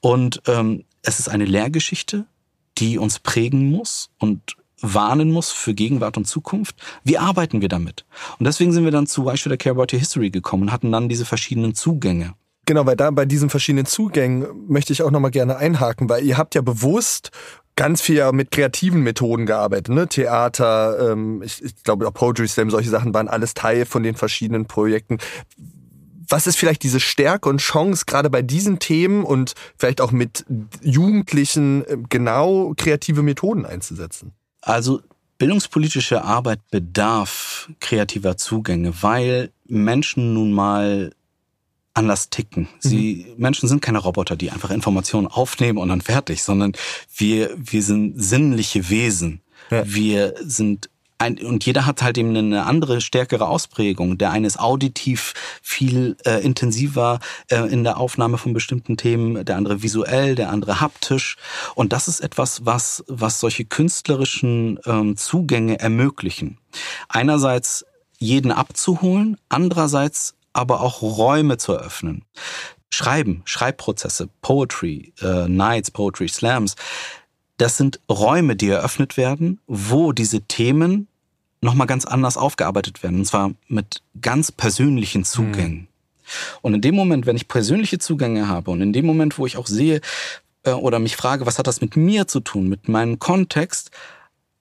Und 0.00 0.42
ähm, 0.46 0.84
es 1.02 1.18
ist 1.18 1.28
eine 1.28 1.44
Lehrgeschichte, 1.44 2.26
die 2.78 2.98
uns 2.98 3.18
prägen 3.18 3.70
muss 3.70 4.10
und 4.18 4.56
warnen 4.80 5.30
muss 5.30 5.52
für 5.52 5.74
Gegenwart 5.74 6.16
und 6.16 6.26
Zukunft. 6.26 6.76
Wie 7.04 7.18
arbeiten 7.18 7.60
wir 7.60 7.68
damit? 7.68 8.04
Und 8.38 8.46
deswegen 8.46 8.72
sind 8.72 8.84
wir 8.84 8.90
dann 8.90 9.06
zu 9.06 9.24
Why 9.24 9.36
Should 9.36 9.54
I 9.54 9.56
Care 9.56 9.74
About 9.74 9.94
Your 9.94 10.00
History 10.00 10.30
gekommen 10.30 10.64
und 10.64 10.72
hatten 10.72 10.90
dann 10.90 11.08
diese 11.08 11.24
verschiedenen 11.24 11.74
Zugänge. 11.74 12.34
Genau, 12.64 12.86
weil 12.86 12.96
da 12.96 13.10
bei 13.10 13.24
diesen 13.24 13.50
verschiedenen 13.50 13.86
Zugängen 13.86 14.46
möchte 14.68 14.92
ich 14.92 15.02
auch 15.02 15.10
nochmal 15.10 15.32
gerne 15.32 15.56
einhaken, 15.56 16.08
weil 16.08 16.24
ihr 16.24 16.38
habt 16.38 16.54
ja 16.54 16.62
bewusst 16.62 17.30
ganz 17.82 18.00
viel 18.00 18.30
mit 18.30 18.52
kreativen 18.52 19.02
Methoden 19.02 19.44
gearbeitet, 19.44 19.92
ne? 19.92 20.06
Theater, 20.06 21.10
ähm, 21.10 21.42
ich, 21.42 21.64
ich 21.64 21.82
glaube 21.82 22.06
auch 22.06 22.14
Poetry 22.14 22.46
Slam, 22.46 22.70
solche 22.70 22.88
Sachen 22.88 23.12
waren 23.12 23.26
alles 23.26 23.54
Teil 23.54 23.86
von 23.86 24.04
den 24.04 24.14
verschiedenen 24.14 24.66
Projekten. 24.66 25.18
Was 26.28 26.46
ist 26.46 26.56
vielleicht 26.56 26.84
diese 26.84 27.00
Stärke 27.00 27.48
und 27.48 27.58
Chance, 27.58 28.04
gerade 28.06 28.30
bei 28.30 28.40
diesen 28.40 28.78
Themen 28.78 29.24
und 29.24 29.54
vielleicht 29.76 30.00
auch 30.00 30.12
mit 30.12 30.44
Jugendlichen 30.80 31.84
äh, 31.86 31.96
genau 32.08 32.72
kreative 32.76 33.22
Methoden 33.22 33.66
einzusetzen? 33.66 34.30
Also 34.60 35.00
bildungspolitische 35.38 36.22
Arbeit 36.22 36.60
bedarf 36.70 37.68
kreativer 37.80 38.36
Zugänge, 38.36 38.92
weil 39.00 39.50
Menschen 39.66 40.34
nun 40.34 40.52
mal 40.52 41.10
anders 41.94 42.30
ticken. 42.30 42.68
Sie, 42.78 43.26
mhm. 43.28 43.42
Menschen 43.42 43.68
sind 43.68 43.82
keine 43.82 43.98
Roboter, 43.98 44.36
die 44.36 44.50
einfach 44.50 44.70
Informationen 44.70 45.26
aufnehmen 45.26 45.78
und 45.78 45.88
dann 45.88 46.00
fertig, 46.00 46.42
sondern 46.42 46.72
wir, 47.14 47.50
wir 47.56 47.82
sind 47.82 48.14
sinnliche 48.20 48.88
Wesen. 48.88 49.40
Ja. 49.70 49.82
Wir 49.86 50.34
sind 50.42 50.88
ein, 51.22 51.38
und 51.38 51.64
jeder 51.64 51.86
hat 51.86 52.02
halt 52.02 52.18
eben 52.18 52.36
eine 52.36 52.66
andere, 52.66 53.00
stärkere 53.00 53.46
Ausprägung. 53.46 54.18
Der 54.18 54.32
eine 54.32 54.46
ist 54.46 54.58
auditiv 54.58 55.34
viel 55.62 56.16
äh, 56.24 56.42
intensiver 56.42 57.20
äh, 57.48 57.60
in 57.72 57.84
der 57.84 57.98
Aufnahme 57.98 58.38
von 58.38 58.52
bestimmten 58.52 58.96
Themen, 58.96 59.44
der 59.44 59.56
andere 59.56 59.82
visuell, 59.82 60.34
der 60.34 60.50
andere 60.50 60.80
haptisch. 60.80 61.36
Und 61.76 61.92
das 61.92 62.08
ist 62.08 62.20
etwas, 62.20 62.66
was, 62.66 63.04
was 63.06 63.38
solche 63.38 63.64
künstlerischen 63.64 64.80
ähm, 64.84 65.16
Zugänge 65.16 65.78
ermöglichen. 65.78 66.58
Einerseits 67.08 67.84
jeden 68.18 68.50
abzuholen, 68.50 69.36
andererseits 69.48 70.34
aber 70.52 70.80
auch 70.80 71.02
Räume 71.02 71.58
zu 71.58 71.72
eröffnen. 71.72 72.24
Schreiben, 72.90 73.42
Schreibprozesse, 73.44 74.28
Poetry, 74.42 75.12
äh, 75.22 75.48
Nights, 75.48 75.90
Poetry 75.90 76.28
Slams, 76.28 76.76
das 77.56 77.76
sind 77.76 78.00
Räume, 78.10 78.56
die 78.56 78.68
eröffnet 78.68 79.16
werden, 79.16 79.60
wo 79.66 80.12
diese 80.12 80.42
Themen 80.42 81.08
nochmal 81.60 81.86
ganz 81.86 82.04
anders 82.04 82.36
aufgearbeitet 82.36 83.02
werden. 83.02 83.20
Und 83.20 83.24
zwar 83.24 83.52
mit 83.68 84.02
ganz 84.20 84.52
persönlichen 84.52 85.24
Zugängen. 85.24 85.72
Mhm. 85.72 85.88
Und 86.62 86.74
in 86.74 86.80
dem 86.80 86.94
Moment, 86.94 87.26
wenn 87.26 87.36
ich 87.36 87.48
persönliche 87.48 87.98
Zugänge 87.98 88.48
habe 88.48 88.70
und 88.70 88.80
in 88.80 88.92
dem 88.92 89.06
Moment, 89.06 89.38
wo 89.38 89.46
ich 89.46 89.56
auch 89.56 89.66
sehe 89.66 90.00
äh, 90.64 90.72
oder 90.72 90.98
mich 90.98 91.16
frage, 91.16 91.46
was 91.46 91.58
hat 91.58 91.66
das 91.66 91.80
mit 91.80 91.96
mir 91.96 92.26
zu 92.26 92.40
tun, 92.40 92.68
mit 92.68 92.88
meinem 92.88 93.18
Kontext, 93.18 93.90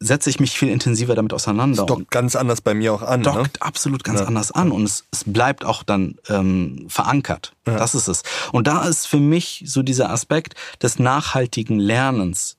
setze 0.02 0.32
ich 0.32 0.40
mich 0.40 0.58
viel 0.58 0.70
intensiver 0.70 1.16
damit 1.16 1.32
auseinander. 1.32 1.78
Das 1.78 1.86
dockt 1.86 2.10
ganz 2.10 2.36
anders 2.36 2.62
bei 2.62 2.74
mir 2.74 2.94
auch 2.94 3.04
an. 3.04 3.22
Dockt 3.22 3.38
ne? 3.38 3.62
absolut 3.62 4.04
ganz 4.04 4.20
ja. 4.20 4.26
anders 4.26 4.52
an 4.52 4.72
und 4.72 4.84
es, 4.84 5.06
es 5.12 5.24
bleibt 5.26 5.64
auch 5.64 5.84
dann 5.84 6.16
ähm, 6.28 6.88
verankert. 6.90 7.54
Ja. 7.68 7.78
Das 7.78 7.94
ist 7.94 8.08
es. 8.08 8.24
Und 8.52 8.68
da 8.68 8.84
ist 8.84 9.08
für 9.08 9.20
mich 9.20 9.64
so 9.68 9.84
dieser 9.84 10.10
Aspekt 10.10 10.56
des 10.82 10.98
nachhaltigen 11.00 11.80
Lernens 11.80 12.58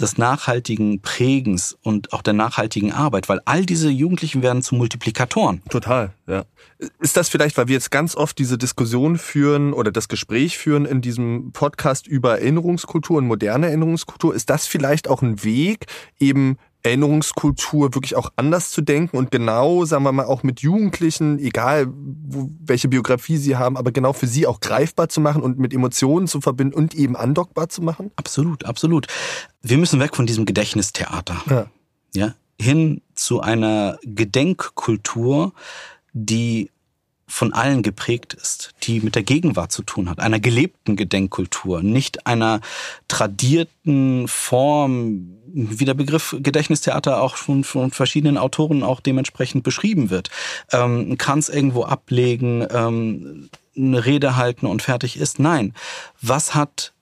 des 0.00 0.18
nachhaltigen 0.18 1.00
Prägens 1.00 1.78
und 1.82 2.12
auch 2.12 2.22
der 2.22 2.32
nachhaltigen 2.32 2.92
Arbeit, 2.92 3.28
weil 3.28 3.40
all 3.44 3.64
diese 3.64 3.88
Jugendlichen 3.88 4.42
werden 4.42 4.62
zu 4.62 4.74
Multiplikatoren. 4.74 5.62
Total, 5.68 6.12
ja. 6.26 6.44
Ist 6.98 7.16
das 7.16 7.28
vielleicht, 7.28 7.56
weil 7.56 7.68
wir 7.68 7.74
jetzt 7.74 7.92
ganz 7.92 8.16
oft 8.16 8.36
diese 8.38 8.58
Diskussion 8.58 9.16
führen 9.16 9.72
oder 9.72 9.92
das 9.92 10.08
Gespräch 10.08 10.58
führen 10.58 10.86
in 10.86 11.00
diesem 11.00 11.52
Podcast 11.52 12.08
über 12.08 12.40
Erinnerungskultur 12.40 13.18
und 13.18 13.26
moderne 13.26 13.68
Erinnerungskultur, 13.68 14.34
ist 14.34 14.50
das 14.50 14.66
vielleicht 14.66 15.08
auch 15.08 15.22
ein 15.22 15.44
Weg, 15.44 15.86
eben 16.18 16.56
Erinnerungskultur 16.82 17.94
wirklich 17.94 18.16
auch 18.16 18.32
anders 18.36 18.70
zu 18.70 18.80
denken 18.80 19.16
und 19.16 19.30
genau, 19.30 19.84
sagen 19.84 20.04
wir 20.04 20.12
mal, 20.12 20.26
auch 20.26 20.42
mit 20.42 20.60
Jugendlichen, 20.60 21.38
egal 21.38 21.86
wo, 21.88 22.50
welche 22.60 22.88
Biografie 22.88 23.36
sie 23.36 23.56
haben, 23.56 23.76
aber 23.76 23.92
genau 23.92 24.12
für 24.12 24.26
sie 24.26 24.46
auch 24.46 24.60
greifbar 24.60 25.08
zu 25.08 25.20
machen 25.20 25.42
und 25.42 25.58
mit 25.58 25.72
Emotionen 25.72 26.26
zu 26.26 26.40
verbinden 26.40 26.74
und 26.74 26.94
eben 26.94 27.16
andockbar 27.16 27.68
zu 27.68 27.82
machen? 27.82 28.10
Absolut, 28.16 28.64
absolut. 28.64 29.06
Wir 29.62 29.78
müssen 29.78 30.00
weg 30.00 30.16
von 30.16 30.26
diesem 30.26 30.44
Gedächtnistheater. 30.44 31.42
Ja. 31.48 31.66
ja 32.14 32.34
hin 32.60 33.02
zu 33.14 33.40
einer 33.40 33.98
Gedenkkultur, 34.02 35.52
die 36.12 36.70
von 37.32 37.54
allen 37.54 37.82
geprägt 37.82 38.34
ist, 38.34 38.74
die 38.82 39.00
mit 39.00 39.14
der 39.14 39.22
Gegenwart 39.22 39.72
zu 39.72 39.82
tun 39.82 40.10
hat, 40.10 40.20
einer 40.20 40.38
gelebten 40.38 40.96
Gedenkkultur, 40.96 41.82
nicht 41.82 42.26
einer 42.26 42.60
tradierten 43.08 44.28
Form, 44.28 45.38
wie 45.46 45.86
der 45.86 45.94
Begriff 45.94 46.36
Gedächtnistheater 46.38 47.22
auch 47.22 47.38
schon 47.38 47.64
von 47.64 47.90
verschiedenen 47.90 48.36
Autoren 48.36 48.82
auch 48.82 49.00
dementsprechend 49.00 49.64
beschrieben 49.64 50.10
wird. 50.10 50.28
Ähm, 50.72 51.16
Kann 51.16 51.38
es 51.38 51.48
irgendwo 51.48 51.84
ablegen, 51.84 52.66
ähm, 52.70 53.48
eine 53.74 54.04
Rede 54.04 54.36
halten 54.36 54.66
und 54.66 54.82
fertig 54.82 55.16
ist. 55.16 55.38
Nein. 55.38 55.72
Was 56.20 56.54
hat 56.54 56.92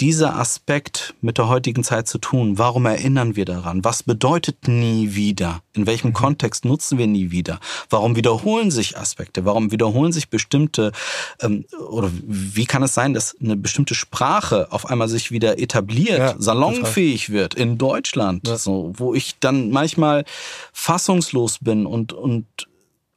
dieser 0.00 0.36
Aspekt 0.36 1.14
mit 1.22 1.38
der 1.38 1.48
heutigen 1.48 1.82
Zeit 1.82 2.06
zu 2.06 2.18
tun? 2.18 2.58
Warum 2.58 2.84
erinnern 2.86 3.34
wir 3.36 3.44
daran? 3.44 3.84
Was 3.84 4.02
bedeutet 4.02 4.68
nie 4.68 5.14
wieder? 5.14 5.62
In 5.72 5.86
welchem 5.86 6.08
mhm. 6.08 6.14
Kontext 6.14 6.64
nutzen 6.64 6.98
wir 6.98 7.06
nie 7.06 7.30
wieder? 7.30 7.60
Warum 7.88 8.16
wiederholen 8.16 8.70
sich 8.70 8.98
Aspekte? 8.98 9.44
Warum 9.44 9.72
wiederholen 9.72 10.12
sich 10.12 10.28
bestimmte, 10.28 10.92
ähm, 11.40 11.64
oder 11.88 12.10
wie 12.12 12.66
kann 12.66 12.82
es 12.82 12.94
sein, 12.94 13.14
dass 13.14 13.36
eine 13.40 13.56
bestimmte 13.56 13.94
Sprache 13.94 14.70
auf 14.70 14.86
einmal 14.86 15.08
sich 15.08 15.30
wieder 15.30 15.58
etabliert, 15.58 16.18
ja, 16.18 16.34
salonfähig 16.38 17.30
wird 17.30 17.54
in 17.54 17.78
Deutschland, 17.78 18.46
ja. 18.46 18.58
so, 18.58 18.92
wo 18.96 19.14
ich 19.14 19.38
dann 19.38 19.70
manchmal 19.70 20.24
fassungslos 20.72 21.58
bin 21.60 21.86
und, 21.86 22.12
und 22.12 22.46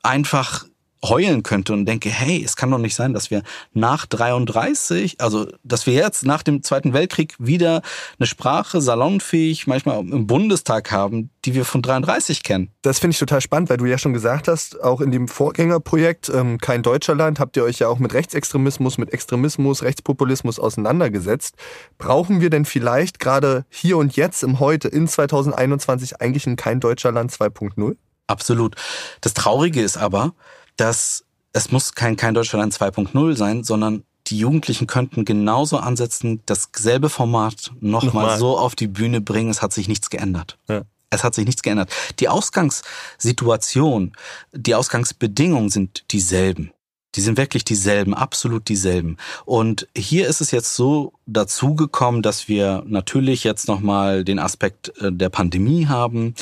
einfach 0.02 0.66
heulen 1.04 1.44
könnte 1.44 1.74
und 1.74 1.86
denke, 1.86 2.10
hey, 2.10 2.44
es 2.44 2.56
kann 2.56 2.72
doch 2.72 2.78
nicht 2.78 2.96
sein, 2.96 3.14
dass 3.14 3.32
wir 3.32 3.44
nach 3.74 4.06
33, 4.06 5.22
also 5.22 5.48
dass 5.64 5.86
wir 5.86 5.94
jetzt 5.94 6.26
nach 6.26 6.44
dem 6.44 6.62
Zweiten 6.62 6.94
Weltkrieg 6.94 7.36
wieder 7.40 7.82
eine 8.20 8.28
Sprache 8.28 8.82
salonfähig, 8.82 9.66
manchmal 9.66 10.00
im 10.00 10.28
Bundestag 10.28 10.92
haben, 10.92 11.30
die 11.46 11.56
wir 11.56 11.64
von 11.64 11.82
33 11.82 12.44
kennen. 12.44 12.72
Das 12.82 13.00
finde 13.00 13.14
ich 13.14 13.20
total 13.20 13.40
spannend, 13.40 13.70
weil 13.70 13.78
du 13.78 13.86
ja 13.86 13.98
schon 13.98 14.14
gesagt 14.14 14.48
hast, 14.48 14.82
auch 14.82 15.00
in 15.00 15.12
dem 15.12 15.28
Vorgängerprojekt 15.28 16.30
ähm, 16.30 16.58
Kein 16.58 16.84
Deutscherland 16.84 17.40
habt 17.40 17.56
ihr 17.56 17.64
euch 17.64 17.80
ja 17.80 17.88
auch 17.88 18.00
mit 18.00 18.14
Rechtsextremismus, 18.14 18.98
mit 18.98 19.14
Extremismus, 19.14 19.84
Rechtspopulismus 19.84 20.60
auseinandergesetzt. 20.60 21.56
Brauchen 21.98 22.42
wir 22.42 22.50
denn 22.50 22.66
vielleicht 22.66 23.20
gerade 23.20 23.66
hier 23.70 23.98
und 23.98 24.16
jetzt 24.18 24.44
im 24.44 24.60
Heute 24.60 24.90
in 24.90 25.08
2021 25.08 26.20
eigentlich 26.20 26.46
ein 26.46 26.58
Kein 26.58 26.82
Deutscherland 26.82 27.32
2.0? 27.32 27.96
Absolut. 28.28 28.76
Das 29.22 29.34
Traurige 29.34 29.82
ist 29.82 29.98
aber, 29.98 30.34
dass 30.80 31.26
es 31.54 31.72
muss 31.72 31.94
kein, 31.94 32.16
kein 32.16 32.34
Deutschland 32.34 32.74
2.0 32.74 33.36
sein, 33.36 33.64
sondern 33.64 34.04
die 34.28 34.38
Jugendlichen 34.38 34.88
könnten 34.88 35.26
genauso 35.26 35.78
ansetzen, 35.78 36.42
dasselbe 36.46 37.10
Format 37.10 37.72
nochmal 37.80 38.28
noch 38.28 38.38
so 38.38 38.58
auf 38.58 38.76
die 38.76 38.88
Bühne 38.88 39.22
bringen. 39.22 39.50
Es 39.50 39.62
hat 39.62 39.74
sich 39.74 39.88
nichts 39.88 40.10
geändert. 40.10 40.58
Ja. 40.68 40.84
Es 41.10 41.24
hat 41.24 41.34
sich 41.34 41.46
nichts 41.46 41.64
geändert. 41.64 41.92
Die 42.20 42.30
Ausgangssituation, 42.30 44.14
die 44.54 44.76
Ausgangsbedingungen 44.76 45.70
sind 45.70 46.06
dieselben. 46.12 46.72
Die 47.20 47.24
sind 47.26 47.38
wirklich 47.38 47.66
dieselben, 47.66 48.14
absolut 48.14 48.70
dieselben. 48.70 49.18
Und 49.44 49.90
hier 49.94 50.30
ist 50.30 50.40
es 50.40 50.52
jetzt 50.52 50.74
so 50.74 51.12
dazu 51.26 51.76
gekommen, 51.76 52.22
dass 52.22 52.48
wir 52.48 52.82
natürlich 52.88 53.44
jetzt 53.44 53.68
nochmal 53.68 54.24
den 54.24 54.40
Aspekt 54.40 54.94
äh, 55.02 55.12
der 55.12 55.28
Pandemie 55.28 55.88
haben, 55.88 56.34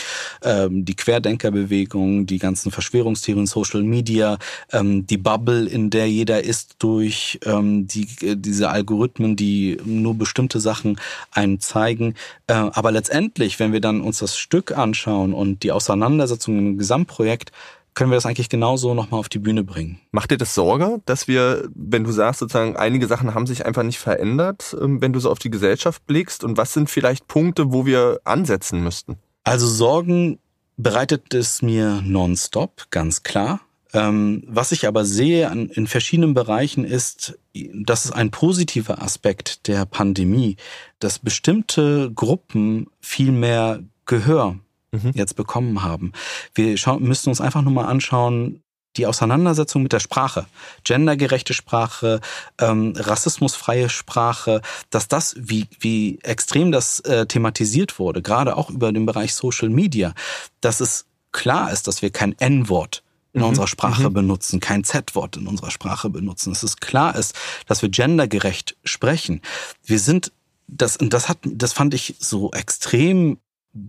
ähm, 0.43 0.85
die 0.85 0.95
Querdenkerbewegung, 0.95 2.27
die 2.27 2.37
ganzen 2.37 2.69
Verschwörungstheorien, 2.69 3.47
Social 3.47 3.81
Media, 3.81 4.37
ähm, 4.71 5.07
die 5.07 5.17
Bubble, 5.17 5.65
in 5.65 5.89
der 5.89 6.11
jeder 6.11 6.43
ist 6.43 6.75
durch 6.77 7.39
ähm, 7.43 7.87
die, 7.87 8.07
äh, 8.21 8.35
diese 8.37 8.69
Algorithmen, 8.69 9.35
die 9.35 9.79
nur 9.83 10.13
bestimmte 10.13 10.59
Sachen 10.59 10.99
einem 11.31 11.59
zeigen. 11.59 12.13
Äh, 12.45 12.53
aber 12.53 12.91
letztendlich, 12.91 13.57
wenn 13.59 13.73
wir 13.73 13.81
dann 13.81 14.01
uns 14.01 14.19
das 14.19 14.37
Stück 14.37 14.77
anschauen 14.77 15.33
und 15.33 15.63
die 15.63 15.71
Auseinandersetzung 15.71 16.59
im 16.59 16.77
Gesamtprojekt, 16.77 17.51
können 17.97 18.11
wir 18.11 18.15
das 18.15 18.27
eigentlich 18.27 18.49
genauso 18.49 18.93
nochmal 18.93 19.19
auf 19.19 19.27
die 19.27 19.39
Bühne 19.39 19.63
bringen. 19.63 19.99
Macht 20.11 20.29
dir 20.29 20.37
das 20.37 20.53
Sorge, 20.53 21.01
dass 21.05 21.27
wir, 21.27 21.67
wenn 21.73 22.03
du 22.03 22.11
sagst, 22.11 22.41
sozusagen, 22.41 22.77
einige 22.77 23.07
Sachen 23.07 23.33
haben 23.33 23.47
sich 23.47 23.65
einfach 23.65 23.81
nicht 23.81 23.97
verändert, 23.97 24.77
ähm, 24.79 25.01
wenn 25.01 25.13
du 25.13 25.19
so 25.19 25.31
auf 25.31 25.39
die 25.39 25.49
Gesellschaft 25.49 26.05
blickst? 26.05 26.43
Und 26.43 26.57
was 26.57 26.73
sind 26.73 26.91
vielleicht 26.91 27.27
Punkte, 27.27 27.73
wo 27.73 27.87
wir 27.87 28.21
ansetzen 28.23 28.83
müssten? 28.83 29.17
Also 29.43 29.65
Sorgen 29.65 30.37
bereitet 30.77 31.33
es 31.33 31.63
mir 31.63 32.03
nonstop, 32.03 32.85
ganz 32.91 33.23
klar. 33.23 33.61
Ähm, 33.93 34.43
was 34.45 34.71
ich 34.71 34.87
aber 34.87 35.03
sehe 35.03 35.49
in 35.51 35.87
verschiedenen 35.87 36.35
Bereichen 36.35 36.83
ist, 36.83 37.39
das 37.73 38.05
ist 38.05 38.11
ein 38.11 38.29
positiver 38.29 39.01
Aspekt 39.01 39.67
der 39.67 39.87
Pandemie, 39.87 40.57
dass 40.99 41.17
bestimmte 41.17 42.11
Gruppen 42.13 42.91
viel 43.01 43.31
mehr 43.31 43.81
Gehör 44.05 44.59
mhm. 45.03 45.11
jetzt 45.13 45.35
bekommen 45.35 45.83
haben. 45.83 46.11
Wir 46.53 46.75
müssen 46.99 47.29
uns 47.29 47.41
einfach 47.41 47.61
nur 47.61 47.73
mal 47.73 47.85
anschauen, 47.85 48.61
die 48.97 49.05
Auseinandersetzung 49.05 49.83
mit 49.83 49.93
der 49.93 49.99
Sprache, 49.99 50.47
gendergerechte 50.83 51.53
Sprache, 51.53 52.19
ähm, 52.59 52.93
rassismusfreie 52.95 53.89
Sprache, 53.89 54.61
dass 54.89 55.07
das, 55.07 55.35
wie, 55.37 55.67
wie 55.79 56.19
extrem 56.23 56.71
das 56.71 56.99
äh, 57.01 57.25
thematisiert 57.25 57.99
wurde, 57.99 58.21
gerade 58.21 58.57
auch 58.57 58.69
über 58.69 58.91
den 58.91 59.05
Bereich 59.05 59.33
Social 59.33 59.69
Media, 59.69 60.13
dass 60.61 60.79
es 60.79 61.05
klar 61.31 61.71
ist, 61.71 61.87
dass 61.87 62.01
wir 62.01 62.09
kein 62.09 62.37
N-Wort 62.39 63.03
in 63.33 63.41
mhm. 63.41 63.49
unserer 63.49 63.67
Sprache 63.67 64.09
mhm. 64.09 64.13
benutzen, 64.13 64.59
kein 64.59 64.83
Z-Wort 64.83 65.37
in 65.37 65.47
unserer 65.47 65.71
Sprache 65.71 66.09
benutzen, 66.09 66.51
dass 66.51 66.63
es 66.63 66.77
klar 66.77 67.15
ist, 67.15 67.35
dass 67.67 67.81
wir 67.81 67.89
gendergerecht 67.89 68.77
sprechen. 68.83 69.41
Wir 69.83 69.99
sind 69.99 70.31
das, 70.67 70.97
und 70.97 71.13
das 71.13 71.29
hat, 71.29 71.37
das 71.43 71.73
fand 71.73 71.93
ich 71.93 72.15
so 72.19 72.51
extrem 72.51 73.37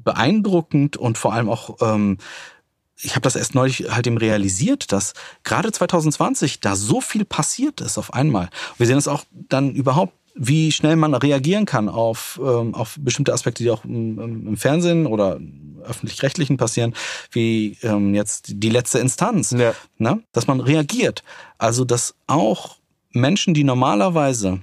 beeindruckend 0.05 0.97
und 0.97 1.19
vor 1.19 1.33
allem 1.33 1.49
auch, 1.49 1.77
ähm, 1.81 2.19
ich 2.97 3.13
habe 3.13 3.23
das 3.23 3.37
erst 3.37 3.55
neulich 3.55 3.91
halt 3.91 4.07
eben 4.07 4.19
realisiert, 4.19 4.93
dass 4.93 5.15
gerade 5.45 5.71
2020 5.71 6.61
da 6.61 6.77
so 6.77 7.01
viel 7.01 7.25
passiert 7.25 7.81
ist 7.81 7.99
auf 7.99 8.13
einmal. 8.13 8.51
Wir 8.77 8.87
sehen 8.87 8.99
es 8.99 9.09
auch 9.09 9.25
dann 9.31 9.73
überhaupt 9.73 10.15
wie 10.41 10.71
schnell 10.71 10.97
man 10.97 11.15
reagieren 11.15 11.67
kann 11.67 11.89
auf, 11.89 12.41
ähm, 12.43 12.75
auf 12.75 12.97
bestimmte 13.01 13.33
Aspekte, 13.33 13.65
die 13.65 13.71
auch 13.71 13.85
im, 13.85 14.47
im 14.47 14.57
Fernsehen 14.57 15.07
oder 15.07 15.41
öffentlich-rechtlichen 15.83 16.57
passieren, 16.57 16.95
wie 17.33 17.77
ähm, 17.83 18.15
jetzt 18.15 18.45
die 18.49 18.71
letzte 18.71 19.01
Instanz, 19.01 19.51
ja. 19.51 19.75
ne? 19.99 20.23
dass 20.33 20.47
man 20.47 20.61
reagiert. 20.61 21.25
Also 21.59 21.85
dass 21.85 22.15
auch 22.29 22.77
Menschen, 23.11 23.53
die 23.53 23.65
normalerweise 23.65 24.61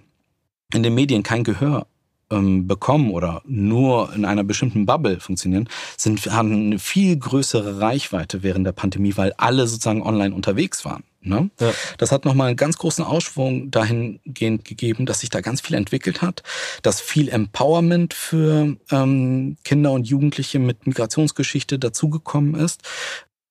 in 0.73 0.84
den 0.84 0.95
Medien 0.95 1.23
kein 1.23 1.43
Gehör 1.43 1.88
ähm, 2.32 2.67
bekommen 2.67 3.11
oder 3.11 3.41
nur 3.45 4.13
in 4.13 4.26
einer 4.26 4.43
bestimmten 4.43 4.86
Bubble 4.86 5.19
funktionieren, 5.19 5.69
sind, 5.97 6.26
haben 6.28 6.51
eine 6.51 6.80
viel 6.80 7.17
größere 7.17 7.80
Reichweite 7.80 8.43
während 8.43 8.65
der 8.65 8.71
Pandemie, 8.71 9.15
weil 9.15 9.34
alle 9.38 9.67
sozusagen 9.67 10.01
online 10.01 10.34
unterwegs 10.34 10.86
waren. 10.86 11.03
Ne? 11.21 11.49
Ja. 11.59 11.71
Das 11.97 12.11
hat 12.11 12.26
nochmal 12.26 12.49
einen 12.49 12.57
ganz 12.57 12.78
großen 12.78 13.03
Ausschwung 13.03 13.71
dahingehend 13.71 14.63
gegeben, 14.63 15.05
dass 15.05 15.21
sich 15.21 15.30
da 15.30 15.41
ganz 15.41 15.59
viel 15.61 15.76
entwickelt 15.76 16.21
hat, 16.21 16.43
dass 16.84 17.01
viel 17.01 17.30
Empowerment 17.30 18.13
für 18.13 18.78
ähm, 18.91 19.57
Kinder 19.63 19.91
und 19.91 20.07
Jugendliche 20.07 20.59
mit 20.59 20.86
Migrationsgeschichte 20.86 21.80
dazugekommen 21.80 22.55
ist. 22.55 22.82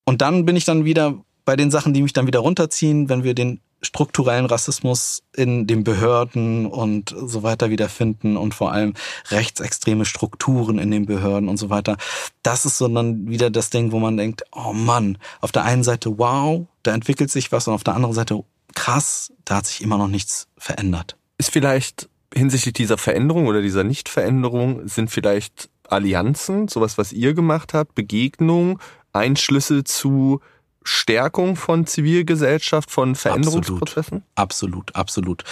Und 0.04 0.22
dann 0.22 0.44
bin 0.44 0.54
ich 0.56 0.64
dann 0.64 0.84
wieder 0.84 1.24
bei 1.44 1.56
den 1.56 1.70
Sachen, 1.70 1.92
die 1.94 2.02
mich 2.02 2.12
dann 2.12 2.26
wieder 2.26 2.40
runterziehen, 2.40 3.08
wenn 3.08 3.24
wir 3.24 3.34
den 3.34 3.60
strukturellen 3.84 4.46
Rassismus 4.46 5.22
in 5.36 5.66
den 5.66 5.84
Behörden 5.84 6.66
und 6.66 7.14
so 7.16 7.42
weiter 7.42 7.70
wiederfinden 7.70 8.36
und 8.36 8.54
vor 8.54 8.72
allem 8.72 8.94
rechtsextreme 9.28 10.04
Strukturen 10.04 10.78
in 10.78 10.90
den 10.90 11.06
Behörden 11.06 11.48
und 11.48 11.56
so 11.56 11.70
weiter. 11.70 11.96
Das 12.42 12.64
ist 12.64 12.78
so 12.78 12.88
dann 12.88 13.28
wieder 13.28 13.50
das 13.50 13.70
Ding, 13.70 13.92
wo 13.92 13.98
man 13.98 14.16
denkt, 14.16 14.42
oh 14.52 14.72
Mann, 14.72 15.18
auf 15.40 15.52
der 15.52 15.64
einen 15.64 15.84
Seite 15.84 16.18
wow, 16.18 16.66
da 16.82 16.94
entwickelt 16.94 17.30
sich 17.30 17.52
was 17.52 17.68
und 17.68 17.74
auf 17.74 17.84
der 17.84 17.94
anderen 17.94 18.14
Seite 18.14 18.44
krass, 18.74 19.32
da 19.44 19.56
hat 19.56 19.66
sich 19.66 19.82
immer 19.82 19.98
noch 19.98 20.08
nichts 20.08 20.48
verändert. 20.56 21.16
Ist 21.38 21.50
vielleicht 21.50 22.08
hinsichtlich 22.34 22.74
dieser 22.74 22.98
Veränderung 22.98 23.46
oder 23.46 23.62
dieser 23.62 23.84
Nichtveränderung 23.84 24.88
sind 24.88 25.10
vielleicht 25.10 25.70
Allianzen, 25.88 26.68
sowas, 26.68 26.98
was 26.98 27.12
ihr 27.12 27.34
gemacht 27.34 27.74
habt, 27.74 27.94
Begegnungen, 27.94 28.78
Einschlüsse 29.12 29.84
zu 29.84 30.40
Stärkung 30.84 31.56
von 31.56 31.86
Zivilgesellschaft, 31.86 32.90
von 32.90 33.14
Veränderungsprozessen? 33.14 34.22
Absolut, 34.34 34.94
absolut. 34.94 35.40
absolut. 35.40 35.44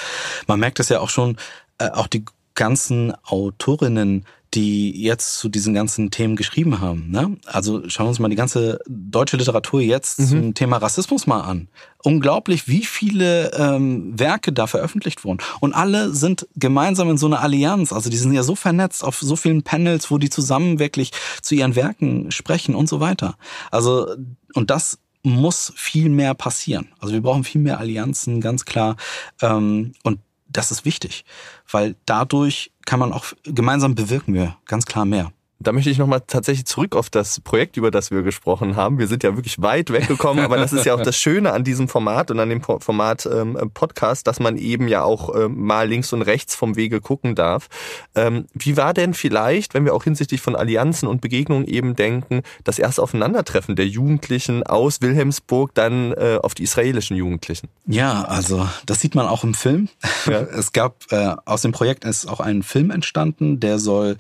Man 0.47 0.61
merkt 0.61 0.79
es 0.81 0.89
ja 0.89 1.01
auch 1.01 1.11
schon, 1.11 1.37
äh, 1.79 1.91
auch 1.91 2.07
die 2.07 2.25
ganzen 2.55 3.15
Autorinnen, 3.25 4.25
die 4.55 5.03
jetzt 5.03 5.39
zu 5.39 5.49
diesen 5.49 5.73
ganzen 5.73 6.11
Themen 6.11 6.37
geschrieben 6.37 6.81
haben. 6.81 7.11
Ne? 7.11 7.37
Also 7.47 7.89
schauen 7.89 8.07
wir 8.07 8.11
uns 8.11 8.19
mal 8.19 8.29
die 8.29 8.37
ganze 8.37 8.81
deutsche 8.87 9.39
Literatur 9.39 9.81
jetzt 9.81 10.21
mhm. 10.21 10.27
zum 10.27 10.55
Thema 10.55 10.77
Rassismus 10.77 11.27
mal 11.27 11.41
an. 11.41 11.69
Unglaublich, 12.03 12.69
wie 12.69 12.85
viele 12.85 13.51
ähm, 13.53 14.19
Werke 14.19 14.53
da 14.53 14.67
veröffentlicht 14.67 15.25
wurden. 15.25 15.39
Und 15.61 15.73
alle 15.73 16.13
sind 16.13 16.47
gemeinsam 16.55 17.09
in 17.09 17.17
so 17.17 17.27
einer 17.27 17.41
Allianz. 17.41 17.93
Also 17.95 18.11
die 18.11 18.19
sind 18.19 18.35
ja 18.35 18.43
so 18.43 18.55
vernetzt 18.55 19.05
auf 19.05 19.21
so 19.21 19.37
vielen 19.37 19.63
Panels, 19.63 20.11
wo 20.11 20.19
die 20.19 20.29
zusammen 20.29 20.79
wirklich 20.79 21.13
zu 21.41 21.55
ihren 21.55 21.75
Werken 21.75 22.31
sprechen 22.31 22.75
und 22.75 22.91
so 22.91 23.01
weiter. 23.01 23.37
Also, 23.71 24.15
und 24.55 24.71
das 24.71 24.99
muss 25.23 25.73
viel 25.77 26.09
mehr 26.09 26.35
passieren. 26.35 26.89
Also 26.99 27.15
wir 27.15 27.23
brauchen 27.23 27.45
viel 27.45 27.61
mehr 27.61 27.79
Allianzen, 27.79 28.41
ganz 28.41 28.65
klar. 28.65 28.97
Ähm, 29.41 29.93
und 30.03 30.21
das 30.49 30.71
ist 30.71 30.85
wichtig, 30.85 31.25
weil 31.71 31.95
dadurch 32.05 32.73
kann 32.85 32.99
man 32.99 33.13
auch 33.13 33.27
gemeinsam 33.45 33.95
bewirken 33.95 34.35
wir 34.35 34.57
ganz 34.67 34.85
klar 34.85 35.05
mehr. 35.05 35.33
Da 35.63 35.73
möchte 35.73 35.91
ich 35.91 35.99
nochmal 35.99 36.23
tatsächlich 36.27 36.67
zurück 36.67 36.97
auf 36.97 37.11
das 37.11 37.41
Projekt, 37.41 37.77
über 37.77 37.91
das 37.91 38.11
wir 38.11 38.23
gesprochen 38.23 38.77
haben. 38.77 38.99
Wir 38.99 39.07
sind 39.07 39.23
ja 39.23 39.37
wirklich 39.37 39.61
weit 39.63 39.93
weggekommen, 39.93 40.45
aber 40.45 40.57
das 40.57 40.73
ist 40.73 40.85
ja 40.85 40.95
auch 40.95 41.03
das 41.03 41.17
Schöne 41.17 41.53
an 41.53 41.65
diesem 41.65 41.89
Format 41.89 42.31
und 42.31 42.41
an 42.41 42.49
dem 42.49 42.63
Format 42.63 43.27
ähm, 43.27 43.59
Podcast, 43.73 44.27
dass 44.27 44.41
man 44.41 44.57
eben 44.57 44.89
ja 44.89 45.03
auch 45.03 45.35
ähm, 45.35 45.65
mal 45.65 45.89
links 45.89 46.13
und 46.13 46.23
rechts 46.23 46.55
vom 46.55 46.77
Wege 46.77 47.01
gucken 47.01 47.35
darf. 47.35 47.69
Ähm, 48.15 48.47
wie 48.55 48.77
war 48.77 48.95
denn 48.95 49.15
vielleicht, 49.15 49.75
wenn 49.75 49.85
wir 49.85 49.95
auch 49.95 50.05
hinsichtlich 50.05 50.41
von 50.41 50.57
Allianzen 50.57 51.09
und 51.09 51.21
Begegnungen 51.21 51.67
eben 51.67 51.95
denken, 51.95 52.43
das 52.65 52.79
erste 52.79 53.03
Aufeinandertreffen 53.03 53.77
der 53.77 53.87
Jugendlichen 53.87 54.63
aus 54.65 55.01
Wilhelmsburg 55.01 55.75
dann 55.75 56.13
äh, 56.13 56.39
auf 56.43 56.55
die 56.55 56.65
israelischen 56.65 57.17
Jugendlichen? 57.17 57.69
Ja, 57.87 58.25
also 58.25 58.69
das 58.87 59.01
sieht 59.01 59.15
man 59.15 59.27
auch 59.27 59.45
im 59.45 59.55
Film. 59.55 59.89
Ja. 60.27 60.43
Es 60.53 60.73
gab 60.73 61.11
äh, 61.11 61.35
aus 61.45 61.63
dem 61.63 61.73
Projekt 61.73 62.05
ist 62.05 62.27
auch 62.27 62.41
ein 62.41 62.63
Film 62.63 62.91
entstanden, 62.91 63.61
der 63.61 63.79
soll, 63.79 64.17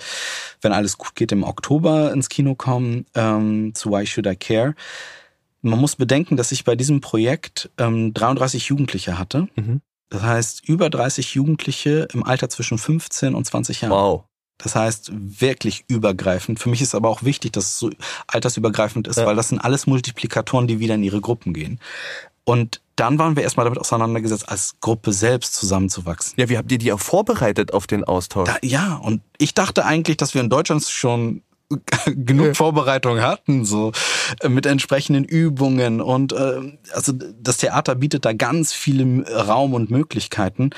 wenn 0.61 0.72
alles 0.72 0.99
gut 0.99 1.14
geht, 1.14 1.32
im 1.33 1.45
Oktober 1.45 2.12
ins 2.12 2.28
Kino 2.28 2.55
kommen, 2.55 3.07
ähm, 3.14 3.74
zu 3.74 3.91
Why 3.91 4.07
Should 4.07 4.26
I 4.26 4.37
Care. 4.37 4.74
Man 5.62 5.78
muss 5.78 5.97
bedenken, 5.97 6.37
dass 6.37 6.53
ich 6.53 6.64
bei 6.64 6.76
diesem 6.76 7.01
Projekt 7.01 7.70
ähm, 7.78 8.12
33 8.14 8.66
Jugendliche 8.66 9.18
hatte. 9.18 9.49
Mhm. 9.55 9.80
Das 10.09 10.22
heißt, 10.22 10.68
über 10.68 10.91
30 10.91 11.35
Jugendliche 11.35 12.09
im 12.12 12.22
Alter 12.22 12.49
zwischen 12.49 12.76
15 12.76 13.35
und 13.35 13.47
20 13.47 13.80
Jahren. 13.80 13.93
Wow. 13.93 14.24
Das 14.59 14.76
heißt, 14.76 15.11
wirklich 15.12 15.85
übergreifend. 15.89 16.61
Für 16.61 16.68
mich 16.68 16.83
ist 16.83 16.95
aber 16.95 17.09
auch 17.09 17.22
wichtig, 17.22 17.53
dass 17.53 17.64
es 17.64 17.78
so 17.78 17.91
altersübergreifend 18.28 19.09
ist, 19.09 19.16
ja. 19.16 19.26
weil 19.26 19.35
das 19.35 19.49
sind 19.49 19.59
alles 19.59 19.87
Multiplikatoren, 19.87 20.66
die 20.66 20.78
wieder 20.78 20.95
in 20.95 21.03
ihre 21.03 21.20
Gruppen 21.20 21.53
gehen. 21.53 21.80
Und 22.45 22.80
dann 22.97 23.18
waren 23.18 23.36
wir 23.36 23.43
erstmal 23.43 23.64
damit 23.64 23.78
auseinandergesetzt, 23.78 24.49
als 24.49 24.74
Gruppe 24.80 25.12
selbst 25.12 25.55
zusammenzuwachsen. 25.55 26.34
Ja, 26.36 26.49
wie 26.49 26.59
habt 26.59 26.70
ihr 26.72 26.78
die 26.78 26.93
auch 26.93 27.01
vorbereitet 27.01 27.72
auf 27.72 27.86
den 27.86 28.05
Austausch? 28.05 28.49
Da, 28.49 28.57
ja, 28.62 28.97
und 28.97 29.22
ich 29.38 29.55
dachte 29.55 29.84
eigentlich, 29.84 30.16
dass 30.16 30.34
wir 30.34 30.40
in 30.40 30.51
Deutschland 30.51 30.84
schon 30.84 31.43
genug 32.07 32.49
ja. 32.49 32.55
Vorbereitung 32.55 33.20
hatten, 33.20 33.64
so 33.64 33.93
äh, 34.40 34.49
mit 34.49 34.66
entsprechenden 34.66 35.24
Übungen 35.24 36.01
und 36.01 36.32
äh, 36.32 36.78
also 36.93 37.12
das 37.12 37.59
Theater 37.59 37.95
bietet 37.95 38.24
da 38.24 38.32
ganz 38.32 38.72
viele 38.72 39.26
Raum 39.30 39.74
und 39.74 39.90
Möglichkeiten. 39.90 40.70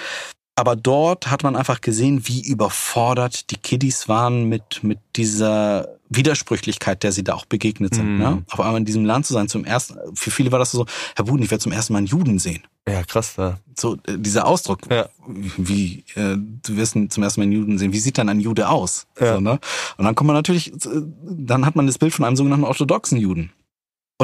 Aber 0.56 0.76
dort 0.76 1.30
hat 1.30 1.42
man 1.42 1.56
einfach 1.56 1.80
gesehen, 1.80 2.28
wie 2.28 2.46
überfordert 2.46 3.50
die 3.50 3.56
Kiddies 3.56 4.08
waren 4.08 4.48
mit, 4.48 4.84
mit 4.84 4.98
dieser 5.16 5.88
Widersprüchlichkeit, 6.08 7.02
der 7.02 7.10
sie 7.10 7.24
da 7.24 7.34
auch 7.34 7.44
begegnet 7.44 7.94
sind. 7.94 8.16
Mm. 8.16 8.18
Ne? 8.18 8.44
Auf 8.50 8.60
einmal 8.60 8.76
in 8.76 8.84
diesem 8.84 9.04
Land 9.04 9.26
zu 9.26 9.32
sein, 9.32 9.48
zum 9.48 9.64
ersten, 9.64 9.98
für 10.14 10.30
viele 10.30 10.52
war 10.52 10.60
das 10.60 10.70
so, 10.70 10.86
Herr 11.16 11.24
Buden, 11.24 11.42
ich 11.42 11.50
werde 11.50 11.62
zum 11.62 11.72
ersten 11.72 11.92
Mal 11.92 11.98
einen 11.98 12.06
Juden 12.06 12.38
sehen. 12.38 12.62
Ja, 12.86 13.02
krass, 13.02 13.34
da. 13.34 13.58
So, 13.76 13.96
äh, 14.06 14.16
dieser 14.16 14.46
Ausdruck, 14.46 14.80
ja. 14.90 15.08
wie, 15.26 16.04
äh, 16.14 16.36
du 16.36 16.76
wirst 16.76 16.92
zum 16.92 17.22
ersten 17.22 17.40
Mal 17.40 17.44
einen 17.44 17.52
Juden 17.52 17.78
sehen, 17.78 17.92
wie 17.92 17.98
sieht 17.98 18.18
dann 18.18 18.28
ein 18.28 18.40
Jude 18.40 18.68
aus? 18.68 19.06
Ja. 19.18 19.34
So, 19.34 19.40
ne? 19.40 19.58
Und 19.96 20.04
dann 20.04 20.14
kommt 20.14 20.28
man 20.28 20.36
natürlich, 20.36 20.72
äh, 20.72 21.02
dann 21.22 21.66
hat 21.66 21.74
man 21.74 21.86
das 21.86 21.98
Bild 21.98 22.12
von 22.12 22.24
einem 22.24 22.36
sogenannten 22.36 22.64
orthodoxen 22.64 23.18
Juden. 23.18 23.52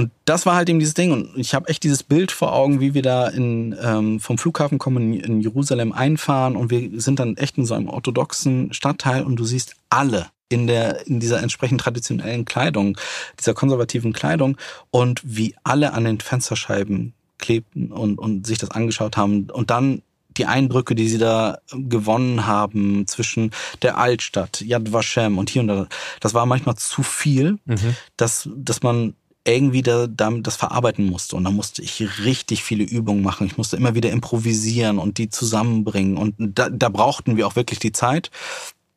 Und 0.01 0.11
das 0.24 0.46
war 0.46 0.55
halt 0.55 0.70
eben 0.70 0.78
dieses 0.78 0.94
Ding. 0.94 1.12
Und 1.12 1.36
ich 1.36 1.53
habe 1.55 1.68
echt 1.68 1.82
dieses 1.82 2.03
Bild 2.03 2.32
vor 2.32 2.55
Augen, 2.55 2.80
wie 2.80 2.94
wir 2.94 3.03
da 3.03 3.28
in, 3.28 3.76
ähm, 3.82 4.18
vom 4.18 4.38
Flughafen 4.38 4.78
kommen, 4.78 5.12
in, 5.12 5.20
in 5.20 5.40
Jerusalem 5.42 5.92
einfahren. 5.92 6.57
Und 6.57 6.70
wir 6.70 6.98
sind 7.03 7.20
dann 7.20 7.36
echt 7.36 7.59
in 7.59 7.66
so 7.66 7.74
einem 7.74 7.90
orthodoxen 7.90 8.72
Stadtteil. 8.72 9.22
Und 9.24 9.36
du 9.36 9.44
siehst 9.44 9.76
alle 9.90 10.28
in 10.48 10.66
der 10.66 11.07
in 11.07 11.20
dieser 11.20 11.42
entsprechend 11.42 11.82
traditionellen 11.82 12.46
Kleidung, 12.46 12.96
dieser 13.38 13.53
konservativen 13.53 14.14
Kleidung. 14.14 14.57
Und 14.90 15.20
wie 15.22 15.55
alle 15.64 15.92
an 15.92 16.05
den 16.05 16.18
Fensterscheiben 16.18 17.12
klebten 17.36 17.92
und 17.92 18.18
und 18.18 18.46
sich 18.46 18.57
das 18.57 18.70
angeschaut 18.70 19.18
haben. 19.18 19.51
Und 19.51 19.68
dann 19.68 20.01
die 20.30 20.46
Eindrücke, 20.46 20.94
die 20.94 21.11
sie 21.11 21.18
da 21.18 21.59
gewonnen 21.72 22.46
haben 22.46 23.07
zwischen 23.07 23.51
der 23.82 23.98
Altstadt, 23.98 24.62
Yad 24.62 24.94
Vashem 24.94 25.36
und 25.36 25.51
hier 25.51 25.61
und 25.61 25.68
da, 25.68 25.88
das 26.20 26.32
war 26.32 26.46
manchmal 26.46 26.76
zu 26.76 27.03
viel, 27.03 27.59
mhm. 27.66 27.96
dass, 28.16 28.48
dass 28.57 28.82
man 28.82 29.14
irgendwie 29.53 29.82
da, 29.82 30.07
da, 30.07 30.30
das 30.30 30.57
verarbeiten 30.57 31.07
musste. 31.07 31.36
Und 31.36 31.44
da 31.44 31.51
musste 31.51 31.82
ich 31.82 32.24
richtig 32.24 32.64
viele 32.64 32.84
Übungen 32.84 33.22
machen. 33.22 33.46
Ich 33.46 33.57
musste 33.57 33.76
immer 33.76 33.94
wieder 33.94 34.11
improvisieren 34.11 34.98
und 34.98 35.18
die 35.18 35.28
zusammenbringen. 35.28 36.16
Und 36.16 36.34
da, 36.38 36.68
da 36.68 36.88
brauchten 36.88 37.36
wir 37.36 37.46
auch 37.46 37.57
wirklich 37.57 37.78
die 37.78 37.92
Zeit, 37.92 38.30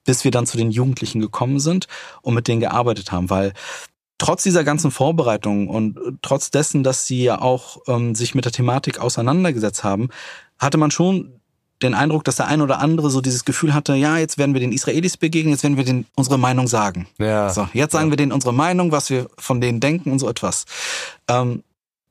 bis 0.05 0.23
wir 0.23 0.31
dann 0.31 0.45
zu 0.45 0.57
den 0.57 0.71
Jugendlichen 0.71 1.21
gekommen 1.21 1.59
sind 1.59 1.87
und 2.21 2.33
mit 2.33 2.47
denen 2.47 2.61
gearbeitet 2.61 3.11
haben. 3.11 3.29
Weil 3.29 3.53
trotz 4.17 4.43
dieser 4.43 4.63
ganzen 4.63 4.91
Vorbereitungen 4.91 5.67
und 5.67 5.99
trotz 6.21 6.51
dessen, 6.51 6.83
dass 6.83 7.07
sie 7.07 7.23
ja 7.23 7.41
auch 7.41 7.77
ähm, 7.87 8.15
sich 8.15 8.35
mit 8.35 8.45
der 8.45 8.51
Thematik 8.51 8.99
auseinandergesetzt 8.99 9.83
haben, 9.83 10.09
hatte 10.59 10.77
man 10.77 10.91
schon 10.91 11.39
den 11.83 11.93
Eindruck, 11.93 12.23
dass 12.23 12.37
der 12.37 12.47
ein 12.47 12.61
oder 12.61 12.79
andere 12.79 13.09
so 13.09 13.21
dieses 13.21 13.45
Gefühl 13.45 13.73
hatte, 13.73 13.93
ja, 13.95 14.17
jetzt 14.17 14.37
werden 14.37 14.53
wir 14.53 14.61
den 14.61 14.71
Israelis 14.71 15.17
begegnen, 15.17 15.51
jetzt 15.51 15.63
werden 15.63 15.77
wir 15.77 15.83
denen 15.83 16.05
unsere 16.15 16.39
Meinung 16.39 16.67
sagen. 16.67 17.07
Ja. 17.19 17.49
So, 17.49 17.67
jetzt 17.73 17.91
sagen 17.91 18.07
ja. 18.07 18.11
wir 18.11 18.17
denen 18.17 18.31
unsere 18.31 18.53
Meinung, 18.53 18.91
was 18.91 19.09
wir 19.09 19.27
von 19.37 19.61
denen 19.61 19.79
denken 19.79 20.11
und 20.11 20.19
so 20.19 20.29
etwas. 20.29 20.65
Ähm, 21.27 21.63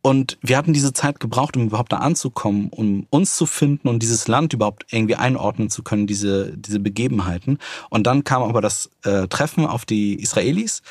und 0.04 0.36
wir 0.42 0.56
hatten 0.56 0.72
diese 0.72 0.92
Zeit 0.92 1.20
gebraucht, 1.20 1.56
um 1.56 1.66
überhaupt 1.66 1.92
da 1.92 1.98
anzukommen, 1.98 2.68
um 2.70 3.06
uns 3.10 3.36
zu 3.36 3.46
finden 3.46 3.88
und 3.88 4.00
dieses 4.00 4.26
Land 4.26 4.52
überhaupt 4.52 4.84
irgendwie 4.90 5.14
einordnen 5.14 5.70
zu 5.70 5.84
können, 5.84 6.08
diese, 6.08 6.56
diese 6.56 6.80
Begebenheiten. 6.80 7.58
Und 7.88 8.06
dann 8.08 8.24
kam 8.24 8.42
aber 8.42 8.60
das 8.60 8.90
äh, 9.04 9.28
Treffen 9.28 9.64
auf 9.64 9.84
die 9.84 10.20
Israelis 10.20 10.82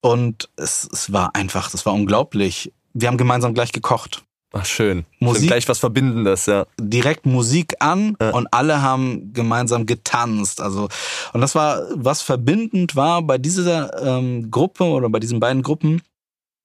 und 0.00 0.50
es, 0.56 0.88
es 0.92 1.12
war 1.12 1.34
einfach, 1.34 1.70
das 1.70 1.84
war 1.84 1.94
unglaublich. 1.94 2.72
Wir 2.92 3.08
haben 3.08 3.16
gemeinsam 3.16 3.54
gleich 3.54 3.72
gekocht. 3.72 4.22
Ach, 4.56 4.64
schön. 4.64 5.04
Musik, 5.18 5.40
schön 5.40 5.48
gleich 5.48 5.68
was 5.68 5.80
Verbindendes, 5.80 6.46
ja. 6.46 6.66
Direkt 6.80 7.26
Musik 7.26 7.74
an 7.80 8.16
ja. 8.20 8.30
und 8.30 8.46
alle 8.52 8.82
haben 8.82 9.32
gemeinsam 9.32 9.84
getanzt. 9.84 10.60
Also, 10.60 10.88
und 11.32 11.40
das 11.40 11.56
war, 11.56 11.82
was 11.94 12.22
verbindend 12.22 12.94
war 12.94 13.22
bei 13.22 13.36
dieser 13.36 14.00
ähm, 14.00 14.52
Gruppe 14.52 14.84
oder 14.84 15.08
bei 15.08 15.18
diesen 15.18 15.40
beiden 15.40 15.62
Gruppen, 15.62 16.02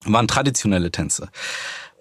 waren 0.06 0.28
traditionelle 0.28 0.92
Tänze. 0.92 1.30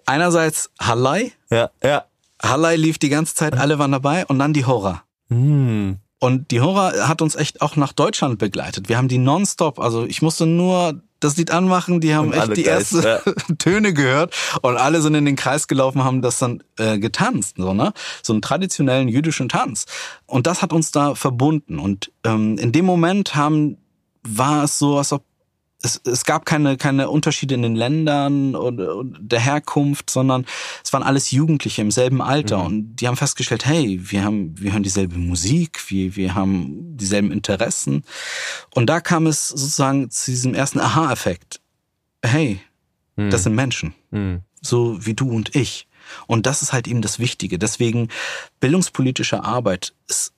Einerseits 0.05 0.69
Halai. 0.79 1.31
Ja, 1.49 1.71
ja. 1.83 2.05
Halai 2.41 2.75
lief 2.75 2.99
die 2.99 3.09
ganze 3.09 3.33
Zeit, 3.33 3.57
alle 3.57 3.79
waren 3.79 3.91
dabei 3.91 4.25
und 4.27 4.37
dann 4.37 4.53
die 4.53 4.65
Hora. 4.65 5.03
Mm. 5.29 5.93
Und 6.19 6.51
die 6.51 6.61
Hora 6.61 7.07
hat 7.07 7.21
uns 7.21 7.35
echt 7.35 7.61
auch 7.61 7.75
nach 7.77 7.93
Deutschland 7.93 8.39
begleitet. 8.39 8.89
Wir 8.89 8.97
haben 8.97 9.07
die 9.07 9.17
nonstop, 9.17 9.79
also 9.79 10.05
ich 10.05 10.21
musste 10.21 10.45
nur 10.45 11.01
das 11.19 11.37
Lied 11.37 11.51
anmachen, 11.51 11.99
die 11.99 12.15
haben 12.15 12.33
echt 12.33 12.55
die 12.55 12.65
ersten 12.65 13.01
ja. 13.03 13.19
Töne 13.57 13.93
gehört 13.93 14.35
und 14.61 14.77
alle 14.77 15.01
sind 15.01 15.15
in 15.15 15.25
den 15.25 15.35
Kreis 15.35 15.67
gelaufen, 15.67 16.03
haben 16.03 16.21
das 16.21 16.39
dann 16.39 16.63
äh, 16.77 16.97
getanzt, 16.99 17.55
so 17.57 17.73
ne, 17.73 17.93
so 18.23 18.33
einen 18.33 18.41
traditionellen 18.41 19.07
jüdischen 19.07 19.49
Tanz. 19.49 19.85
Und 20.25 20.47
das 20.47 20.61
hat 20.61 20.73
uns 20.73 20.91
da 20.91 21.15
verbunden. 21.15 21.79
Und 21.79 22.11
ähm, 22.23 22.57
in 22.57 22.71
dem 22.71 22.85
Moment 22.85 23.35
haben 23.35 23.77
war 24.23 24.63
es 24.63 24.79
so, 24.79 24.97
als 24.97 25.13
ob 25.13 25.23
es, 25.81 26.01
es 26.03 26.25
gab 26.25 26.45
keine, 26.45 26.77
keine 26.77 27.09
Unterschiede 27.09 27.55
in 27.55 27.61
den 27.61 27.75
Ländern 27.75 28.55
oder, 28.55 29.03
der 29.03 29.39
Herkunft, 29.39 30.09
sondern 30.09 30.45
es 30.83 30.91
waren 30.91 31.03
alles 31.03 31.31
Jugendliche 31.31 31.81
im 31.81 31.91
selben 31.91 32.21
Alter 32.21 32.59
mhm. 32.59 32.65
und 32.65 32.95
die 32.97 33.07
haben 33.07 33.15
festgestellt, 33.15 33.65
hey, 33.65 33.99
wir 34.01 34.23
haben, 34.23 34.59
wir 34.59 34.73
hören 34.73 34.83
dieselbe 34.83 35.17
Musik, 35.17 35.89
wir, 35.89 36.15
wir 36.15 36.35
haben 36.35 36.97
dieselben 36.97 37.31
Interessen. 37.31 38.03
Und 38.73 38.87
da 38.87 38.99
kam 38.99 39.27
es 39.27 39.49
sozusagen 39.49 40.09
zu 40.09 40.31
diesem 40.31 40.53
ersten 40.53 40.79
Aha-Effekt. 40.79 41.61
Hey, 42.23 42.59
mhm. 43.15 43.29
das 43.29 43.43
sind 43.43 43.55
Menschen. 43.55 43.93
Mhm. 44.11 44.41
So 44.61 45.05
wie 45.05 45.13
du 45.13 45.29
und 45.31 45.55
ich. 45.55 45.87
Und 46.27 46.45
das 46.45 46.61
ist 46.61 46.73
halt 46.73 46.87
eben 46.87 47.01
das 47.01 47.19
Wichtige. 47.19 47.57
Deswegen 47.57 48.09
bildungspolitische 48.59 49.43
Arbeit 49.43 49.93
ist 50.07 50.33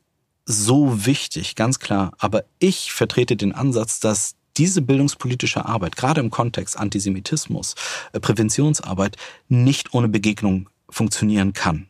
so 0.45 1.05
wichtig, 1.05 1.55
ganz 1.55 1.79
klar. 1.79 2.11
Aber 2.19 2.43
ich 2.59 2.91
vertrete 2.91 3.35
den 3.37 3.53
Ansatz, 3.53 3.99
dass 3.99 4.35
diese 4.57 4.81
bildungspolitische 4.81 5.65
Arbeit, 5.65 5.95
gerade 5.95 6.21
im 6.21 6.29
Kontext 6.29 6.77
Antisemitismus, 6.77 7.75
äh, 8.13 8.19
Präventionsarbeit, 8.19 9.17
nicht 9.47 9.93
ohne 9.93 10.07
Begegnung 10.07 10.69
funktionieren 10.89 11.53
kann. 11.53 11.87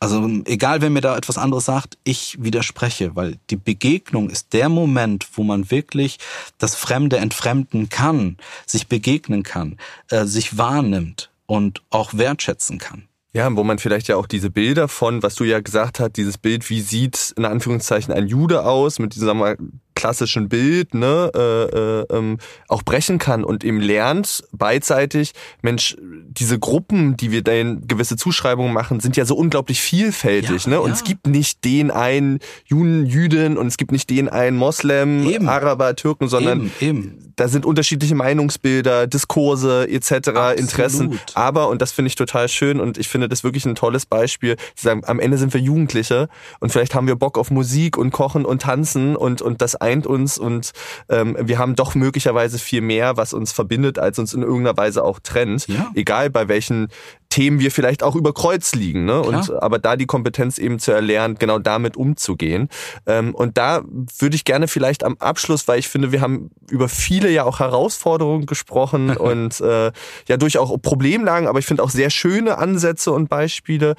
Also 0.00 0.28
egal, 0.44 0.80
wer 0.80 0.90
mir 0.90 1.00
da 1.00 1.16
etwas 1.16 1.38
anderes 1.38 1.64
sagt, 1.64 1.98
ich 2.04 2.36
widerspreche, 2.40 3.16
weil 3.16 3.36
die 3.50 3.56
Begegnung 3.56 4.30
ist 4.30 4.52
der 4.52 4.68
Moment, 4.68 5.26
wo 5.34 5.42
man 5.42 5.72
wirklich 5.72 6.18
das 6.58 6.76
Fremde 6.76 7.16
entfremden 7.16 7.88
kann, 7.88 8.36
sich 8.64 8.86
begegnen 8.86 9.42
kann, 9.42 9.76
äh, 10.10 10.24
sich 10.24 10.56
wahrnimmt 10.56 11.30
und 11.46 11.82
auch 11.90 12.14
wertschätzen 12.14 12.78
kann. 12.78 13.08
Ja, 13.32 13.54
wo 13.54 13.62
man 13.62 13.78
vielleicht 13.78 14.08
ja 14.08 14.16
auch 14.16 14.26
diese 14.26 14.50
Bilder 14.50 14.88
von, 14.88 15.22
was 15.22 15.34
du 15.34 15.44
ja 15.44 15.60
gesagt 15.60 16.00
hast, 16.00 16.16
dieses 16.16 16.38
Bild, 16.38 16.68
wie 16.70 16.80
sieht 16.80 17.34
in 17.36 17.44
Anführungszeichen 17.44 18.14
ein 18.14 18.26
Jude 18.26 18.64
aus, 18.64 18.98
mit 18.98 19.20
wir, 19.20 19.56
klassischen 19.98 20.48
Bild, 20.48 20.94
ne, 20.94 21.30
äh, 21.34 21.78
äh, 21.78 22.16
ähm, 22.16 22.38
auch 22.68 22.82
brechen 22.84 23.18
kann 23.18 23.42
und 23.42 23.64
eben 23.64 23.80
lernt 23.80 24.44
beidseitig, 24.52 25.32
Mensch, 25.60 25.96
diese 26.00 26.58
Gruppen, 26.58 27.16
die 27.16 27.32
wir 27.32 27.42
dann 27.42 27.86
gewisse 27.88 28.16
Zuschreibungen 28.16 28.72
machen, 28.72 29.00
sind 29.00 29.16
ja 29.16 29.24
so 29.24 29.34
unglaublich 29.34 29.80
vielfältig, 29.80 30.64
ja, 30.64 30.70
ne? 30.70 30.80
Und 30.80 30.90
ja. 30.90 30.94
es 30.94 31.04
gibt 31.04 31.26
nicht 31.26 31.64
den 31.64 31.90
einen 31.90 32.38
Juden, 32.64 33.06
Jüdin 33.06 33.58
und 33.58 33.66
es 33.66 33.76
gibt 33.76 33.90
nicht 33.90 34.08
den 34.08 34.28
einen 34.28 34.56
Moslem, 34.56 35.26
eben. 35.26 35.48
Araber, 35.48 35.96
Türken, 35.96 36.28
sondern 36.28 36.70
eben, 36.80 37.00
eben. 37.00 37.32
da 37.34 37.48
sind 37.48 37.66
unterschiedliche 37.66 38.14
Meinungsbilder, 38.14 39.08
Diskurse 39.08 39.88
etc., 39.90 40.12
Absolut. 40.12 40.58
Interessen. 40.58 41.20
Aber, 41.34 41.68
und 41.68 41.82
das 41.82 41.90
finde 41.90 42.06
ich 42.08 42.14
total 42.14 42.48
schön 42.48 42.78
und 42.78 42.98
ich 42.98 43.08
finde 43.08 43.28
das 43.28 43.42
wirklich 43.42 43.66
ein 43.66 43.74
tolles 43.74 44.06
Beispiel, 44.06 44.56
zu 44.76 44.84
sagen, 44.84 45.02
am 45.06 45.18
Ende 45.18 45.38
sind 45.38 45.52
wir 45.52 45.60
Jugendliche 45.60 46.28
und 46.60 46.70
vielleicht 46.70 46.94
haben 46.94 47.08
wir 47.08 47.16
Bock 47.16 47.36
auf 47.36 47.50
Musik 47.50 47.98
und 47.98 48.12
Kochen 48.12 48.44
und 48.44 48.62
Tanzen 48.62 49.16
und, 49.16 49.42
und 49.42 49.60
das 49.60 49.74
eint 49.88 50.06
uns 50.06 50.38
und 50.38 50.72
ähm, 51.08 51.36
wir 51.40 51.58
haben 51.58 51.74
doch 51.74 51.94
möglicherweise 51.94 52.58
viel 52.58 52.80
mehr, 52.80 53.16
was 53.16 53.32
uns 53.32 53.52
verbindet, 53.52 53.98
als 53.98 54.18
uns 54.18 54.34
in 54.34 54.42
irgendeiner 54.42 54.76
Weise 54.76 55.02
auch 55.02 55.18
trennt. 55.20 55.66
Ja. 55.68 55.90
Egal 55.94 56.30
bei 56.30 56.48
welchen 56.48 56.88
Themen 57.30 57.60
wir 57.60 57.70
vielleicht 57.70 58.02
auch 58.02 58.14
über 58.14 58.32
Kreuz 58.32 58.74
liegen. 58.74 59.04
Ne? 59.04 59.20
Und 59.20 59.52
aber 59.62 59.78
da 59.78 59.96
die 59.96 60.06
Kompetenz 60.06 60.58
eben 60.58 60.78
zu 60.78 60.92
erlernen, 60.92 61.36
genau 61.38 61.58
damit 61.58 61.96
umzugehen. 61.96 62.68
Ähm, 63.06 63.34
und 63.34 63.58
da 63.58 63.82
würde 64.18 64.34
ich 64.34 64.44
gerne 64.44 64.66
vielleicht 64.66 65.04
am 65.04 65.16
Abschluss, 65.18 65.68
weil 65.68 65.78
ich 65.78 65.88
finde, 65.88 66.10
wir 66.12 66.20
haben 66.20 66.50
über 66.70 66.88
viele 66.88 67.30
ja 67.30 67.44
auch 67.44 67.60
Herausforderungen 67.60 68.46
gesprochen 68.46 69.16
und 69.16 69.60
äh, 69.60 69.92
ja 70.26 70.36
durch 70.36 70.58
auch 70.58 70.76
Problemlagen, 70.80 71.48
aber 71.48 71.58
ich 71.58 71.66
finde 71.66 71.82
auch 71.82 71.90
sehr 71.90 72.10
schöne 72.10 72.58
Ansätze 72.58 73.12
und 73.12 73.28
Beispiele. 73.28 73.94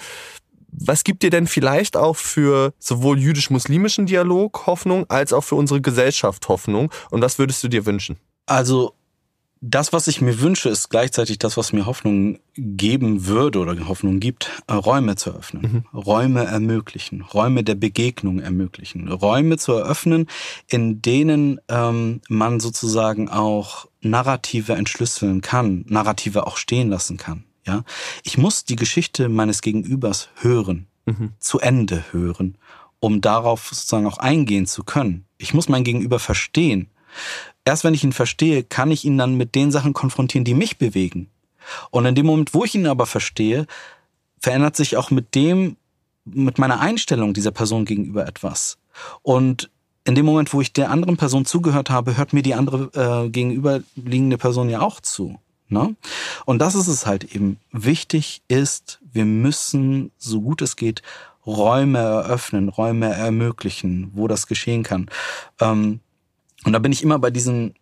Was 0.72 1.04
gibt 1.04 1.24
dir 1.24 1.30
denn 1.30 1.48
vielleicht 1.48 1.98
auch 1.98 2.16
für 2.16 2.74
sowohl 2.80 3.20
jüdisch-muslimischen 3.20 4.06
Dialog 4.06 4.66
Hoffnung 4.68 5.06
als 5.10 5.34
auch 5.34 5.44
für 5.44 5.56
unsere 5.56 5.82
Gesellschaft 5.82 6.48
Hoffnung? 6.48 6.92
Und 7.10 7.22
was 7.22 7.40
würdest 7.40 7.64
du 7.64 7.68
dir 7.68 7.86
wünschen? 7.86 8.18
Also 8.46 8.94
das, 9.62 9.92
was 9.92 10.08
ich 10.08 10.22
mir 10.22 10.40
wünsche, 10.40 10.70
ist 10.70 10.90
gleichzeitig 10.90 11.38
das, 11.38 11.58
was 11.58 11.74
mir 11.74 11.86
Hoffnung 11.86 12.40
geben 12.56 13.26
würde 13.26 13.60
oder 13.60 13.88
Hoffnung 13.88 14.20
gibt, 14.20 14.50
äh, 14.68 14.74
Räume 14.74 15.16
zu 15.18 15.32
öffnen, 15.32 15.86
mhm. 15.92 15.98
Räume 15.98 16.46
ermöglichen, 16.46 17.22
Räume 17.22 17.64
der 17.64 17.76
Begegnung 17.76 18.40
ermöglichen, 18.40 19.10
Räume 19.10 19.58
zu 19.58 19.74
eröffnen, 19.74 20.28
in 20.68 21.02
denen 21.02 21.60
ähm, 21.68 22.22
man 22.30 22.60
sozusagen 22.60 23.30
auch 23.30 23.88
Narrative 24.02 24.74
entschlüsseln 24.74 25.42
kann, 25.42 25.86
Narrative 25.90 26.48
auch 26.48 26.56
stehen 26.56 26.90
lassen 26.90 27.18
kann. 27.18 27.44
Ja, 27.70 27.84
ich 28.24 28.40
muss 28.40 28.66
die 28.66 28.76
Geschichte 28.76 29.30
meines 29.30 29.62
Gegenübers 29.62 30.30
hören, 30.42 30.88
mhm. 31.06 31.34
zu 31.40 31.60
Ende 31.60 32.04
hören, 32.10 32.58
um 33.00 33.22
darauf 33.22 33.68
sozusagen 33.68 34.08
auch 34.08 34.18
eingehen 34.18 34.66
zu 34.66 34.84
können. 34.84 35.26
Ich 35.38 35.54
muss 35.54 35.70
mein 35.70 35.84
Gegenüber 35.84 36.18
verstehen. 36.18 36.90
Erst 37.66 37.84
wenn 37.84 37.94
ich 37.94 38.04
ihn 38.04 38.12
verstehe, 38.12 38.64
kann 38.64 38.90
ich 38.90 39.06
ihn 39.06 39.20
dann 39.20 39.36
mit 39.36 39.54
den 39.54 39.72
Sachen 39.72 39.94
konfrontieren, 39.94 40.46
die 40.46 40.56
mich 40.56 40.80
bewegen. 40.80 41.30
Und 41.92 42.08
in 42.08 42.16
dem 42.16 42.26
Moment, 42.26 42.56
wo 42.56 42.66
ich 42.66 42.74
ihn 42.74 42.88
aber 42.88 43.06
verstehe, 43.06 43.68
verändert 44.40 44.76
sich 44.76 44.98
auch 44.98 45.12
mit 45.12 45.36
dem, 45.36 45.78
mit 46.26 46.58
meiner 46.58 46.80
Einstellung 46.80 47.36
dieser 47.36 47.52
Person 47.52 47.86
gegenüber 47.86 48.28
etwas. 48.28 48.80
Und 49.22 49.70
in 50.06 50.16
dem 50.16 50.26
Moment, 50.26 50.54
wo 50.54 50.62
ich 50.62 50.74
der 50.74 50.90
anderen 50.90 51.18
Person 51.18 51.46
zugehört 51.46 51.92
habe, 51.92 52.18
hört 52.18 52.34
mir 52.34 52.42
die 52.42 52.56
andere 52.56 53.26
äh, 53.26 53.30
gegenüberliegende 53.30 54.40
Person 54.40 54.72
ja 54.72 54.82
auch 54.82 55.02
zu. 55.02 55.40
Ne? 55.70 55.96
Und 56.46 56.60
das 56.60 56.76
ist 56.76 56.88
es 56.88 57.06
halt 57.06 57.36
eben. 57.36 57.58
Wichtig 57.72 58.42
ist, 58.48 59.00
wir 59.12 59.26
müssen, 59.26 60.12
so 60.18 60.42
gut 60.42 60.62
es 60.62 60.76
geht, 60.76 61.02
Räume 61.46 62.00
eröffnen, 62.00 62.70
Räume 62.70 63.14
ermöglichen, 63.14 64.12
wo 64.14 64.28
das 64.28 64.48
geschehen 64.48 64.84
kann. 64.84 65.10
Ähm, 65.60 66.00
und 66.66 66.74
da 66.74 66.80
bin 66.80 66.92
ich 66.92 67.04
immer 67.04 67.20
bei 67.20 67.32
diesen 67.32 67.74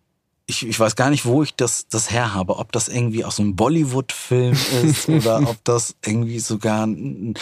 ich, 0.50 0.66
ich 0.66 0.80
weiß 0.80 0.96
gar 0.96 1.10
nicht, 1.10 1.26
wo 1.26 1.42
ich 1.42 1.54
das, 1.54 1.88
das 1.88 2.10
her 2.10 2.32
habe. 2.32 2.56
Ob 2.56 2.72
das 2.72 2.88
irgendwie 2.88 3.22
aus 3.22 3.38
einem 3.38 3.54
Bollywood-Film 3.54 4.56
ist 4.82 5.08
oder 5.08 5.46
ob 5.46 5.62
das 5.64 5.94
irgendwie 6.02 6.38
sogar 6.38 6.86
ein, 6.86 7.34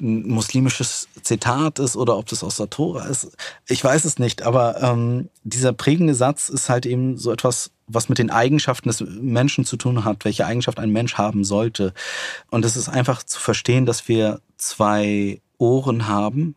ein, 0.00 0.28
muslimisches 0.28 1.06
Zitat 1.22 1.78
ist 1.78 1.96
oder 1.96 2.18
ob 2.18 2.26
das 2.26 2.42
aus 2.42 2.56
der 2.56 2.68
Tora 2.68 3.04
ist. 3.04 3.30
Ich 3.68 3.82
weiß 3.82 4.04
es 4.04 4.18
nicht, 4.18 4.42
aber 4.42 4.82
ähm, 4.82 5.28
dieser 5.44 5.72
prägende 5.72 6.16
Satz 6.16 6.48
ist 6.48 6.68
halt 6.68 6.84
eben 6.84 7.16
so 7.16 7.30
etwas, 7.30 7.70
was 7.86 8.08
mit 8.08 8.18
den 8.18 8.30
Eigenschaften 8.30 8.88
des 8.88 9.02
Menschen 9.02 9.64
zu 9.64 9.76
tun 9.76 10.04
hat, 10.04 10.24
welche 10.24 10.44
Eigenschaft 10.44 10.80
ein 10.80 10.90
Mensch 10.90 11.14
haben 11.14 11.44
sollte. 11.44 11.94
Und 12.50 12.64
es 12.64 12.76
ist 12.76 12.88
einfach 12.88 13.22
zu 13.22 13.38
verstehen, 13.38 13.86
dass 13.86 14.08
wir 14.08 14.40
zwei 14.56 15.40
Ohren 15.58 16.08
haben 16.08 16.56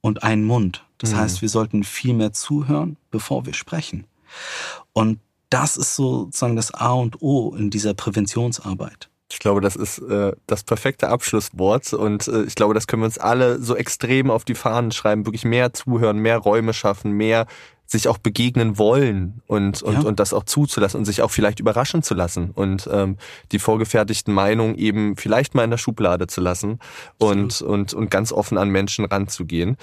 und 0.00 0.22
einen 0.22 0.44
Mund. 0.44 0.82
Das 0.96 1.12
mhm. 1.12 1.18
heißt, 1.18 1.42
wir 1.42 1.50
sollten 1.50 1.84
viel 1.84 2.14
mehr 2.14 2.32
zuhören, 2.32 2.96
bevor 3.10 3.44
wir 3.44 3.52
sprechen. 3.52 4.06
Und 4.92 5.20
das 5.50 5.76
ist 5.76 5.96
sozusagen 5.96 6.56
das 6.56 6.72
A 6.72 6.92
und 6.92 7.20
O 7.22 7.54
in 7.54 7.70
dieser 7.70 7.94
Präventionsarbeit. 7.94 9.10
Ich 9.32 9.38
glaube, 9.38 9.60
das 9.60 9.76
ist 9.76 9.98
äh, 9.98 10.32
das 10.46 10.64
perfekte 10.64 11.08
Abschlusswort 11.08 11.92
und 11.92 12.26
äh, 12.26 12.42
ich 12.42 12.56
glaube, 12.56 12.74
das 12.74 12.86
können 12.86 13.02
wir 13.02 13.06
uns 13.06 13.18
alle 13.18 13.60
so 13.60 13.76
extrem 13.76 14.30
auf 14.30 14.44
die 14.44 14.56
Fahnen 14.56 14.90
schreiben, 14.90 15.24
wirklich 15.24 15.44
mehr 15.44 15.72
zuhören, 15.72 16.18
mehr 16.18 16.38
Räume 16.38 16.72
schaffen, 16.72 17.12
mehr 17.12 17.46
sich 17.86 18.08
auch 18.08 18.18
begegnen 18.18 18.78
wollen 18.78 19.42
und 19.46 19.82
und, 19.82 19.94
ja. 19.94 20.00
und 20.00 20.20
das 20.20 20.32
auch 20.32 20.44
zuzulassen 20.44 20.98
und 20.98 21.04
sich 21.04 21.22
auch 21.22 21.30
vielleicht 21.30 21.60
überraschen 21.60 22.02
zu 22.02 22.14
lassen 22.14 22.50
und 22.50 22.88
ähm, 22.92 23.16
die 23.52 23.58
vorgefertigten 23.58 24.32
Meinungen 24.34 24.76
eben 24.76 25.16
vielleicht 25.16 25.54
mal 25.54 25.64
in 25.64 25.70
der 25.70 25.78
Schublade 25.78 26.26
zu 26.26 26.40
lassen 26.40 26.78
und 27.18 27.62
und 27.62 27.94
und 27.94 28.10
ganz 28.10 28.32
offen 28.32 28.58
an 28.58 28.68
Menschen 28.68 29.04
ranzugehen. 29.04 29.76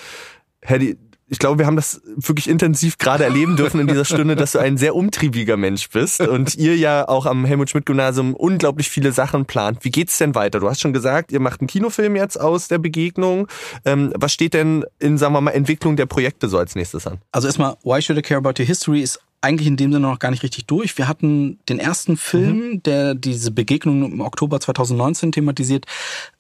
Hedy, 0.62 0.98
ich 1.30 1.40
glaube, 1.40 1.60
wir 1.60 1.66
haben 1.66 1.76
das 1.76 2.02
wirklich 2.16 2.50
intensiv 2.50 2.98
gerade 2.98 3.26
erleben 3.26 3.58
dürfen 3.58 3.82
in 3.82 3.88
dieser 3.88 4.06
Stunde, 4.06 4.36
dass 4.36 4.54
du 4.54 4.60
ein 4.60 4.78
sehr 4.78 4.96
umtriebiger 4.96 5.58
Mensch 5.58 5.90
bist 5.90 6.22
und 6.22 6.56
ihr 6.56 6.78
ja 6.78 7.08
auch 7.08 7.26
am 7.26 7.44
Helmut 7.44 7.70
Schmidt 7.70 7.86
Gymnasium 7.86 8.34
unglaublich 8.34 8.90
viele 8.90 9.12
Sachen 9.12 9.46
plant. 9.46 9.84
Wie 9.84 9.92
geht's 9.92 10.18
denn 10.18 10.36
weiter? 10.36 10.60
Du 10.60 10.70
hast 10.70 10.80
schon 10.80 10.94
gesagt, 10.94 11.32
ihr 11.32 11.42
macht 11.42 11.60
einen 11.60 11.68
Kinofilm 11.68 12.16
jetzt 12.16 12.40
aus 12.40 12.70
der 12.70 12.78
Begegnung. 12.78 13.48
Ähm, 13.84 14.14
was 14.16 14.32
steht 14.32 14.54
denn 14.54 14.86
in, 15.00 15.18
sagen 15.18 15.34
wir 15.34 15.42
mal, 15.42 15.52
Entwicklung 15.52 15.98
der 15.98 16.06
Projekte 16.06 16.48
so 16.48 16.58
als 16.58 16.76
nächstes 16.76 17.06
an? 17.06 17.20
Also 17.32 17.48
erstmal, 17.48 17.76
Why 17.84 18.02
Should 18.02 18.18
I 18.18 18.22
Care 18.22 18.38
About 18.38 18.62
Your 18.62 18.66
History 18.66 19.02
ist 19.02 19.20
eigentlich 19.42 19.68
in 19.68 19.78
dem 19.78 19.92
Sinne 19.94 20.08
noch 20.08 20.20
gar 20.20 20.32
nicht 20.32 20.44
richtig 20.44 20.66
durch. 20.66 20.98
Wir 20.98 21.08
hatten 21.08 21.60
den 21.70 21.80
ersten 21.80 22.18
Film, 22.18 22.72
mhm. 22.72 22.84
der 22.84 23.14
diese 23.14 23.52
Begegnung 23.52 24.12
im 24.12 24.22
Oktober 24.22 24.60
2019 24.60 25.32
thematisiert, 25.32 25.86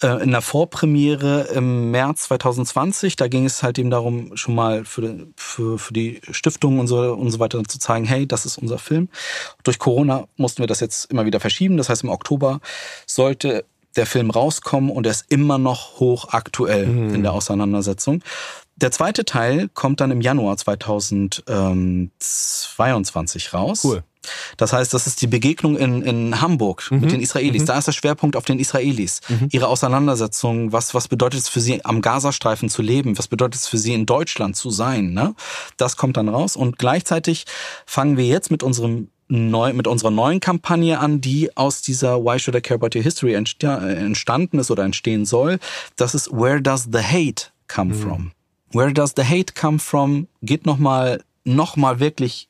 äh, 0.02 0.22
in 0.24 0.32
der 0.32 0.42
Vorpremiere 0.42 1.48
im 1.54 1.92
März 1.92 2.24
2020. 2.24 3.16
Da 3.16 3.28
ging 3.28 3.46
es 3.46 3.62
halt 3.62 3.78
eben 3.78 3.92
darum, 3.92 4.36
schon 4.36 4.56
mal 4.56 4.84
für, 4.84 5.28
für, 5.36 5.78
für 5.78 5.94
die 5.94 6.22
Stiftung 6.32 6.80
und 6.80 6.88
so, 6.88 7.14
und 7.14 7.30
so 7.30 7.40
weiter 7.40 7.64
zu 7.64 7.80
zeigen, 7.80 8.06
hey, 8.06 8.28
das 8.28 8.46
ist 8.46 8.58
unser 8.58 8.80
Film. 8.80 9.10
Durch 9.64 9.78
Corona 9.78 10.28
mussten 10.36 10.60
wir 10.60 10.68
das 10.68 10.80
jetzt 10.80 11.12
immer 11.12 11.26
wieder 11.26 11.40
verschieben. 11.40 11.78
Das 11.78 11.90
heißt, 11.90 12.04
im 12.04 12.10
Oktober 12.10 12.60
sollte 13.06 13.66
der 13.96 14.06
Film 14.06 14.30
rauskommen 14.30 14.90
und 14.90 15.06
er 15.06 15.12
ist 15.12 15.26
immer 15.30 15.58
noch 15.58 16.00
hochaktuell 16.00 16.88
mhm. 16.88 17.16
in 17.16 17.24
der 17.24 17.34
Auseinandersetzung. 17.34 18.24
Der 18.78 18.92
zweite 18.92 19.26
Teil 19.26 19.70
kommt 19.74 20.00
dann 20.02 20.12
im 20.12 20.22
Januar 20.22 20.58
2022 20.58 23.54
raus. 23.54 23.84
Cool. 23.84 24.04
Das 24.58 24.74
heißt, 24.74 24.94
das 24.94 25.08
ist 25.08 25.22
die 25.22 25.28
Begegnung 25.28 25.78
in, 25.78 26.02
in 26.02 26.42
Hamburg 26.42 26.90
mhm. 26.92 27.00
mit 27.00 27.12
den 27.12 27.22
Israelis. 27.22 27.64
Mhm. 27.64 27.68
Da 27.68 27.78
ist 27.78 27.88
der 27.88 27.94
Schwerpunkt 27.94 28.36
auf 28.36 28.46
den 28.46 28.60
Israelis. 28.60 29.22
Mhm. 29.28 29.50
Ihre 29.52 29.68
Auseinandersetzung, 29.68 30.72
was, 30.72 30.94
was 30.94 31.08
bedeutet 31.08 31.40
es 31.40 31.50
für 31.50 31.60
sie, 31.60 31.84
am 31.86 32.02
Gazastreifen 32.02 32.70
zu 32.70 32.82
leben? 32.82 33.18
Was 33.18 33.28
bedeutet 33.28 33.62
es 33.62 33.68
für 33.68 33.78
sie, 33.78 33.94
in 33.94 34.06
Deutschland 34.06 34.56
zu 34.56 34.70
sein? 34.70 35.14
Ne? 35.14 35.36
Das 35.78 35.98
kommt 35.98 36.18
dann 36.18 36.30
raus. 36.30 36.56
Und 36.56 36.78
gleichzeitig 36.78 37.46
fangen 37.86 38.18
wir 38.18 38.26
jetzt 38.26 38.52
mit 38.52 38.64
unserem 38.64 39.10
neu, 39.30 39.74
mit 39.74 39.88
unserer 39.88 40.12
neuen 40.12 40.40
Kampagne 40.40 41.00
an, 41.00 41.20
die 41.20 41.56
aus 41.58 41.82
dieser 41.82 42.24
Why 42.24 42.40
Should 42.40 42.56
I 42.56 42.62
Care 42.62 42.76
About 42.76 42.98
Your 42.98 43.04
History 43.04 43.34
entstanden 43.34 44.60
ist 44.60 44.72
oder 44.72 44.84
entstehen 44.84 45.26
soll. 45.26 45.60
Das 45.96 46.16
ist 46.16 46.32
Where 46.32 46.62
Does 46.62 46.88
the 46.92 47.00
Hate 47.00 47.48
Come 47.68 47.94
mhm. 47.94 48.00
From? 48.00 48.32
Where 48.72 48.92
Does 48.92 49.14
the 49.16 49.24
Hate 49.24 49.54
Come 49.54 49.80
From 49.80 50.28
geht 50.42 50.66
nochmal 50.66 51.24
noch 51.46 51.76
mal 51.76 52.00
wirklich 52.00 52.50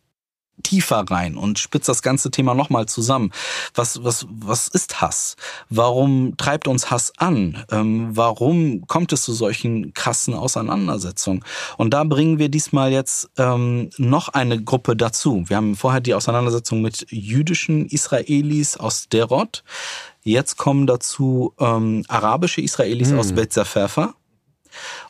tiefer 0.64 1.06
rein 1.10 1.38
und 1.38 1.60
spitzt 1.60 1.88
das 1.88 2.02
ganze 2.02 2.32
Thema 2.32 2.54
nochmal 2.54 2.88
zusammen. 2.88 3.32
Was, 3.76 4.04
was, 4.04 4.26
was 4.30 4.68
ist 4.68 5.02
Hass? 5.02 5.36
Warum 5.70 6.36
treibt 6.38 6.68
uns 6.68 6.90
Hass 6.90 7.14
an? 7.18 7.64
Ähm, 7.72 8.10
warum 8.16 8.88
kommt 8.88 9.14
es 9.14 9.22
zu 9.22 9.34
solchen 9.34 9.94
krassen 9.94 10.34
Auseinandersetzungen? 10.34 11.44
Und 11.78 11.94
da 11.94 12.04
bringen 12.04 12.40
wir 12.40 12.50
diesmal 12.50 12.92
jetzt 12.92 13.30
ähm, 13.38 13.90
noch 13.98 14.30
eine 14.30 14.62
Gruppe 14.62 14.96
dazu. 14.96 15.44
Wir 15.48 15.58
haben 15.58 15.76
vorher 15.76 16.02
die 16.02 16.14
Auseinandersetzung 16.14 16.82
mit 16.82 17.06
jüdischen 17.10 17.86
Israelis 17.86 18.78
aus 18.78 19.10
Derot. 19.10 19.64
Jetzt 20.24 20.58
kommen 20.58 20.88
dazu 20.88 21.54
ähm, 21.60 22.04
arabische 22.08 22.62
Israelis 22.62 23.12
hm. 23.12 23.20
aus 23.20 23.32
Betzaferfa 23.32 24.16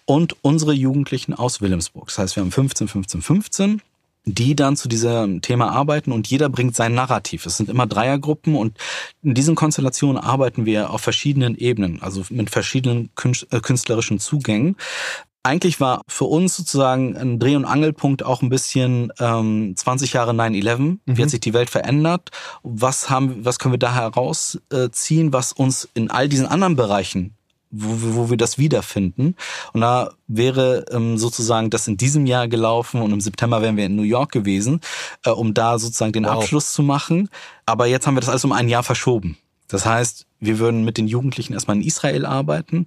und 0.05 0.35
unsere 0.41 0.73
Jugendlichen 0.73 1.33
aus 1.33 1.61
Wilhelmsburg. 1.61 2.07
Das 2.07 2.17
heißt, 2.17 2.35
wir 2.35 2.43
haben 2.43 2.51
15, 2.51 2.87
15, 2.87 3.21
15 3.21 3.81
die 4.27 4.55
dann 4.55 4.75
zu 4.75 4.89
diesem 4.89 5.41
Thema 5.41 5.71
arbeiten 5.71 6.11
und 6.11 6.27
jeder 6.27 6.49
bringt 6.49 6.75
sein 6.75 6.93
Narrativ. 6.93 7.45
Es 7.45 7.55
sind 7.55 7.69
immer 7.69 7.87
Dreiergruppen 7.87 8.55
und 8.55 8.77
in 9.23 9.33
diesen 9.33 9.55
Konstellationen 9.55 10.21
arbeiten 10.21 10.65
wir 10.65 10.89
auf 10.89 11.01
verschiedenen 11.01 11.55
Ebenen, 11.55 12.01
also 12.01 12.25
mit 12.29 12.49
verschiedenen 12.49 13.09
äh, 13.51 13.59
künstlerischen 13.61 14.19
Zugängen. 14.19 14.75
Eigentlich 15.43 15.79
war 15.79 16.01
für 16.09 16.25
uns 16.25 16.57
sozusagen 16.57 17.15
ein 17.15 17.39
Dreh- 17.39 17.55
und 17.55 17.63
Angelpunkt 17.63 18.21
auch 18.21 18.41
ein 18.41 18.49
bisschen 18.49 19.13
ähm, 19.17 19.75
20 19.77 20.11
Jahre 20.11 20.31
9-11. 20.31 20.77
Mhm. 20.77 20.99
Wie 21.05 21.21
hat 21.21 21.29
sich 21.29 21.39
die 21.39 21.53
Welt 21.53 21.69
verändert? 21.69 22.31
Was 22.63 23.09
haben, 23.09 23.45
was 23.45 23.57
können 23.57 23.73
wir 23.73 23.79
da 23.79 23.93
herausziehen, 23.93 25.31
was 25.31 25.53
uns 25.53 25.87
in 25.93 26.11
all 26.11 26.27
diesen 26.27 26.47
anderen 26.47 26.75
Bereichen 26.75 27.36
wo, 27.69 28.15
wo 28.15 28.29
wir 28.29 28.37
das 28.37 28.57
wiederfinden. 28.57 29.35
Und 29.73 29.81
da 29.81 30.11
wäre 30.27 30.85
ähm, 30.91 31.17
sozusagen 31.17 31.69
das 31.69 31.87
in 31.87 31.97
diesem 31.97 32.25
Jahr 32.25 32.47
gelaufen 32.47 33.01
und 33.01 33.11
im 33.11 33.21
September 33.21 33.61
wären 33.61 33.77
wir 33.77 33.85
in 33.85 33.95
New 33.95 34.03
York 34.03 34.31
gewesen, 34.31 34.81
äh, 35.25 35.29
um 35.29 35.53
da 35.53 35.79
sozusagen 35.79 36.13
den 36.13 36.25
wow. 36.25 36.33
Abschluss 36.33 36.71
zu 36.71 36.83
machen. 36.83 37.29
Aber 37.65 37.87
jetzt 37.87 38.07
haben 38.07 38.15
wir 38.15 38.21
das 38.21 38.29
alles 38.29 38.45
um 38.45 38.51
ein 38.51 38.69
Jahr 38.69 38.83
verschoben. 38.83 39.37
Das 39.67 39.85
heißt, 39.85 40.25
wir 40.39 40.59
würden 40.59 40.85
mit 40.85 40.97
den 40.97 41.07
Jugendlichen 41.07 41.53
erstmal 41.53 41.77
in 41.77 41.83
Israel 41.83 42.25
arbeiten. 42.25 42.85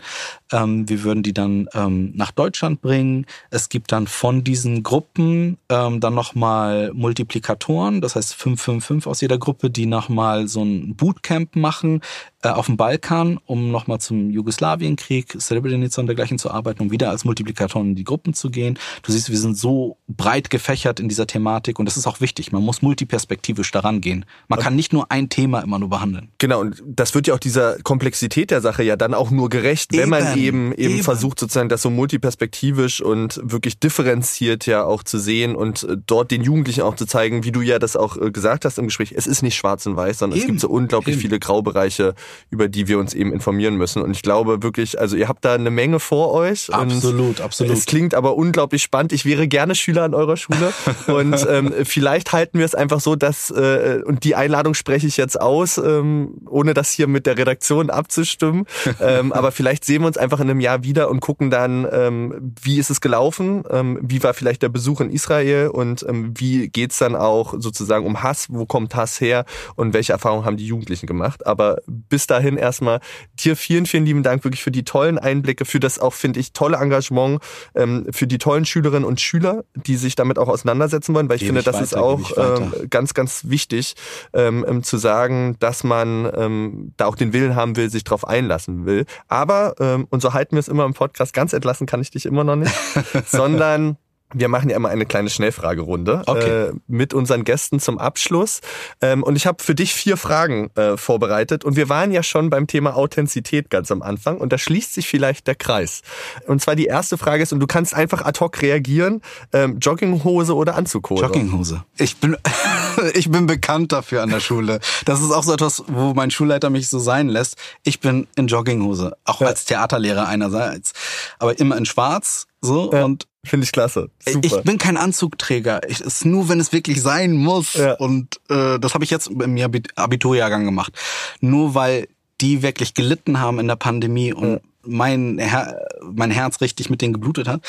Ähm, 0.53 0.89
wir 0.89 1.03
würden 1.03 1.23
die 1.23 1.35
dann 1.35 1.69
ähm, 1.75 2.13
nach 2.15 2.31
Deutschland 2.31 2.81
bringen. 2.81 3.27
Es 3.51 3.69
gibt 3.69 3.93
dann 3.93 4.07
von 4.07 4.45
diesen 4.45 4.83
Gruppen 4.83 5.59
ähm, 5.69 6.01
dann 6.01 6.15
nochmal 6.15 6.93
Multiplikatoren, 6.95 8.01
das 8.01 8.17
heißt 8.17 8.35
555 8.35 9.11
aus 9.11 9.21
jeder 9.21 9.39
Gruppe, 9.39 9.69
die 9.69 9.87
nochmal 9.87 10.49
so 10.49 10.63
ein 10.63 10.95
Bootcamp 10.95 11.57
machen 11.57 12.01
auf 12.43 12.67
dem 12.67 12.77
Balkan, 12.77 13.39
um 13.47 13.71
nochmal 13.71 14.01
zum 14.01 14.31
Jugoslawienkrieg, 14.31 15.37
Srebrenica 15.41 16.01
und 16.01 16.07
dergleichen 16.07 16.39
zu 16.39 16.51
arbeiten, 16.51 16.83
um 16.83 16.91
wieder 16.91 17.11
als 17.11 17.25
Multiplikatoren 17.25 17.91
in 17.91 17.95
die 17.95 18.05
Gruppen 18.05 18.33
zu 18.35 18.51
gehen. 18.51 18.79
Du 19.03 19.13
siehst, 19.13 19.31
wir 19.31 19.39
sind 19.39 19.59
so 19.59 19.99
breit 20.09 20.51
gefächert 20.51 21.01
in 21.01 21.09
dieser 21.09 21.27
Thematik 21.27 21.79
und 21.79 21.87
das 21.87 21.97
ist 21.97 22.07
auch 22.07 22.21
wichtig. 22.21 22.53
Man 22.53 22.63
muss 22.63 22.83
multiperspektivisch 22.83 23.71
daran 23.73 24.01
gehen. 24.01 24.25
Man 24.49 24.59
kann 24.59 24.75
nicht 24.75 24.93
nur 24.93 25.11
ein 25.11 25.29
Thema 25.29 25.61
immer 25.61 25.79
nur 25.79 25.91
behandeln. 25.91 26.29
Genau, 26.39 26.61
und 26.61 26.83
das 26.87 27.15
wird 27.15 27.27
ja 27.27 27.35
auch 27.35 27.39
dieser 27.39 27.79
Komplexität 27.83 28.51
der 28.51 28.61
Sache 28.61 28.83
ja 28.83 28.97
dann 28.97 29.15
auch 29.15 29.31
nur 29.31 29.49
gerecht, 29.51 29.93
wenn 29.93 30.09
man 30.09 30.39
eben, 30.39 30.73
eben, 30.73 30.93
eben 30.93 31.03
versucht, 31.03 31.39
sozusagen 31.39 31.69
das 31.69 31.83
so 31.83 31.91
multiperspektivisch 31.91 33.03
und 33.03 33.41
wirklich 33.43 33.79
differenziert 33.79 34.67
ja 34.67 34.85
auch 34.85 35.03
zu 35.03 35.19
sehen 35.19 35.55
und 35.55 35.83
äh, 35.83 35.97
dort 36.07 36.31
den 36.31 36.43
Jugendlichen 36.43 36.83
auch 36.83 36.97
zu 36.97 37.07
zeigen, 37.07 37.45
wie 37.45 37.53
du 37.53 37.61
ja 37.61 37.79
das 37.79 37.97
auch 37.97 38.17
äh, 38.17 38.31
gesagt 38.31 38.65
hast 38.65 38.79
im 38.79 38.87
Gespräch, 38.87 39.13
es 39.15 39.27
ist 39.27 39.43
nicht 39.43 39.57
schwarz 39.57 39.87
und 39.87 39.97
weiß, 39.97 40.19
sondern 40.19 40.39
eben. 40.39 40.45
es 40.45 40.47
gibt 40.47 40.61
so 40.61 40.69
unglaublich 40.69 41.15
eben. 41.15 41.23
viele 41.23 41.39
Graubereiche, 41.39 42.15
über 42.51 42.69
die 42.69 42.89
wir 42.89 42.99
uns 42.99 43.15
eben 43.15 43.33
informieren 43.33 43.77
müssen. 43.77 44.03
Und 44.03 44.13
ich 44.13 44.23
glaube 44.23 44.63
wirklich, 44.63 45.01
also 45.01 45.17
ihr 45.17 45.29
habt 45.29 45.45
da 45.45 45.55
eine 45.55 45.71
Menge 45.71 46.01
vor 46.01 46.33
euch. 46.33 46.73
Absolut, 46.73 47.41
absolut. 47.41 47.73
Es 47.73 47.87
klingt 47.87 48.15
aber 48.15 48.37
unglaublich 48.37 48.83
spannend. 48.83 49.13
Ich 49.13 49.25
wäre 49.25 49.49
gerne 49.49 49.75
Schüler 49.75 50.05
an 50.05 50.15
eurer 50.15 50.37
Schule. 50.37 50.73
und 51.07 51.47
ähm, 51.49 51.73
vielleicht 51.85 52.33
halten 52.33 52.59
wir 52.59 52.65
es 52.65 52.75
einfach 52.75 53.01
so, 53.01 53.17
dass, 53.17 53.51
äh, 53.51 54.03
und 54.05 54.25
die 54.25 54.35
Einladung 54.35 54.75
spreche 54.75 55.07
ich 55.07 55.17
jetzt 55.17 55.41
aus, 55.41 55.79
ähm, 55.79 56.39
ohne 56.49 56.75
das 56.75 56.91
hier 56.91 57.07
mit 57.07 57.27
der 57.27 57.39
Redaktion 57.39 57.91
abzustimmen. 57.91 58.67
ähm, 59.01 59.33
aber 59.33 59.53
vielleicht 59.53 59.85
sehen 59.85 60.03
wir 60.03 60.07
uns 60.07 60.17
einfach 60.17 60.41
in 60.41 60.51
einem 60.51 60.61
Jahr 60.61 60.83
wieder 60.83 61.11
und 61.11 61.21
gucken 61.21 61.51
dann, 61.51 61.87
ähm, 61.91 62.55
wie 62.63 62.79
ist 62.79 62.91
es 62.91 63.01
gelaufen, 63.01 63.65
ähm, 63.71 63.99
wie 64.03 64.23
war 64.23 64.35
vielleicht 64.35 64.63
der 64.63 64.69
Besuch 64.69 65.01
in 65.01 65.11
Israel 65.11 65.69
und 65.69 66.05
ähm, 66.09 66.33
wie 66.37 66.69
geht's 66.69 66.99
dann 66.99 67.17
auch 67.17 67.55
sozusagen 67.59 68.07
um 68.07 68.23
Hass, 68.23 68.47
wo 68.51 68.67
kommt 68.67 68.95
Hass 68.95 69.21
her 69.21 69.45
und 69.77 69.95
welche 69.95 70.13
Erfahrungen 70.13 70.45
haben 70.45 70.57
die 70.57 70.67
Jugendlichen 70.67 71.07
gemacht. 71.07 71.47
Aber 71.47 71.79
bis 71.87 72.20
dahin 72.27 72.57
erstmal 72.57 73.01
dir 73.39 73.57
vielen, 73.57 73.87
vielen 73.87 74.05
lieben 74.05 74.23
Dank 74.23 74.45
wirklich 74.45 74.63
für 74.63 74.71
die 74.71 74.85
tollen 74.85 75.19
Einblicke, 75.19 75.65
für 75.65 75.81
das 75.81 75.99
auch, 75.99 76.13
finde 76.13 76.41
ich, 76.41 76.53
tolle 76.53 76.77
Engagement, 76.77 77.41
ähm, 77.75 78.07
für 78.11 78.27
die 78.27 78.39
tollen 78.39 78.65
Schülerinnen 78.65 79.05
und 79.05 79.21
Schüler, 79.21 79.65
die 79.75 79.97
sich 79.97 80.15
damit 80.15 80.39
auch 80.39 80.49
auseinandersetzen 80.49 81.15
wollen, 81.15 81.29
weil 81.29 81.37
ich 81.37 81.43
geh 81.43 81.47
finde, 81.47 81.63
das 81.63 81.77
weiter, 81.77 81.85
ist 81.85 81.97
auch 81.97 82.33
ähm, 82.37 82.73
ganz, 82.91 83.15
ganz 83.15 83.45
wichtig 83.49 83.95
ähm, 84.33 84.65
ähm, 84.69 84.83
zu 84.83 84.97
sagen, 84.97 85.57
dass 85.61 85.85
man 85.85 86.31
ähm, 86.35 86.93
da 86.97 87.07
auch 87.07 87.17
den 87.17 87.33
Willen 87.33 87.57
haben 87.57 87.77
will, 87.77 87.91
sich 87.91 88.05
darauf 88.05 88.27
einlassen 88.27 88.87
will. 88.87 89.07
Aber, 89.29 89.75
ähm, 89.81 90.07
und 90.11 90.23
so 90.23 90.33
halten 90.33 90.57
wir 90.57 90.61
es 90.61 90.69
immer 90.69 90.85
im 90.85 90.95
Podcast, 90.95 91.33
ganz 91.33 91.53
entlassen 91.53 91.87
kann 91.87 92.01
ich 92.01 92.11
dich 92.11 92.27
immer 92.27 92.45
noch 92.45 92.57
nicht, 92.57 92.73
sondern 93.27 93.97
wir 94.33 94.49
machen 94.49 94.71
ja 94.71 94.77
immer 94.77 94.89
eine 94.89 95.07
kleine 95.07 95.31
Schnellfragerunde 95.31 96.23
okay. 96.27 96.69
äh, 96.69 96.73
mit 96.87 97.15
unseren 97.15 97.45
Gästen 97.45 97.81
zum 97.81 97.99
Abschluss. 97.99 98.61
Ähm, 99.01 99.23
und 99.23 99.37
ich 99.37 99.47
habe 99.47 99.63
für 99.63 99.75
dich 99.75 99.95
vier 99.95 100.17
Fragen 100.17 100.71
äh, 100.77 100.97
vorbereitet. 100.97 101.65
Und 101.65 101.77
wir 101.77 101.89
waren 101.89 102.13
ja 102.13 102.23
schon 102.23 102.51
beim 102.51 102.67
Thema 102.67 102.97
Authentizität 102.97 103.71
ganz 103.71 103.91
am 103.91 104.03
Anfang. 104.03 104.39
Und 104.39 104.53
da 104.53 104.59
schließt 104.59 104.95
sich 104.95 105.09
vielleicht 105.09 105.47
der 105.47 105.55
Kreis. 105.55 106.03
Und 106.47 106.61
zwar 106.63 106.77
die 106.77 106.87
erste 106.87 107.19
Frage 107.19 107.43
ist, 107.43 107.53
und 107.53 107.61
du 107.61 107.67
kannst 107.67 107.95
einfach 107.95 108.25
ad 108.25 108.39
hoc 108.41 108.63
reagieren, 108.63 109.23
ähm, 109.53 109.79
Jogginghose 109.81 110.55
oder 110.55 110.77
Anzughose? 110.77 111.25
Jogginghose. 111.25 111.85
Ich 111.99 112.17
bin, 112.19 112.37
ich 113.15 113.31
bin 113.31 113.47
bekannt 113.47 113.93
dafür 113.93 114.23
an 114.23 114.31
der 114.31 114.41
Schule. 114.41 114.81
Das 115.05 115.21
ist 115.21 115.33
auch 115.33 115.43
so 115.43 115.53
etwas, 115.53 115.83
wo 115.89 116.15
mein 116.15 116.31
Schulleiter 116.31 116.71
mich 116.71 116.89
so 116.89 116.99
sein 116.99 117.29
lässt. 117.29 117.57
Ich 117.83 118.01
bin 118.01 118.29
in 118.37 118.47
Jogginghose. 118.47 119.17
Auch 119.25 119.41
ja. 119.41 119.49
als 119.49 119.65
Theaterlehrer 119.65 120.29
einerseits. 120.29 120.93
Aber 121.39 121.59
immer 121.59 121.77
in 121.77 121.87
schwarz. 121.87 122.47
So 122.63 122.93
ja. 122.93 123.05
und 123.05 123.27
Finde 123.45 123.65
ich 123.65 123.73
klasse. 123.73 124.11
Super. 124.19 124.41
Ich 124.43 124.63
bin 124.63 124.77
kein 124.77 124.97
Anzugträger. 124.97 125.89
Ich 125.89 126.01
ist 126.01 126.25
nur, 126.27 126.49
wenn 126.49 126.61
es 126.61 126.73
wirklich 126.73 127.01
sein 127.01 127.33
muss. 127.33 127.75
Ja. 127.75 127.95
Und 127.95 128.41
äh, 128.51 128.79
das 128.79 128.95
habe 128.95 129.05
ich 129.05 129.11
jetzt 129.11 129.29
im 129.29 129.81
Abiturjahrgang 129.97 130.65
gemacht. 130.65 130.93
Nur 131.41 131.75
weil 131.75 132.09
die 132.41 132.63
wirklich 132.63 132.95
gelitten 132.95 133.41
haben 133.41 133.59
in 133.59 133.69
der 133.69 133.77
Pandemie 133.77 134.33
und 134.33 134.53
ja. 134.55 134.61
mein, 134.85 135.39
Her 135.39 135.87
mein 136.13 136.31
Herz 136.31 136.61
richtig 136.61 136.91
mit 136.91 137.01
denen 137.01 137.15
geblutet 137.15 137.49
hat, 137.49 137.63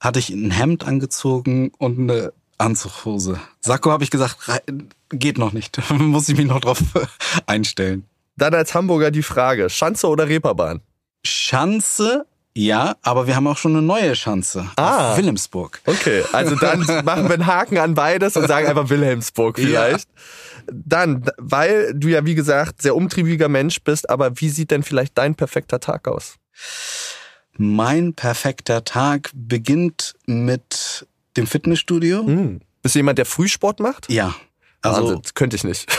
hatte 0.00 0.18
ich 0.18 0.30
ein 0.30 0.50
Hemd 0.50 0.86
angezogen 0.86 1.70
und 1.78 1.98
eine 1.98 2.32
Anzughose. 2.58 3.40
Sakko 3.60 3.90
habe 3.90 4.04
ich 4.04 4.10
gesagt, 4.10 4.38
geht 5.10 5.38
noch 5.38 5.52
nicht. 5.52 5.78
Muss 5.98 6.28
ich 6.28 6.36
mich 6.36 6.46
noch 6.46 6.60
drauf 6.60 6.82
einstellen. 7.46 8.04
Dann 8.36 8.54
als 8.54 8.74
Hamburger 8.74 9.10
die 9.10 9.22
Frage, 9.22 9.70
Schanze 9.70 10.08
oder 10.08 10.28
Reeperbahn? 10.28 10.80
Schanze, 11.24 12.26
ja, 12.56 12.96
aber 13.02 13.26
wir 13.26 13.34
haben 13.34 13.46
auch 13.48 13.56
schon 13.56 13.72
eine 13.72 13.82
neue 13.82 14.12
Chance. 14.12 14.70
Ah. 14.76 15.16
Wilhelmsburg. 15.16 15.80
Okay, 15.86 16.22
also 16.32 16.54
dann 16.54 16.80
machen 17.04 17.24
wir 17.24 17.34
einen 17.34 17.46
Haken 17.46 17.78
an 17.78 17.94
beides 17.94 18.36
und 18.36 18.46
sagen 18.46 18.68
einfach 18.68 18.88
Wilhelmsburg 18.88 19.56
vielleicht. 19.56 20.08
Ja. 20.08 20.72
Dann, 20.72 21.26
weil 21.36 21.92
du 21.94 22.08
ja 22.08 22.24
wie 22.24 22.36
gesagt 22.36 22.80
sehr 22.80 22.94
umtriebiger 22.94 23.48
Mensch 23.48 23.82
bist, 23.82 24.08
aber 24.08 24.40
wie 24.40 24.48
sieht 24.48 24.70
denn 24.70 24.84
vielleicht 24.84 25.18
dein 25.18 25.34
perfekter 25.34 25.80
Tag 25.80 26.06
aus? 26.06 26.36
Mein 27.56 28.14
perfekter 28.14 28.84
Tag 28.84 29.30
beginnt 29.34 30.14
mit 30.26 31.06
dem 31.36 31.46
Fitnessstudio. 31.46 32.24
Hm. 32.24 32.60
Bist 32.82 32.94
du 32.94 33.00
jemand, 33.00 33.18
der 33.18 33.26
Frühsport 33.26 33.80
macht? 33.80 34.10
Ja. 34.10 34.34
Also 34.82 35.08
Wahnsinn, 35.08 35.22
könnte 35.34 35.56
ich 35.56 35.64
nicht 35.64 35.86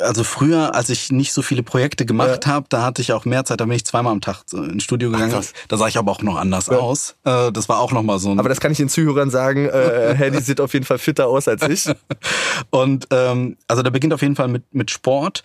also 0.00 0.24
früher, 0.24 0.74
als 0.74 0.88
ich 0.90 1.10
nicht 1.10 1.32
so 1.32 1.42
viele 1.42 1.62
Projekte 1.62 2.06
gemacht 2.06 2.46
ja. 2.46 2.52
habe, 2.52 2.66
da 2.68 2.82
hatte 2.82 3.02
ich 3.02 3.12
auch 3.12 3.24
mehr 3.24 3.44
Zeit, 3.44 3.60
da 3.60 3.64
bin 3.64 3.74
ich 3.74 3.84
zweimal 3.84 4.12
am 4.12 4.20
Tag 4.20 4.44
ins 4.52 4.84
Studio 4.84 5.10
gegangen. 5.10 5.34
Ach, 5.36 5.44
da 5.68 5.76
sah 5.76 5.88
ich 5.88 5.98
aber 5.98 6.12
auch 6.12 6.22
noch 6.22 6.36
anders 6.36 6.66
ja. 6.66 6.78
aus. 6.78 7.16
Äh, 7.24 7.52
das 7.52 7.68
war 7.68 7.80
auch 7.80 7.92
noch 7.92 8.02
mal 8.02 8.18
so 8.18 8.30
ein 8.30 8.38
Aber 8.38 8.48
das 8.48 8.60
kann 8.60 8.72
ich 8.72 8.78
den 8.78 8.88
Zuhörern 8.88 9.30
sagen, 9.30 9.68
äh, 9.68 10.14
Hedy 10.18 10.40
sieht 10.40 10.60
auf 10.60 10.72
jeden 10.72 10.84
Fall 10.84 10.98
fitter 10.98 11.26
aus 11.26 11.48
als 11.48 11.62
ich. 11.62 11.94
und 12.70 13.06
ähm, 13.10 13.56
also 13.66 13.82
da 13.82 13.90
beginnt 13.90 14.12
auf 14.12 14.22
jeden 14.22 14.36
Fall 14.36 14.48
mit, 14.48 14.74
mit 14.74 14.90
Sport. 14.90 15.42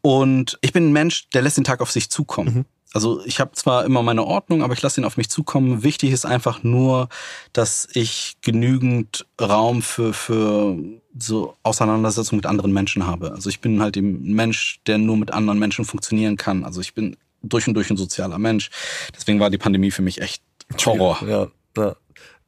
Und 0.00 0.58
ich 0.60 0.72
bin 0.72 0.88
ein 0.88 0.92
Mensch, 0.92 1.28
der 1.30 1.42
lässt 1.42 1.56
den 1.56 1.64
Tag 1.64 1.80
auf 1.80 1.90
sich 1.90 2.10
zukommen. 2.10 2.54
Mhm. 2.54 2.64
Also 2.94 3.22
ich 3.24 3.40
habe 3.40 3.50
zwar 3.52 3.84
immer 3.84 4.04
meine 4.04 4.22
Ordnung, 4.24 4.62
aber 4.62 4.72
ich 4.72 4.80
lasse 4.80 5.00
ihn 5.00 5.04
auf 5.04 5.16
mich 5.16 5.28
zukommen. 5.28 5.82
Wichtig 5.82 6.12
ist 6.12 6.24
einfach 6.24 6.62
nur, 6.62 7.08
dass 7.52 7.88
ich 7.92 8.36
genügend 8.40 9.26
Raum 9.40 9.82
für, 9.82 10.14
für 10.14 10.78
so 11.18 11.56
Auseinandersetzung 11.62 12.36
mit 12.36 12.46
anderen 12.46 12.72
Menschen 12.72 13.06
habe. 13.06 13.32
Also 13.32 13.48
ich 13.48 13.60
bin 13.60 13.80
halt 13.80 13.96
ein 13.96 14.34
Mensch, 14.34 14.80
der 14.86 14.98
nur 14.98 15.16
mit 15.16 15.32
anderen 15.32 15.58
Menschen 15.58 15.84
funktionieren 15.84 16.36
kann. 16.36 16.64
Also 16.64 16.80
ich 16.80 16.94
bin 16.94 17.16
durch 17.42 17.68
und 17.68 17.74
durch 17.74 17.90
ein 17.90 17.96
sozialer 17.96 18.38
Mensch. 18.38 18.70
Deswegen 19.14 19.40
war 19.40 19.50
die 19.50 19.58
Pandemie 19.58 19.90
für 19.90 20.02
mich 20.02 20.20
echt 20.20 20.42
Horror. 20.84 21.18
Ja, 21.26 21.48
ja. 21.76 21.96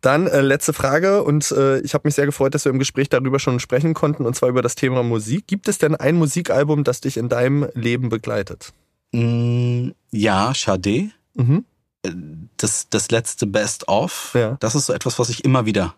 Dann 0.01 0.27
äh, 0.27 0.41
letzte 0.41 0.73
Frage 0.73 1.23
und 1.23 1.51
äh, 1.53 1.81
ich 1.81 1.95
habe 1.95 2.07
mich 2.07 2.15
sehr 2.15 2.27
gefreut, 2.27 2.55
dass 2.55 2.65
wir 2.65 2.71
im 2.71 2.79
Gespräch 2.79 3.09
darüber 3.09 3.39
schon 3.39 3.61
sprechen 3.61 3.95
konnten 3.95 4.25
und 4.25 4.37
zwar 4.37 4.49
über 4.49 4.63
das 4.63 4.75
Thema 4.75 5.03
Musik. 5.03 5.47
Gibt 5.47 5.69
es 5.69 5.79
denn 5.79 5.95
ein 5.95 6.17
Musikalbum, 6.17 6.85
das 6.85 7.01
dich 7.01 7.17
in 7.17 7.29
deinem 7.29 7.69
Leben 7.75 8.09
begleitet? 8.09 8.73
Mm, 9.13 9.91
ja, 10.11 10.53
Sade. 10.55 11.11
Mhm. 11.35 11.65
Äh, 12.03 12.11
das, 12.57 12.89
das 12.91 13.11
letzte 13.11 13.47
Best 13.47 13.89
of. 13.89 14.33
Ja. 14.35 14.57
Das 14.61 14.75
ist 14.75 14.87
so 14.87 14.93
etwas, 14.93 15.19
was 15.19 15.29
ich 15.29 15.45
immer 15.45 15.67
wieder 15.67 15.95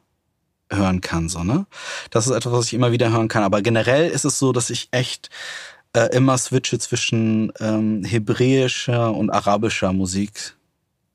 hören 0.70 1.00
kann, 1.00 1.28
so, 1.28 1.44
ne? 1.44 1.66
Das 2.10 2.26
ist 2.26 2.32
etwas, 2.32 2.52
was 2.52 2.66
ich 2.66 2.74
immer 2.74 2.92
wieder 2.92 3.10
hören 3.10 3.28
kann. 3.28 3.42
Aber 3.42 3.62
generell 3.62 4.10
ist 4.10 4.24
es 4.24 4.38
so, 4.38 4.52
dass 4.52 4.70
ich 4.70 4.88
echt 4.90 5.30
äh, 5.94 6.14
immer 6.14 6.36
switche 6.38 6.78
zwischen 6.78 7.52
ähm, 7.60 8.04
hebräischer 8.04 9.14
und 9.14 9.30
arabischer 9.30 9.92
Musik 9.92 10.54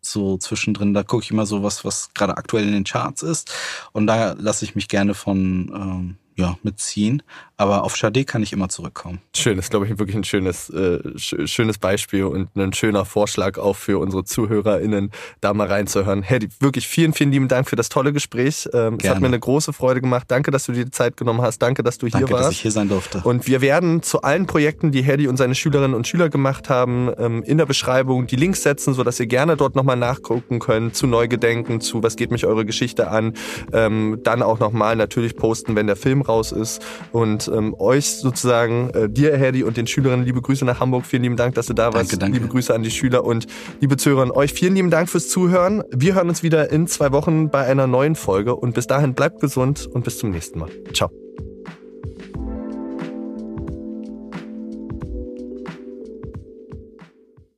so 0.02 0.38
zwischendrin. 0.38 0.94
Da 0.94 1.04
gucke 1.04 1.24
ich 1.24 1.32
immer 1.32 1.46
so 1.46 1.64
was, 1.64 1.86
was 1.86 2.14
gerade 2.14 2.38
aktuell 2.38 2.66
in 2.66 2.74
den 2.74 2.84
Charts 2.84 3.24
ist. 3.24 3.54
Und 3.92 4.08
da 4.08 4.34
lasse 4.34 4.66
ich 4.66 4.76
mich 4.76 4.88
gerne 4.88 5.14
von 5.14 5.72
ähm, 5.74 6.18
ja, 6.36 6.58
mitziehen. 6.64 7.24
Aber 7.64 7.86
auf 7.86 7.96
Sade 7.96 8.26
kann 8.26 8.44
ich 8.44 8.52
immer 8.52 8.68
zurückkommen. 8.68 9.22
Schön, 9.34 9.56
das 9.56 9.68
ist, 9.68 9.70
glaube 9.70 9.86
ich, 9.86 9.98
wirklich 9.98 10.18
ein 10.18 10.26
schönes, 10.26 10.70
äh, 10.70 11.00
schönes 11.18 11.78
Beispiel 11.78 12.26
und 12.26 12.54
ein 12.58 12.74
schöner 12.74 13.06
Vorschlag 13.06 13.58
auch 13.58 13.78
für 13.78 14.00
unsere 14.00 14.26
ZuhörerInnen, 14.26 15.12
da 15.40 15.54
mal 15.54 15.68
reinzuhören. 15.68 16.24
Hey, 16.24 16.50
wirklich 16.60 16.90
vielen, 16.90 17.14
vielen 17.14 17.32
lieben 17.32 17.48
Dank 17.48 17.70
für 17.70 17.78
das 17.78 17.88
tolle 17.88 18.12
Gespräch. 18.12 18.68
Ähm, 18.74 18.98
es 19.02 19.08
hat 19.08 19.22
mir 19.22 19.28
eine 19.28 19.40
große 19.40 19.72
Freude 19.72 20.02
gemacht. 20.02 20.26
Danke, 20.28 20.52
dass 20.52 20.66
du 20.66 20.74
dir 20.74 20.84
die 20.84 20.92
Zeit 20.92 21.16
genommen 21.16 21.42
hast. 21.42 21.60
Danke, 21.60 21.84
dass 21.84 21.98
du 21.98 22.10
Danke, 22.10 22.28
hier 22.28 22.34
warst. 22.34 22.48
dass 22.48 22.54
ich 22.56 22.62
hier 22.64 22.72
sein 22.72 22.90
durfte. 22.90 23.22
Und 23.24 23.48
wir 23.48 23.62
werden 23.62 24.04
zu 24.04 24.22
allen 24.24 24.46
Projekten, 24.46 24.92
die 24.92 25.02
Hedy 25.02 25.30
und 25.30 25.38
seine 25.38 25.56
Schülerinnen 25.56 25.94
und 25.94 26.06
Schüler 26.06 26.28
gemacht 26.28 26.70
haben, 26.70 27.12
ähm, 27.18 27.44
in 27.44 27.58
der 27.58 27.66
Beschreibung 27.66 28.28
die 28.28 28.36
Links 28.36 28.62
setzen, 28.64 28.94
sodass 28.94 29.22
ihr 29.22 29.28
gerne 29.28 29.56
dort 29.56 29.76
nochmal 29.76 29.96
nachgucken 29.96 30.60
könnt, 30.60 30.98
zu 30.98 31.08
Neugedenken, 31.08 31.80
zu 31.80 32.04
Was 32.04 32.18
geht 32.18 32.30
mich 32.30 32.46
eure 32.46 32.66
Geschichte 32.66 33.10
an. 33.10 33.36
Ähm, 33.72 34.20
dann 34.26 34.42
auch 34.42 34.60
nochmal 34.60 34.98
natürlich 34.98 35.38
posten, 35.38 35.78
wenn 35.78 35.88
der 35.88 35.96
Film 35.96 36.22
raus 36.22 36.52
ist. 36.52 36.82
Und 37.14 37.53
ähm, 37.54 37.76
euch 37.78 38.18
sozusagen, 38.18 38.90
äh, 38.92 39.10
dir, 39.10 39.38
Hedy, 39.38 39.64
und 39.64 39.78
den 39.78 39.88
Schülerinnen 39.88 40.26
liebe 40.26 40.42
Grüße 40.42 40.66
nach 40.66 40.80
Hamburg. 40.80 41.06
Vielen 41.06 41.24
lieben 41.24 41.38
Dank, 41.38 41.56
dass 41.56 41.68
du 41.68 41.74
da 41.74 41.94
warst. 41.94 42.12
Danke, 42.12 42.18
danke. 42.18 42.38
Liebe 42.38 42.50
Grüße 42.50 42.74
an 42.74 42.84
die 42.84 42.92
Schüler 42.92 43.24
und 43.24 43.48
liebe 43.80 43.98
Zuhörer 43.98 44.36
euch. 44.36 44.54
Vielen 44.54 44.76
lieben 44.76 44.90
Dank 44.90 45.10
fürs 45.10 45.30
Zuhören. 45.30 45.84
Wir 45.92 46.16
hören 46.16 46.30
uns 46.30 46.44
wieder 46.44 46.72
in 46.72 46.88
zwei 46.88 47.12
Wochen 47.12 47.50
bei 47.50 47.66
einer 47.66 47.88
neuen 47.88 48.16
Folge. 48.16 48.56
Und 48.56 48.74
bis 48.74 48.88
dahin 48.88 49.14
bleibt 49.14 49.40
gesund 49.40 49.88
und 49.88 50.04
bis 50.04 50.18
zum 50.18 50.32
nächsten 50.32 50.60
Mal. 50.60 50.70
Ciao. 50.94 51.10